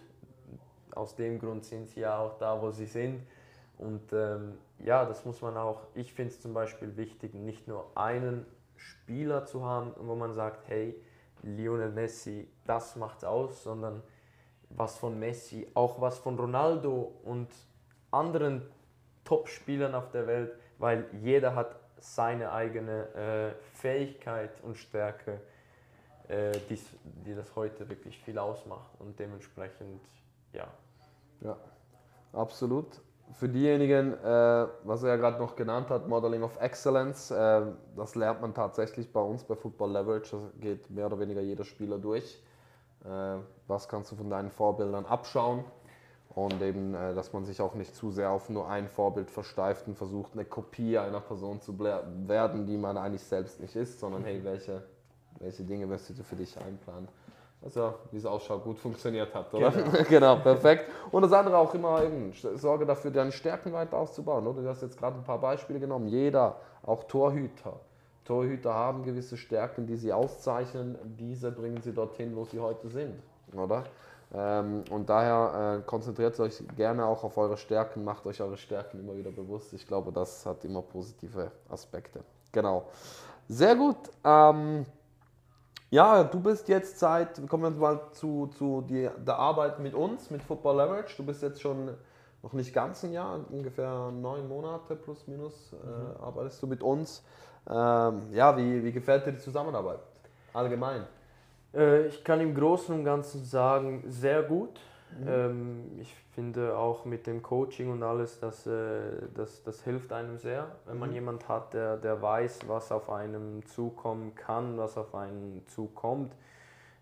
Aus 0.94 1.16
dem 1.16 1.38
Grund 1.38 1.64
sind 1.64 1.88
sie 1.88 2.00
ja 2.00 2.18
auch 2.18 2.38
da, 2.38 2.60
wo 2.60 2.70
sie 2.70 2.86
sind. 2.86 3.22
Und 3.78 4.12
ähm, 4.12 4.58
ja, 4.78 5.04
das 5.04 5.24
muss 5.24 5.40
man 5.40 5.56
auch, 5.56 5.86
ich 5.94 6.12
finde 6.12 6.32
es 6.32 6.40
zum 6.40 6.52
Beispiel 6.52 6.96
wichtig, 6.96 7.34
nicht 7.34 7.66
nur 7.66 7.90
einen 7.96 8.44
Spieler 8.76 9.46
zu 9.46 9.64
haben, 9.64 9.92
wo 9.98 10.14
man 10.14 10.32
sagt, 10.32 10.68
hey, 10.68 10.94
Lionel 11.42 11.90
Messi, 11.90 12.48
das 12.66 12.96
macht's 12.96 13.24
aus, 13.24 13.62
sondern 13.62 14.02
was 14.68 14.98
von 14.98 15.18
Messi, 15.18 15.66
auch 15.74 16.00
was 16.00 16.18
von 16.18 16.38
Ronaldo 16.38 17.12
und 17.24 17.48
anderen 18.10 18.62
Top-Spielern 19.24 19.94
auf 19.94 20.10
der 20.10 20.26
Welt, 20.26 20.52
weil 20.78 21.06
jeder 21.22 21.54
hat 21.54 21.76
seine 21.98 22.52
eigene 22.52 23.14
äh, 23.14 23.76
Fähigkeit 23.76 24.50
und 24.62 24.76
Stärke, 24.76 25.40
äh, 26.28 26.52
die, 26.68 26.78
die 27.26 27.34
das 27.34 27.54
heute 27.56 27.88
wirklich 27.88 28.18
viel 28.18 28.38
ausmacht 28.38 28.90
und 28.98 29.18
dementsprechend, 29.18 30.00
ja. 30.52 30.66
Ja, 31.42 31.56
absolut. 32.32 32.86
Für 33.32 33.48
diejenigen, 33.48 34.14
äh, 34.14 34.66
was 34.84 35.02
er 35.02 35.10
ja 35.10 35.16
gerade 35.16 35.38
noch 35.38 35.54
genannt 35.54 35.88
hat, 35.90 36.08
Modeling 36.08 36.42
of 36.42 36.60
Excellence, 36.60 37.30
äh, 37.30 37.62
das 37.96 38.14
lernt 38.14 38.40
man 38.40 38.54
tatsächlich 38.54 39.12
bei 39.12 39.20
uns 39.20 39.44
bei 39.44 39.54
Football 39.54 39.92
Leverage. 39.92 40.36
Das 40.36 40.60
geht 40.60 40.90
mehr 40.90 41.06
oder 41.06 41.18
weniger 41.20 41.40
jeder 41.40 41.64
Spieler 41.64 41.98
durch. 41.98 42.42
Äh, 43.04 43.36
was 43.68 43.88
kannst 43.88 44.10
du 44.10 44.16
von 44.16 44.28
deinen 44.28 44.50
Vorbildern 44.50 45.06
abschauen? 45.06 45.64
Und 46.34 46.62
eben, 46.62 46.94
äh, 46.94 47.14
dass 47.14 47.32
man 47.32 47.44
sich 47.44 47.60
auch 47.60 47.74
nicht 47.74 47.94
zu 47.94 48.10
sehr 48.10 48.30
auf 48.30 48.48
nur 48.50 48.68
ein 48.68 48.88
Vorbild 48.88 49.30
versteift 49.30 49.88
und 49.88 49.96
versucht, 49.96 50.32
eine 50.34 50.44
Kopie 50.44 50.96
einer 50.96 51.20
Person 51.20 51.60
zu 51.60 51.78
werden, 51.78 52.66
die 52.66 52.76
man 52.76 52.96
eigentlich 52.96 53.24
selbst 53.24 53.60
nicht 53.60 53.74
ist, 53.74 53.98
sondern 53.98 54.24
hey, 54.24 54.42
welche, 54.44 54.82
welche 55.40 55.64
Dinge 55.64 55.86
möchtest 55.86 56.20
du 56.20 56.22
für 56.22 56.36
dich 56.36 56.56
einplanen? 56.58 57.08
Ja, 57.74 57.94
wie 58.10 58.16
es 58.16 58.24
ausschaut, 58.24 58.64
gut 58.64 58.78
funktioniert 58.78 59.34
hat, 59.34 59.52
oder? 59.52 59.70
Genau. 59.70 60.04
genau, 60.08 60.36
perfekt. 60.36 60.90
Und 61.10 61.22
das 61.22 61.32
andere 61.32 61.58
auch 61.58 61.74
immer 61.74 62.02
eben, 62.02 62.32
sorge 62.32 62.86
dafür, 62.86 63.10
deine 63.10 63.32
Stärken 63.32 63.72
weiter 63.72 63.98
auszubauen, 63.98 64.46
oder? 64.46 64.62
Du 64.62 64.68
hast 64.68 64.80
jetzt 64.80 64.96
gerade 64.96 65.16
ein 65.16 65.24
paar 65.24 65.40
Beispiele 65.40 65.78
genommen. 65.78 66.08
Jeder, 66.08 66.56
auch 66.82 67.04
Torhüter. 67.04 67.80
Torhüter 68.24 68.72
haben 68.72 69.02
gewisse 69.02 69.36
Stärken, 69.36 69.86
die 69.86 69.96
sie 69.96 70.12
auszeichnen. 70.12 70.96
Diese 71.18 71.52
bringen 71.52 71.82
sie 71.82 71.92
dorthin, 71.92 72.34
wo 72.34 72.44
sie 72.44 72.60
heute 72.60 72.88
sind, 72.88 73.20
oder? 73.52 73.84
Ähm, 74.32 74.84
und 74.90 75.10
daher 75.10 75.78
äh, 75.78 75.82
konzentriert 75.82 76.38
euch 76.38 76.62
gerne 76.76 77.04
auch 77.04 77.24
auf 77.24 77.36
eure 77.36 77.56
Stärken, 77.56 78.04
macht 78.04 78.26
euch 78.26 78.40
eure 78.40 78.56
Stärken 78.56 79.00
immer 79.00 79.16
wieder 79.16 79.30
bewusst. 79.30 79.72
Ich 79.72 79.86
glaube, 79.86 80.12
das 80.12 80.46
hat 80.46 80.64
immer 80.64 80.82
positive 80.82 81.50
Aspekte. 81.68 82.20
Genau. 82.52 82.86
Sehr 83.48 83.74
gut. 83.74 83.96
Ähm, 84.24 84.86
ja, 85.90 86.22
du 86.22 86.38
bist 86.38 86.68
jetzt 86.68 87.00
seit, 87.00 87.48
kommen 87.48 87.64
wir 87.64 87.70
mal 87.70 88.00
zu, 88.12 88.46
zu 88.56 88.82
die, 88.82 89.10
der 89.26 89.36
Arbeit 89.36 89.80
mit 89.80 89.94
uns, 89.94 90.30
mit 90.30 90.42
Football 90.42 90.76
Leverage. 90.76 91.16
Du 91.16 91.26
bist 91.26 91.42
jetzt 91.42 91.60
schon 91.60 91.90
noch 92.42 92.52
nicht 92.52 92.72
ganz 92.72 93.02
ein 93.04 93.12
Jahr, 93.12 93.40
ungefähr 93.50 94.12
neun 94.12 94.48
Monate 94.48 94.94
plus 94.94 95.26
minus 95.26 95.72
äh, 95.72 95.86
mhm. 95.86 96.22
arbeitest 96.22 96.62
du 96.62 96.68
mit 96.68 96.82
uns. 96.82 97.24
Ähm, 97.68 98.32
ja, 98.32 98.56
wie, 98.56 98.84
wie 98.84 98.92
gefällt 98.92 99.26
dir 99.26 99.32
die 99.32 99.40
Zusammenarbeit 99.40 100.00
allgemein? 100.54 101.06
Äh, 101.74 102.06
ich 102.06 102.24
kann 102.24 102.40
im 102.40 102.54
Großen 102.54 102.94
und 102.94 103.04
Ganzen 103.04 103.44
sagen, 103.44 104.04
sehr 104.06 104.42
gut. 104.42 104.80
Mhm. 105.18 105.28
Ähm, 105.28 105.98
ich 106.00 106.14
finde 106.34 106.76
auch 106.76 107.04
mit 107.04 107.26
dem 107.26 107.42
Coaching 107.42 107.90
und 107.90 108.02
alles, 108.02 108.38
das, 108.38 108.66
äh, 108.66 109.28
das, 109.34 109.62
das 109.62 109.82
hilft 109.82 110.12
einem 110.12 110.38
sehr, 110.38 110.76
wenn 110.86 110.98
man 110.98 111.10
mhm. 111.10 111.16
jemand 111.16 111.48
hat, 111.48 111.74
der, 111.74 111.96
der 111.96 112.20
weiß, 112.22 112.60
was 112.68 112.92
auf 112.92 113.10
einem 113.10 113.64
zukommen 113.66 114.34
kann, 114.34 114.78
was 114.78 114.96
auf 114.96 115.14
einen 115.14 115.64
zukommt. 115.66 116.34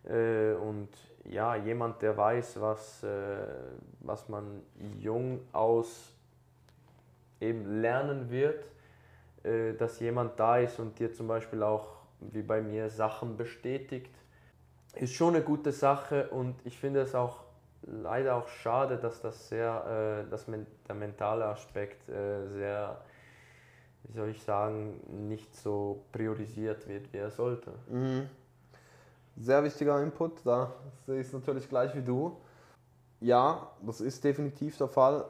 Äh, 0.05 0.53
und 0.55 0.89
ja, 1.25 1.57
jemand, 1.57 2.01
der 2.01 2.17
weiß, 2.17 2.59
was, 2.59 3.05
was 4.01 4.29
man 4.31 4.63
jung 4.99 5.41
aus 5.53 6.15
eben 7.39 7.83
lernen 7.83 8.31
wird, 8.31 8.65
dass 9.79 10.01
jemand 10.01 10.41
da 10.41 10.57
ist 10.57 10.79
und 10.81 10.99
dir 10.99 11.13
zum 11.13 11.29
Beispiel 11.29 11.63
auch, 11.63 11.99
wie 12.21 12.41
bei 12.41 12.63
mir, 12.63 12.89
Sachen 12.89 13.37
bestätigt 13.37 14.18
ist 15.01 15.15
schon 15.15 15.35
eine 15.35 15.45
gute 15.45 15.73
Sache 15.73 16.29
und 16.29 16.55
ich 16.65 16.79
finde 16.79 17.01
es 17.01 17.15
auch 17.15 17.45
leider 17.83 18.37
auch 18.37 18.49
schade, 18.49 18.97
dass 18.97 19.21
das 19.21 19.49
sehr, 19.49 20.25
äh, 20.27 20.31
dass 20.31 20.47
der 20.47 20.95
mentale 20.95 21.47
Aspekt 21.47 22.09
äh, 22.09 22.47
sehr, 22.49 23.01
wie 24.05 24.13
soll 24.13 24.29
ich 24.31 24.43
sagen, 24.43 25.01
nicht 25.29 25.55
so 25.55 26.05
priorisiert 26.13 26.89
wird, 26.89 27.13
wie 27.13 27.19
er 27.19 27.31
sollte. 27.31 27.73
Mhm. 27.89 28.29
Sehr 29.37 29.63
wichtiger 29.63 30.03
Input, 30.03 30.45
da 30.45 30.73
sehe 31.07 31.21
ich 31.21 31.29
es 31.29 31.33
natürlich 31.33 31.69
gleich 31.69 31.95
wie 31.95 32.03
du. 32.03 32.37
Ja, 33.21 33.71
das 33.83 34.01
ist 34.01 34.23
definitiv 34.25 34.77
der 34.79 34.89
Fall. 34.89 35.25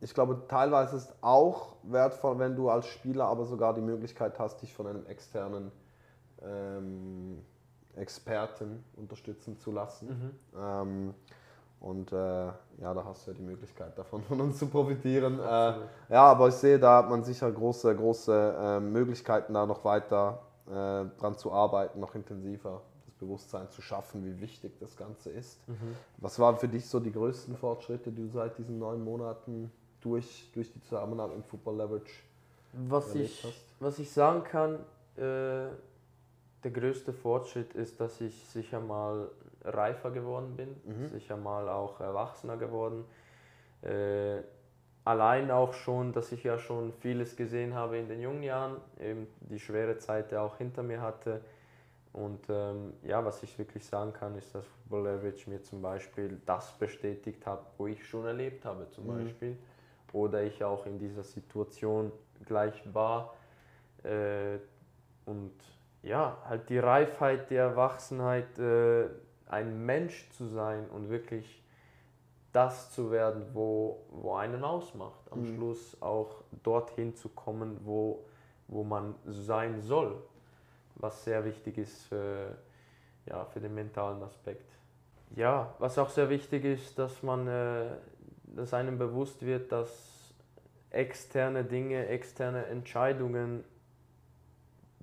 Ich 0.00 0.12
glaube, 0.12 0.42
teilweise 0.48 0.96
ist 0.96 1.08
es 1.08 1.14
auch 1.22 1.76
wertvoll, 1.82 2.38
wenn 2.38 2.54
du 2.54 2.68
als 2.68 2.86
Spieler 2.86 3.24
aber 3.26 3.46
sogar 3.46 3.72
die 3.72 3.80
Möglichkeit 3.80 4.38
hast, 4.38 4.60
dich 4.60 4.74
von 4.74 4.86
einem 4.86 5.06
externen 5.06 5.72
ähm, 6.42 7.42
Experten 7.96 8.84
unterstützen 8.96 9.58
zu 9.58 9.70
lassen. 9.70 10.08
Mhm. 10.08 10.58
Ähm, 10.58 11.14
und 11.80 12.12
äh, 12.12 12.16
ja, 12.16 12.94
da 12.94 13.04
hast 13.04 13.26
du 13.26 13.32
ja 13.32 13.36
die 13.36 13.42
Möglichkeit 13.42 13.98
davon 13.98 14.22
von 14.22 14.40
uns 14.40 14.58
zu 14.58 14.66
profitieren. 14.68 15.38
Äh, 15.38 15.74
ja, 16.08 16.24
aber 16.24 16.48
ich 16.48 16.54
sehe, 16.54 16.78
da 16.78 16.98
hat 16.98 17.10
man 17.10 17.22
sicher 17.24 17.50
große, 17.52 17.94
große 17.94 18.56
äh, 18.58 18.80
Möglichkeiten, 18.80 19.52
da 19.52 19.66
noch 19.66 19.84
weiter 19.84 20.40
äh, 20.66 20.70
dran 21.20 21.36
zu 21.36 21.52
arbeiten, 21.52 22.00
noch 22.00 22.14
intensiver 22.14 22.80
das 23.04 23.14
Bewusstsein 23.16 23.68
zu 23.70 23.82
schaffen, 23.82 24.24
wie 24.24 24.40
wichtig 24.40 24.78
das 24.80 24.96
Ganze 24.96 25.30
ist. 25.30 25.58
Mhm. 25.68 25.94
Was 26.16 26.38
waren 26.38 26.56
für 26.56 26.68
dich 26.68 26.88
so 26.88 27.00
die 27.00 27.12
größten 27.12 27.56
Fortschritte, 27.56 28.10
die 28.10 28.22
du 28.22 28.30
seit 28.30 28.56
diesen 28.56 28.78
neun 28.78 29.04
Monaten 29.04 29.70
durch, 30.00 30.50
durch 30.54 30.72
die 30.72 30.80
Zusammenarbeit 30.80 31.36
mit 31.36 31.46
Football 31.46 31.76
Leverage 31.76 32.12
was 32.72 33.14
ich, 33.14 33.44
hast? 33.44 33.62
Was 33.80 33.98
ich 33.98 34.10
sagen 34.10 34.42
kann, 34.44 34.78
äh, 35.16 35.68
der 36.64 36.70
größte 36.72 37.12
Fortschritt 37.12 37.74
ist, 37.74 38.00
dass 38.00 38.20
ich 38.20 38.46
sicher 38.48 38.80
mal 38.80 39.30
reifer 39.62 40.10
geworden 40.10 40.56
bin, 40.56 40.76
Mhm. 40.84 41.08
sicher 41.08 41.36
mal 41.36 41.68
auch 41.68 42.00
erwachsener 42.00 42.56
geworden. 42.56 43.04
Äh, 43.82 44.42
allein 45.04 45.50
auch 45.50 45.74
schon, 45.74 46.12
dass 46.12 46.32
ich 46.32 46.44
ja 46.44 46.58
schon 46.58 46.92
vieles 46.94 47.36
gesehen 47.36 47.74
habe 47.74 47.98
in 47.98 48.08
den 48.08 48.20
jungen 48.20 48.42
Jahren, 48.42 48.76
eben 48.98 49.26
die 49.40 49.58
schwere 49.60 49.98
Zeit 49.98 50.32
ja 50.32 50.42
auch 50.42 50.56
hinter 50.56 50.82
mir 50.82 51.00
hatte. 51.02 51.42
Und 52.12 52.46
ähm, 52.48 52.94
ja, 53.02 53.24
was 53.24 53.42
ich 53.42 53.58
wirklich 53.58 53.84
sagen 53.84 54.12
kann, 54.12 54.36
ist, 54.38 54.54
dass 54.54 54.64
Football 54.66 55.02
Leverage 55.04 55.50
mir 55.50 55.62
zum 55.62 55.82
Beispiel 55.82 56.40
das 56.46 56.72
bestätigt 56.78 57.44
hat, 57.46 57.66
wo 57.76 57.86
ich 57.88 58.06
schon 58.06 58.24
erlebt 58.24 58.64
habe 58.64 58.88
zum 58.90 59.06
Mhm. 59.06 59.08
Beispiel. 59.08 59.58
Oder 60.12 60.44
ich 60.44 60.62
auch 60.62 60.86
in 60.86 60.98
dieser 60.98 61.24
Situation 61.24 62.12
gleich 62.46 62.82
war. 62.94 63.34
Äh, 64.04 64.58
und 65.26 65.52
ja, 66.04 66.36
halt 66.46 66.68
die 66.68 66.78
Reifheit, 66.78 67.50
die 67.50 67.56
Erwachsenheit, 67.56 68.58
äh, 68.58 69.08
ein 69.48 69.84
Mensch 69.84 70.28
zu 70.30 70.46
sein 70.46 70.88
und 70.90 71.08
wirklich 71.08 71.62
das 72.52 72.92
zu 72.92 73.10
werden, 73.10 73.46
wo, 73.52 74.04
wo 74.10 74.34
einen 74.34 74.62
ausmacht. 74.62 75.20
Am 75.32 75.40
Mhm. 75.40 75.56
Schluss 75.56 76.00
auch 76.00 76.42
dorthin 76.62 77.14
zu 77.16 77.28
kommen, 77.30 77.80
wo, 77.84 78.24
wo 78.68 78.84
man 78.84 79.14
sein 79.24 79.80
soll. 79.80 80.22
Was 80.96 81.24
sehr 81.24 81.44
wichtig 81.44 81.78
ist 81.78 82.04
für, 82.04 82.56
ja, 83.26 83.44
für 83.46 83.60
den 83.60 83.74
mentalen 83.74 84.22
Aspekt. 84.22 84.70
Ja, 85.34 85.74
was 85.80 85.98
auch 85.98 86.10
sehr 86.10 86.28
wichtig 86.30 86.64
ist, 86.64 86.98
dass 86.98 87.22
man, 87.22 87.48
äh, 87.48 87.86
dass 88.44 88.72
einem 88.74 88.98
bewusst 88.98 89.44
wird, 89.44 89.72
dass 89.72 90.32
externe 90.90 91.64
Dinge, 91.64 92.06
externe 92.06 92.66
Entscheidungen, 92.66 93.64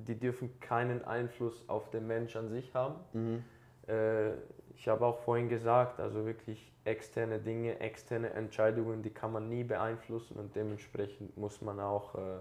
die 0.07 0.19
dürfen 0.19 0.59
keinen 0.59 1.03
Einfluss 1.05 1.67
auf 1.67 1.89
den 1.89 2.07
Mensch 2.07 2.35
an 2.35 2.49
sich 2.49 2.73
haben. 2.73 2.95
Mhm. 3.13 3.43
Äh, 3.87 4.31
ich 4.75 4.87
habe 4.87 5.05
auch 5.05 5.19
vorhin 5.19 5.49
gesagt, 5.49 5.99
also 5.99 6.25
wirklich 6.25 6.71
externe 6.85 7.39
Dinge, 7.39 7.79
externe 7.79 8.31
Entscheidungen, 8.31 9.03
die 9.03 9.11
kann 9.11 9.31
man 9.31 9.49
nie 9.49 9.63
beeinflussen 9.63 10.37
und 10.37 10.55
dementsprechend 10.55 11.37
muss 11.37 11.61
man 11.61 11.79
auch 11.79 12.15
äh, 12.15 12.39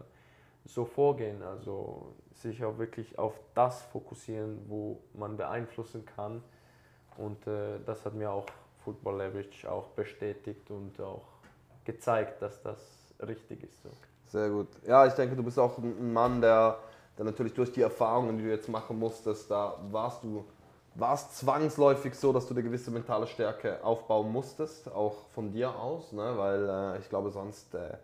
so 0.65 0.85
vorgehen. 0.85 1.43
Also 1.43 2.15
sich 2.35 2.65
auch 2.65 2.79
wirklich 2.79 3.19
auf 3.19 3.39
das 3.55 3.83
fokussieren, 3.83 4.59
wo 4.69 5.01
man 5.15 5.37
beeinflussen 5.37 6.07
kann. 6.07 6.43
Und 7.19 7.47
äh, 7.47 7.79
das 7.85 8.05
hat 8.07 8.15
mir 8.15 8.31
auch 8.31 8.47
Football 8.85 9.19
Leverage 9.19 9.71
auch 9.71 9.89
bestätigt 9.89 10.71
und 10.71 10.99
auch 11.01 11.27
gezeigt, 11.85 12.41
dass 12.41 12.63
das 12.63 12.79
richtig 13.27 13.65
ist. 13.65 13.83
So. 13.83 13.91
Sehr 14.27 14.49
gut. 14.49 14.69
Ja, 14.87 15.07
ich 15.07 15.13
denke, 15.15 15.37
du 15.37 15.43
bist 15.43 15.59
auch 15.59 15.77
ein 15.79 16.13
Mann, 16.13 16.41
der, 16.41 16.79
der 17.19 17.25
natürlich 17.25 17.55
durch 17.55 17.73
die 17.73 17.83
Erfahrungen, 17.83 18.39
die 18.39 18.45
du 18.45 18.51
jetzt 18.51 18.69
machen 18.69 18.99
musstest, 18.99 19.51
da 19.51 19.79
warst 19.91 20.25
du 20.25 20.45
war 20.95 21.17
zwangsläufig 21.17 22.15
so, 22.15 22.33
dass 22.33 22.47
du 22.47 22.55
eine 22.55 22.63
gewisse 22.63 22.91
mentale 22.91 23.27
Stärke 23.27 23.83
aufbauen 23.85 24.33
musstest, 24.33 24.91
auch 24.91 25.29
von 25.29 25.53
dir 25.53 25.77
aus, 25.77 26.13
ne? 26.13 26.33
weil 26.37 26.69
äh, 26.69 26.99
ich 26.99 27.09
glaube, 27.09 27.31
sonst 27.31 27.75
äh, 27.75 27.97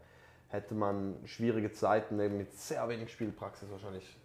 hätte 0.48 0.74
man 0.74 1.16
schwierige 1.24 1.72
Zeiten 1.72 2.20
eben 2.20 2.38
mit 2.38 2.52
sehr 2.52 2.88
wenig 2.88 3.12
Spielpraxis 3.12 3.70
wahrscheinlich 3.70 4.16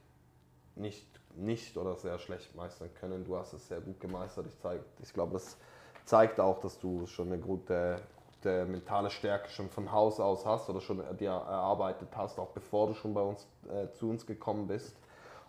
nicht, 0.75 1.07
nicht 1.35 1.75
oder 1.77 1.95
sehr 1.95 2.19
schlecht 2.19 2.55
meistern 2.55 2.89
können. 2.99 3.25
Du 3.25 3.35
hast 3.35 3.53
es 3.53 3.67
sehr 3.67 3.81
gut 3.81 3.99
gemeistert. 3.99 4.45
Ich, 4.47 4.55
ich 5.03 5.13
glaube, 5.13 5.33
das 5.33 5.57
zeigt 6.05 6.39
auch, 6.39 6.59
dass 6.61 6.79
du 6.79 7.07
schon 7.07 7.27
eine 7.27 7.39
gute, 7.39 7.99
gute 8.41 8.65
mentale 8.65 9.09
Stärke 9.09 9.49
schon 9.49 9.69
von 9.69 9.91
Haus 9.91 10.19
aus 10.19 10.45
hast 10.45 10.69
oder 10.69 10.81
schon 10.81 11.03
dir 11.17 11.29
erarbeitet 11.29 12.09
hast, 12.15 12.39
auch 12.39 12.49
bevor 12.49 12.87
du 12.87 12.93
schon 12.95 13.13
bei 13.13 13.21
uns 13.21 13.47
äh, 13.69 13.91
zu 13.91 14.09
uns 14.09 14.25
gekommen 14.25 14.67
bist 14.67 14.95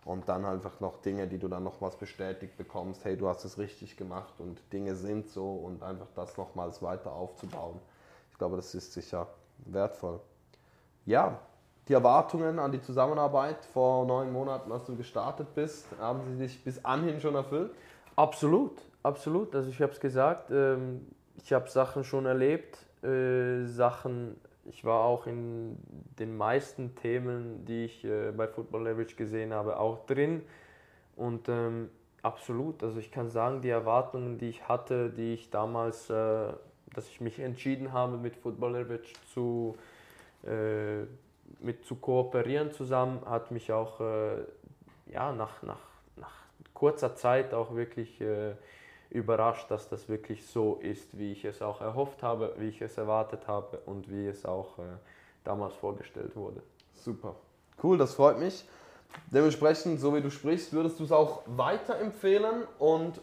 und 0.05 0.29
dann 0.29 0.45
einfach 0.45 0.81
noch 0.81 1.01
Dinge, 1.01 1.27
die 1.27 1.39
du 1.39 1.49
dann 1.49 1.65
nochmals 1.65 1.97
bestätigt 1.97 2.57
bekommst, 2.59 3.05
hey, 3.05 3.17
du 3.17 3.29
hast 3.29 3.45
es 3.45 3.57
richtig 3.57 3.97
gemacht 3.97 4.35
und 4.39 4.61
Dinge 4.73 4.95
sind 4.95 5.29
so 5.29 5.55
und 5.55 5.83
einfach 5.83 6.09
das 6.15 6.37
nochmals 6.37 6.83
weiter 6.83 7.13
aufzubauen. 7.13 7.79
Ich 8.31 8.39
glaube, 8.39 8.57
das 8.57 8.75
ist 8.75 8.93
sicher 8.93 9.29
wertvoll. 9.65 10.21
Ja, 11.07 11.39
die 11.89 11.95
Erwartungen 11.95 12.59
an 12.59 12.73
die 12.73 12.81
Zusammenarbeit 12.81 13.65
vor 13.73 14.05
neun 14.05 14.33
Monaten, 14.33 14.71
als 14.71 14.85
du 14.85 14.97
gestartet 14.97 15.55
bist, 15.55 15.87
haben 15.99 16.21
sie 16.25 16.37
dich 16.37 16.63
bis 16.63 16.85
anhin 16.85 17.21
schon 17.21 17.35
erfüllt? 17.35 17.73
Absolut, 18.17 18.83
absolut. 19.03 19.55
Also 19.55 19.71
ich 19.71 19.81
habe 19.81 19.93
es 19.93 19.99
gesagt, 19.99 20.51
ähm, 20.51 21.07
ich 21.37 21.53
habe 21.53 21.69
Sachen 21.69 22.05
schon 22.05 22.27
erlebt, 22.27 22.79
äh, 23.03 23.65
Sachen 23.67 24.37
ich 24.65 24.85
war 24.85 25.01
auch 25.05 25.27
in 25.27 25.77
den 26.19 26.37
meisten 26.37 26.95
Themen, 26.95 27.65
die 27.65 27.87
ich 27.87 28.05
äh, 28.05 28.31
bei 28.31 28.47
Football 28.47 28.85
Leverage 28.85 29.17
gesehen 29.17 29.53
habe, 29.53 29.79
auch 29.79 30.07
drin. 30.07 30.43
Und 31.17 31.49
ähm, 31.49 31.91
absolut, 32.23 32.83
also 32.83 32.99
ich 32.99 33.11
kann 33.11 33.29
sagen, 33.29 33.61
die 33.61 33.71
Erwartungen, 33.71 34.39
die 34.39 34.49
ich 34.49 34.69
hatte, 34.69 35.11
die 35.11 35.35
ich 35.35 35.51
damals, 35.51 36.09
äh, 36.11 36.53
dass 36.95 37.09
ich 37.09 37.21
mich 37.21 37.41
entschieden 37.41 37.93
habe, 37.93 38.17
mit 38.17 38.37
Football 38.37 38.73
Leverage 38.73 39.13
zu, 39.33 39.77
äh, 40.47 41.03
mit 41.61 41.85
zu 41.85 41.97
kooperieren 41.97 42.71
zusammen, 42.71 43.23
hat 43.27 43.51
mich 43.51 43.73
auch 43.73 44.01
äh, 44.01 44.45
ja, 45.07 45.33
nach, 45.33 45.63
nach, 45.63 45.81
nach 46.17 46.35
kurzer 46.73 47.17
Zeit 47.17 47.53
auch 47.53 47.75
wirklich 47.75 48.21
äh, 48.21 48.53
überrascht, 49.13 49.71
dass 49.71 49.89
das 49.89 50.09
wirklich 50.09 50.47
so 50.47 50.79
ist, 50.83 51.19
wie 51.19 51.33
ich 51.33 51.45
es 51.45 51.63
auch 51.63 51.81
erhofft 51.81 52.23
habe, 52.23 52.55
wie 52.59 52.69
ich 52.69 52.81
es 52.81 52.97
erwartet 52.99 53.47
habe 53.47 53.79
und 53.87 54.11
wie 54.11 54.27
es 54.27 54.45
auch 54.45 54.79
äh, 54.79 54.83
damals 55.45 55.75
vorgestellt 55.75 56.35
wurde. 56.35 56.63
Super. 56.95 57.35
Cool, 57.83 57.99
das 57.99 58.15
freut 58.15 58.39
mich. 58.39 58.65
Dementsprechend, 59.31 60.01
so 60.01 60.15
wie 60.15 60.21
du 60.21 60.31
sprichst, 60.31 60.73
würdest 60.73 60.99
du 60.99 61.05
es 61.05 61.13
auch 61.13 61.43
weiterempfehlen 61.47 62.65
und 62.79 63.21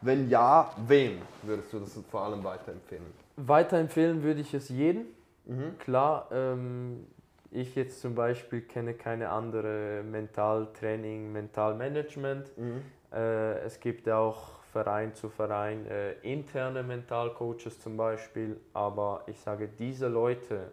wenn 0.00 0.30
ja, 0.30 0.72
wem 0.86 1.20
würdest 1.42 1.72
du 1.72 1.80
das 1.80 1.98
vor 2.10 2.22
allem 2.22 2.42
weiterempfehlen? 2.44 3.06
Weiterempfehlen 3.36 4.22
würde 4.22 4.40
ich 4.40 4.54
es 4.54 4.68
jedem. 4.68 5.06
Mhm. 5.44 5.78
Klar, 5.78 6.28
ähm, 6.30 7.06
ich 7.50 7.74
jetzt 7.74 8.00
zum 8.00 8.14
Beispiel 8.14 8.62
kenne 8.62 8.94
keine 8.94 9.30
andere 9.30 10.02
Mentaltraining, 10.04 11.32
Mentalmanagement. 11.32 12.56
Mhm. 12.56 12.82
Äh, 13.12 13.58
es 13.60 13.80
gibt 13.80 14.08
auch 14.08 14.57
Verein 14.78 15.12
zu 15.12 15.28
Verein 15.28 15.86
äh, 15.86 16.12
interne 16.22 16.84
Mentalcoaches 16.84 17.80
zum 17.80 17.96
Beispiel, 17.96 18.60
aber 18.72 19.24
ich 19.26 19.40
sage, 19.40 19.66
diese 19.66 20.06
Leute, 20.06 20.70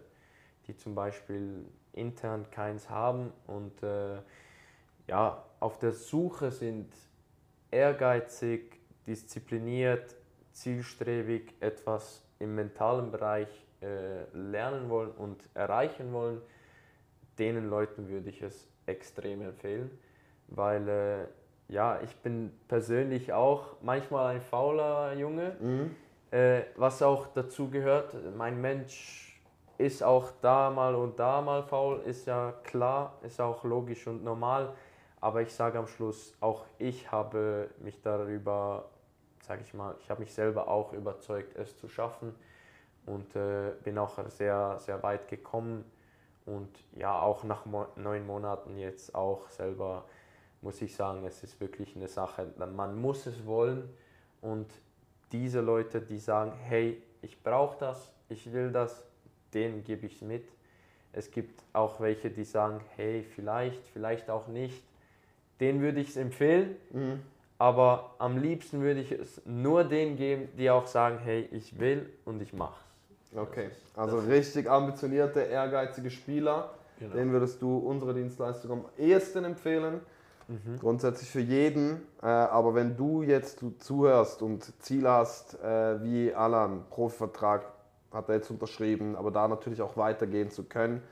die 0.68 0.76
zum 0.76 0.94
Beispiel 0.94 1.64
intern 1.92 2.48
keins 2.52 2.88
haben 2.88 3.32
und 3.48 3.82
äh, 3.82 4.18
ja, 5.08 5.44
auf 5.58 5.80
der 5.80 5.90
Suche 5.90 6.52
sind, 6.52 6.94
ehrgeizig, 7.72 8.78
diszipliniert, 9.08 10.14
zielstrebig 10.52 11.54
etwas 11.58 12.22
im 12.38 12.54
mentalen 12.54 13.10
Bereich 13.10 13.48
äh, 13.82 14.22
lernen 14.32 14.88
wollen 14.88 15.10
und 15.10 15.48
erreichen 15.54 16.12
wollen, 16.12 16.40
denen 17.40 17.68
Leuten 17.68 18.08
würde 18.08 18.30
ich 18.30 18.40
es 18.40 18.68
extrem 18.86 19.42
empfehlen, 19.42 19.90
weil 20.46 20.88
äh, 20.88 21.26
ja, 21.68 22.00
ich 22.02 22.14
bin 22.16 22.52
persönlich 22.68 23.32
auch 23.32 23.76
manchmal 23.82 24.36
ein 24.36 24.40
fauler 24.40 25.14
Junge, 25.14 25.56
mhm. 25.60 25.96
äh, 26.30 26.62
was 26.76 27.02
auch 27.02 27.26
dazu 27.28 27.70
gehört. 27.70 28.14
Mein 28.36 28.60
Mensch 28.60 29.40
ist 29.78 30.02
auch 30.02 30.30
da 30.40 30.70
mal 30.70 30.94
und 30.94 31.18
da 31.18 31.40
mal 31.40 31.62
faul, 31.62 32.00
ist 32.04 32.26
ja 32.26 32.52
klar, 32.62 33.14
ist 33.22 33.40
auch 33.40 33.64
logisch 33.64 34.06
und 34.06 34.24
normal. 34.24 34.72
Aber 35.20 35.42
ich 35.42 35.52
sage 35.52 35.78
am 35.78 35.86
Schluss, 35.86 36.34
auch 36.40 36.64
ich 36.78 37.10
habe 37.10 37.68
mich 37.80 38.00
darüber, 38.00 38.84
sage 39.40 39.62
ich 39.62 39.74
mal, 39.74 39.94
ich 40.00 40.10
habe 40.10 40.20
mich 40.20 40.32
selber 40.32 40.68
auch 40.68 40.92
überzeugt, 40.92 41.56
es 41.56 41.76
zu 41.78 41.88
schaffen 41.88 42.34
und 43.06 43.34
äh, 43.34 43.72
bin 43.82 43.98
auch 43.98 44.18
sehr, 44.28 44.78
sehr 44.78 45.02
weit 45.02 45.28
gekommen. 45.28 45.84
Und 46.44 46.68
ja, 46.94 47.20
auch 47.20 47.42
nach 47.42 47.66
mo 47.66 47.86
neun 47.96 48.24
Monaten 48.24 48.76
jetzt 48.76 49.14
auch 49.14 49.48
selber 49.48 50.04
muss 50.62 50.80
ich 50.82 50.94
sagen, 50.94 51.24
es 51.24 51.42
ist 51.42 51.60
wirklich 51.60 51.94
eine 51.96 52.08
Sache, 52.08 52.52
man 52.58 53.00
muss 53.00 53.26
es 53.26 53.46
wollen 53.46 53.88
und 54.40 54.66
diese 55.32 55.60
Leute, 55.60 56.00
die 56.00 56.18
sagen, 56.18 56.52
hey, 56.68 57.02
ich 57.22 57.42
brauche 57.42 57.78
das, 57.78 58.12
ich 58.28 58.52
will 58.52 58.70
das, 58.70 59.04
denen 59.52 59.84
gebe 59.84 60.06
ich 60.06 60.16
es 60.16 60.22
mit. 60.22 60.44
Es 61.12 61.30
gibt 61.30 61.62
auch 61.72 62.00
welche, 62.00 62.30
die 62.30 62.44
sagen, 62.44 62.80
hey, 62.94 63.24
vielleicht, 63.34 63.84
vielleicht 63.88 64.28
auch 64.30 64.48
nicht. 64.48 64.84
Den 65.60 65.80
würde 65.80 66.00
ich 66.00 66.10
es 66.10 66.16
empfehlen, 66.16 66.76
mhm. 66.90 67.20
aber 67.58 68.14
am 68.18 68.36
liebsten 68.36 68.82
würde 68.82 69.00
ich 69.00 69.12
es 69.12 69.40
nur 69.46 69.84
denen 69.84 70.16
geben, 70.16 70.48
die 70.58 70.70
auch 70.70 70.86
sagen, 70.86 71.18
hey, 71.18 71.48
ich 71.52 71.78
will 71.78 72.10
und 72.26 72.42
ich 72.42 72.52
mache 72.52 72.78
es. 73.32 73.38
Okay, 73.38 73.70
also 73.94 74.18
richtig 74.18 74.68
ambitionierte, 74.68 75.40
ehrgeizige 75.40 76.10
Spieler, 76.10 76.74
genau. 76.98 77.14
denen 77.14 77.32
würdest 77.32 77.60
du 77.62 77.78
unsere 77.78 78.14
Dienstleistung 78.14 78.70
am 78.70 78.84
ehesten 78.98 79.44
empfehlen. 79.44 80.00
Mhm. 80.48 80.78
Grundsätzlich 80.78 81.30
für 81.30 81.40
jeden. 81.40 82.02
Äh, 82.22 82.26
aber 82.26 82.74
wenn 82.74 82.96
du 82.96 83.22
jetzt 83.22 83.62
du 83.62 83.70
zuhörst 83.78 84.42
und 84.42 84.82
Ziel 84.82 85.08
hast, 85.08 85.60
äh, 85.62 86.02
wie 86.02 86.34
Alan, 86.34 86.84
Profivertrag 86.90 87.64
hat 88.12 88.28
er 88.28 88.36
jetzt 88.36 88.50
unterschrieben, 88.50 89.16
aber 89.16 89.30
da 89.30 89.48
natürlich 89.48 89.82
auch 89.82 89.96
weitergehen 89.96 90.50
zu 90.50 90.64
können 90.64 91.02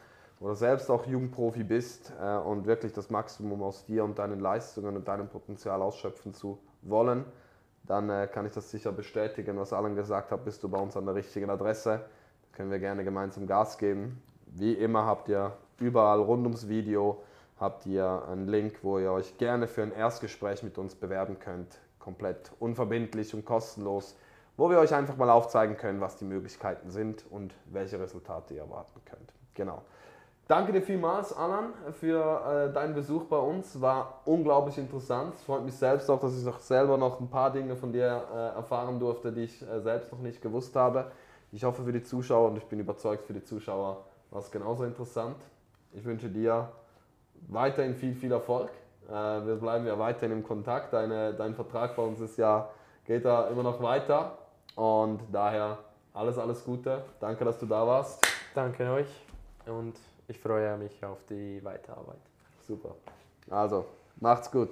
oder 0.40 0.54
selbst 0.54 0.90
auch 0.90 1.06
Jugendprofi 1.06 1.64
bist 1.64 2.12
äh, 2.20 2.36
und 2.36 2.66
wirklich 2.66 2.92
das 2.92 3.10
Maximum 3.10 3.62
aus 3.62 3.84
dir 3.84 4.04
und 4.04 4.18
deinen 4.18 4.40
Leistungen 4.40 4.96
und 4.96 5.08
deinem 5.08 5.28
Potenzial 5.28 5.82
ausschöpfen 5.82 6.32
zu 6.32 6.58
wollen, 6.82 7.24
dann 7.84 8.08
äh, 8.10 8.28
kann 8.32 8.46
ich 8.46 8.52
das 8.52 8.70
sicher 8.70 8.92
bestätigen, 8.92 9.58
was 9.58 9.72
Alan 9.72 9.96
gesagt 9.96 10.30
hat, 10.30 10.44
bist 10.44 10.62
du 10.62 10.68
bei 10.68 10.78
uns 10.78 10.96
an 10.96 11.06
der 11.06 11.14
richtigen 11.14 11.50
Adresse. 11.50 12.00
Da 12.00 12.56
können 12.56 12.70
wir 12.70 12.78
gerne 12.78 13.04
gemeinsam 13.04 13.46
Gas 13.46 13.78
geben. 13.78 14.22
Wie 14.46 14.72
immer 14.72 15.04
habt 15.04 15.28
ihr 15.28 15.52
überall 15.80 16.20
rund 16.20 16.44
ums 16.44 16.68
Video 16.68 17.22
habt 17.64 17.86
ihr 17.86 18.22
einen 18.28 18.46
Link, 18.46 18.80
wo 18.82 18.98
ihr 18.98 19.10
euch 19.10 19.38
gerne 19.38 19.66
für 19.66 19.82
ein 19.82 19.92
Erstgespräch 19.92 20.62
mit 20.62 20.76
uns 20.76 20.94
bewerben 20.94 21.38
könnt. 21.38 21.78
Komplett 21.98 22.52
unverbindlich 22.60 23.34
und 23.34 23.46
kostenlos, 23.46 24.16
wo 24.58 24.68
wir 24.68 24.78
euch 24.78 24.94
einfach 24.94 25.16
mal 25.16 25.30
aufzeigen 25.30 25.76
können, 25.76 26.00
was 26.00 26.16
die 26.18 26.26
Möglichkeiten 26.26 26.90
sind 26.90 27.24
und 27.30 27.54
welche 27.64 27.98
Resultate 27.98 28.54
ihr 28.54 28.60
erwarten 28.60 29.00
könnt. 29.06 29.32
Genau. 29.54 29.82
Danke 30.46 30.72
dir 30.72 30.82
vielmals, 30.82 31.34
Alan, 31.34 31.72
für 31.92 32.68
äh, 32.68 32.72
deinen 32.74 32.94
Besuch 32.94 33.24
bei 33.24 33.38
uns. 33.38 33.80
War 33.80 34.20
unglaublich 34.26 34.76
interessant. 34.76 35.34
Es 35.34 35.42
freut 35.42 35.64
mich 35.64 35.74
selbst 35.74 36.10
auch, 36.10 36.20
dass 36.20 36.38
ich 36.38 36.44
noch 36.44 36.60
selber 36.60 36.98
noch 36.98 37.18
ein 37.18 37.30
paar 37.30 37.50
Dinge 37.50 37.76
von 37.76 37.92
dir 37.92 38.24
äh, 38.30 38.56
erfahren 38.56 39.00
durfte, 39.00 39.32
die 39.32 39.44
ich 39.44 39.62
äh, 39.62 39.80
selbst 39.80 40.12
noch 40.12 40.20
nicht 40.20 40.42
gewusst 40.42 40.76
habe. 40.76 41.10
Ich 41.50 41.64
hoffe 41.64 41.82
für 41.82 41.92
die 41.92 42.02
Zuschauer 42.02 42.50
und 42.50 42.58
ich 42.58 42.66
bin 42.66 42.78
überzeugt 42.78 43.24
für 43.24 43.32
die 43.32 43.42
Zuschauer 43.42 44.04
war 44.30 44.40
es 44.40 44.50
genauso 44.50 44.84
interessant. 44.84 45.36
Ich 45.92 46.04
wünsche 46.04 46.28
dir 46.28 46.70
weiterhin 47.48 47.94
viel, 47.94 48.14
viel 48.14 48.32
Erfolg. 48.32 48.70
Äh, 49.08 49.12
wir 49.12 49.56
bleiben 49.56 49.86
ja 49.86 49.98
weiterhin 49.98 50.32
im 50.32 50.42
Kontakt. 50.44 50.92
Deine, 50.92 51.34
dein 51.34 51.54
Vertrag 51.54 51.96
bei 51.96 52.02
uns 52.02 52.20
ist 52.20 52.38
ja, 52.38 52.68
geht 53.06 53.24
da 53.24 53.48
immer 53.48 53.62
noch 53.62 53.82
weiter. 53.82 54.38
Und 54.74 55.20
daher 55.32 55.78
alles, 56.12 56.38
alles 56.38 56.64
Gute. 56.64 57.04
Danke, 57.20 57.44
dass 57.44 57.58
du 57.58 57.66
da 57.66 57.86
warst. 57.86 58.24
Danke 58.54 58.90
euch 58.90 59.08
und 59.66 59.94
ich 60.28 60.38
freue 60.38 60.76
mich 60.78 61.04
auf 61.04 61.18
die 61.28 61.62
Weiterarbeit. 61.64 62.20
Super. 62.66 62.94
Also, 63.50 63.84
macht's 64.20 64.50
gut. 64.50 64.70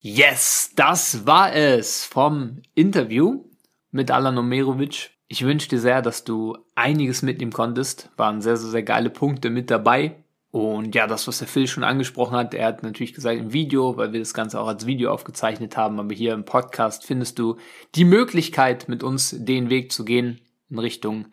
Yes, 0.00 0.72
das 0.76 1.26
war 1.26 1.54
es 1.54 2.04
vom 2.04 2.62
Interview 2.74 3.44
mit 3.90 4.10
Alan 4.10 4.38
Omerovic. 4.38 5.10
Ich 5.28 5.44
wünsche 5.44 5.68
dir 5.68 5.80
sehr, 5.80 6.02
dass 6.02 6.24
du 6.24 6.58
einiges 6.74 7.22
mitnehmen 7.22 7.52
konntest. 7.52 8.10
Waren 8.16 8.40
sehr, 8.40 8.56
sehr, 8.56 8.70
sehr 8.70 8.82
geile 8.82 9.10
Punkte 9.10 9.50
mit 9.50 9.70
dabei. 9.70 10.23
Und 10.54 10.94
ja, 10.94 11.08
das, 11.08 11.26
was 11.26 11.40
der 11.40 11.48
Phil 11.48 11.66
schon 11.66 11.82
angesprochen 11.82 12.36
hat, 12.36 12.54
er 12.54 12.68
hat 12.68 12.84
natürlich 12.84 13.12
gesagt 13.12 13.40
im 13.40 13.52
Video, 13.52 13.96
weil 13.96 14.12
wir 14.12 14.20
das 14.20 14.34
Ganze 14.34 14.60
auch 14.60 14.68
als 14.68 14.86
Video 14.86 15.10
aufgezeichnet 15.10 15.76
haben, 15.76 15.98
aber 15.98 16.14
hier 16.14 16.32
im 16.32 16.44
Podcast 16.44 17.04
findest 17.04 17.40
du 17.40 17.56
die 17.96 18.04
Möglichkeit, 18.04 18.88
mit 18.88 19.02
uns 19.02 19.34
den 19.36 19.68
Weg 19.68 19.90
zu 19.90 20.04
gehen 20.04 20.40
in 20.70 20.78
Richtung 20.78 21.26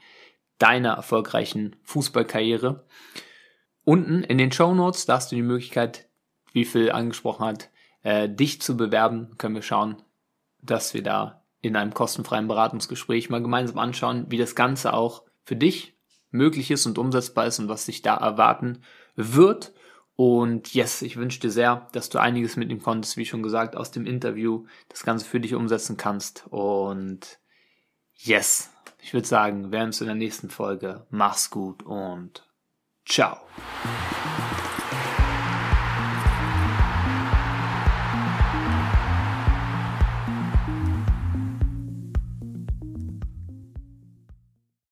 deiner 0.57 0.93
erfolgreichen 0.93 1.75
Fußballkarriere. 1.83 2.87
Unten 3.83 4.23
in 4.23 4.39
den 4.39 4.51
Show 4.51 4.73
Notes, 4.73 5.05
da 5.05 5.17
hast 5.17 5.31
du 5.31 5.35
die 5.35 5.43
Möglichkeit, 5.43 6.09
wie 6.51 6.65
Phil 6.65 6.91
angesprochen 6.91 7.45
hat, 7.45 7.69
äh, 8.01 8.27
dich 8.27 8.59
zu 8.59 8.75
bewerben. 8.75 9.37
Können 9.37 9.53
wir 9.53 9.61
schauen, 9.61 10.01
dass 10.63 10.95
wir 10.95 11.03
da 11.03 11.45
in 11.61 11.75
einem 11.75 11.93
kostenfreien 11.93 12.47
Beratungsgespräch 12.47 13.29
mal 13.29 13.43
gemeinsam 13.43 13.77
anschauen, 13.77 14.25
wie 14.29 14.37
das 14.37 14.55
Ganze 14.55 14.93
auch 14.93 15.25
für 15.43 15.55
dich 15.55 15.95
möglich 16.31 16.71
ist 16.71 16.87
und 16.87 16.97
umsetzbar 16.97 17.45
ist 17.45 17.59
und 17.59 17.69
was 17.69 17.85
dich 17.85 18.01
da 18.01 18.15
erwarten 18.15 18.81
wird. 19.15 19.73
Und 20.15 20.73
yes, 20.73 21.01
ich 21.01 21.17
wünsche 21.17 21.39
dir 21.39 21.49
sehr, 21.49 21.87
dass 21.93 22.09
du 22.09 22.19
einiges 22.19 22.55
mitnehmen 22.55 22.81
konntest, 22.81 23.17
wie 23.17 23.25
schon 23.25 23.41
gesagt, 23.41 23.75
aus 23.75 23.91
dem 23.91 24.05
Interview, 24.05 24.65
das 24.89 25.03
Ganze 25.03 25.25
für 25.25 25.39
dich 25.39 25.55
umsetzen 25.55 25.97
kannst. 25.97 26.45
Und 26.49 27.39
yes, 28.13 28.71
ich 28.99 29.13
würde 29.13 29.27
sagen, 29.27 29.71
wir 29.71 29.79
sehen 29.79 29.87
uns 29.87 30.01
in 30.01 30.07
der 30.07 30.15
nächsten 30.15 30.49
Folge. 30.49 31.07
Mach's 31.09 31.49
gut 31.49 31.83
und 31.83 32.47
ciao. 33.05 33.37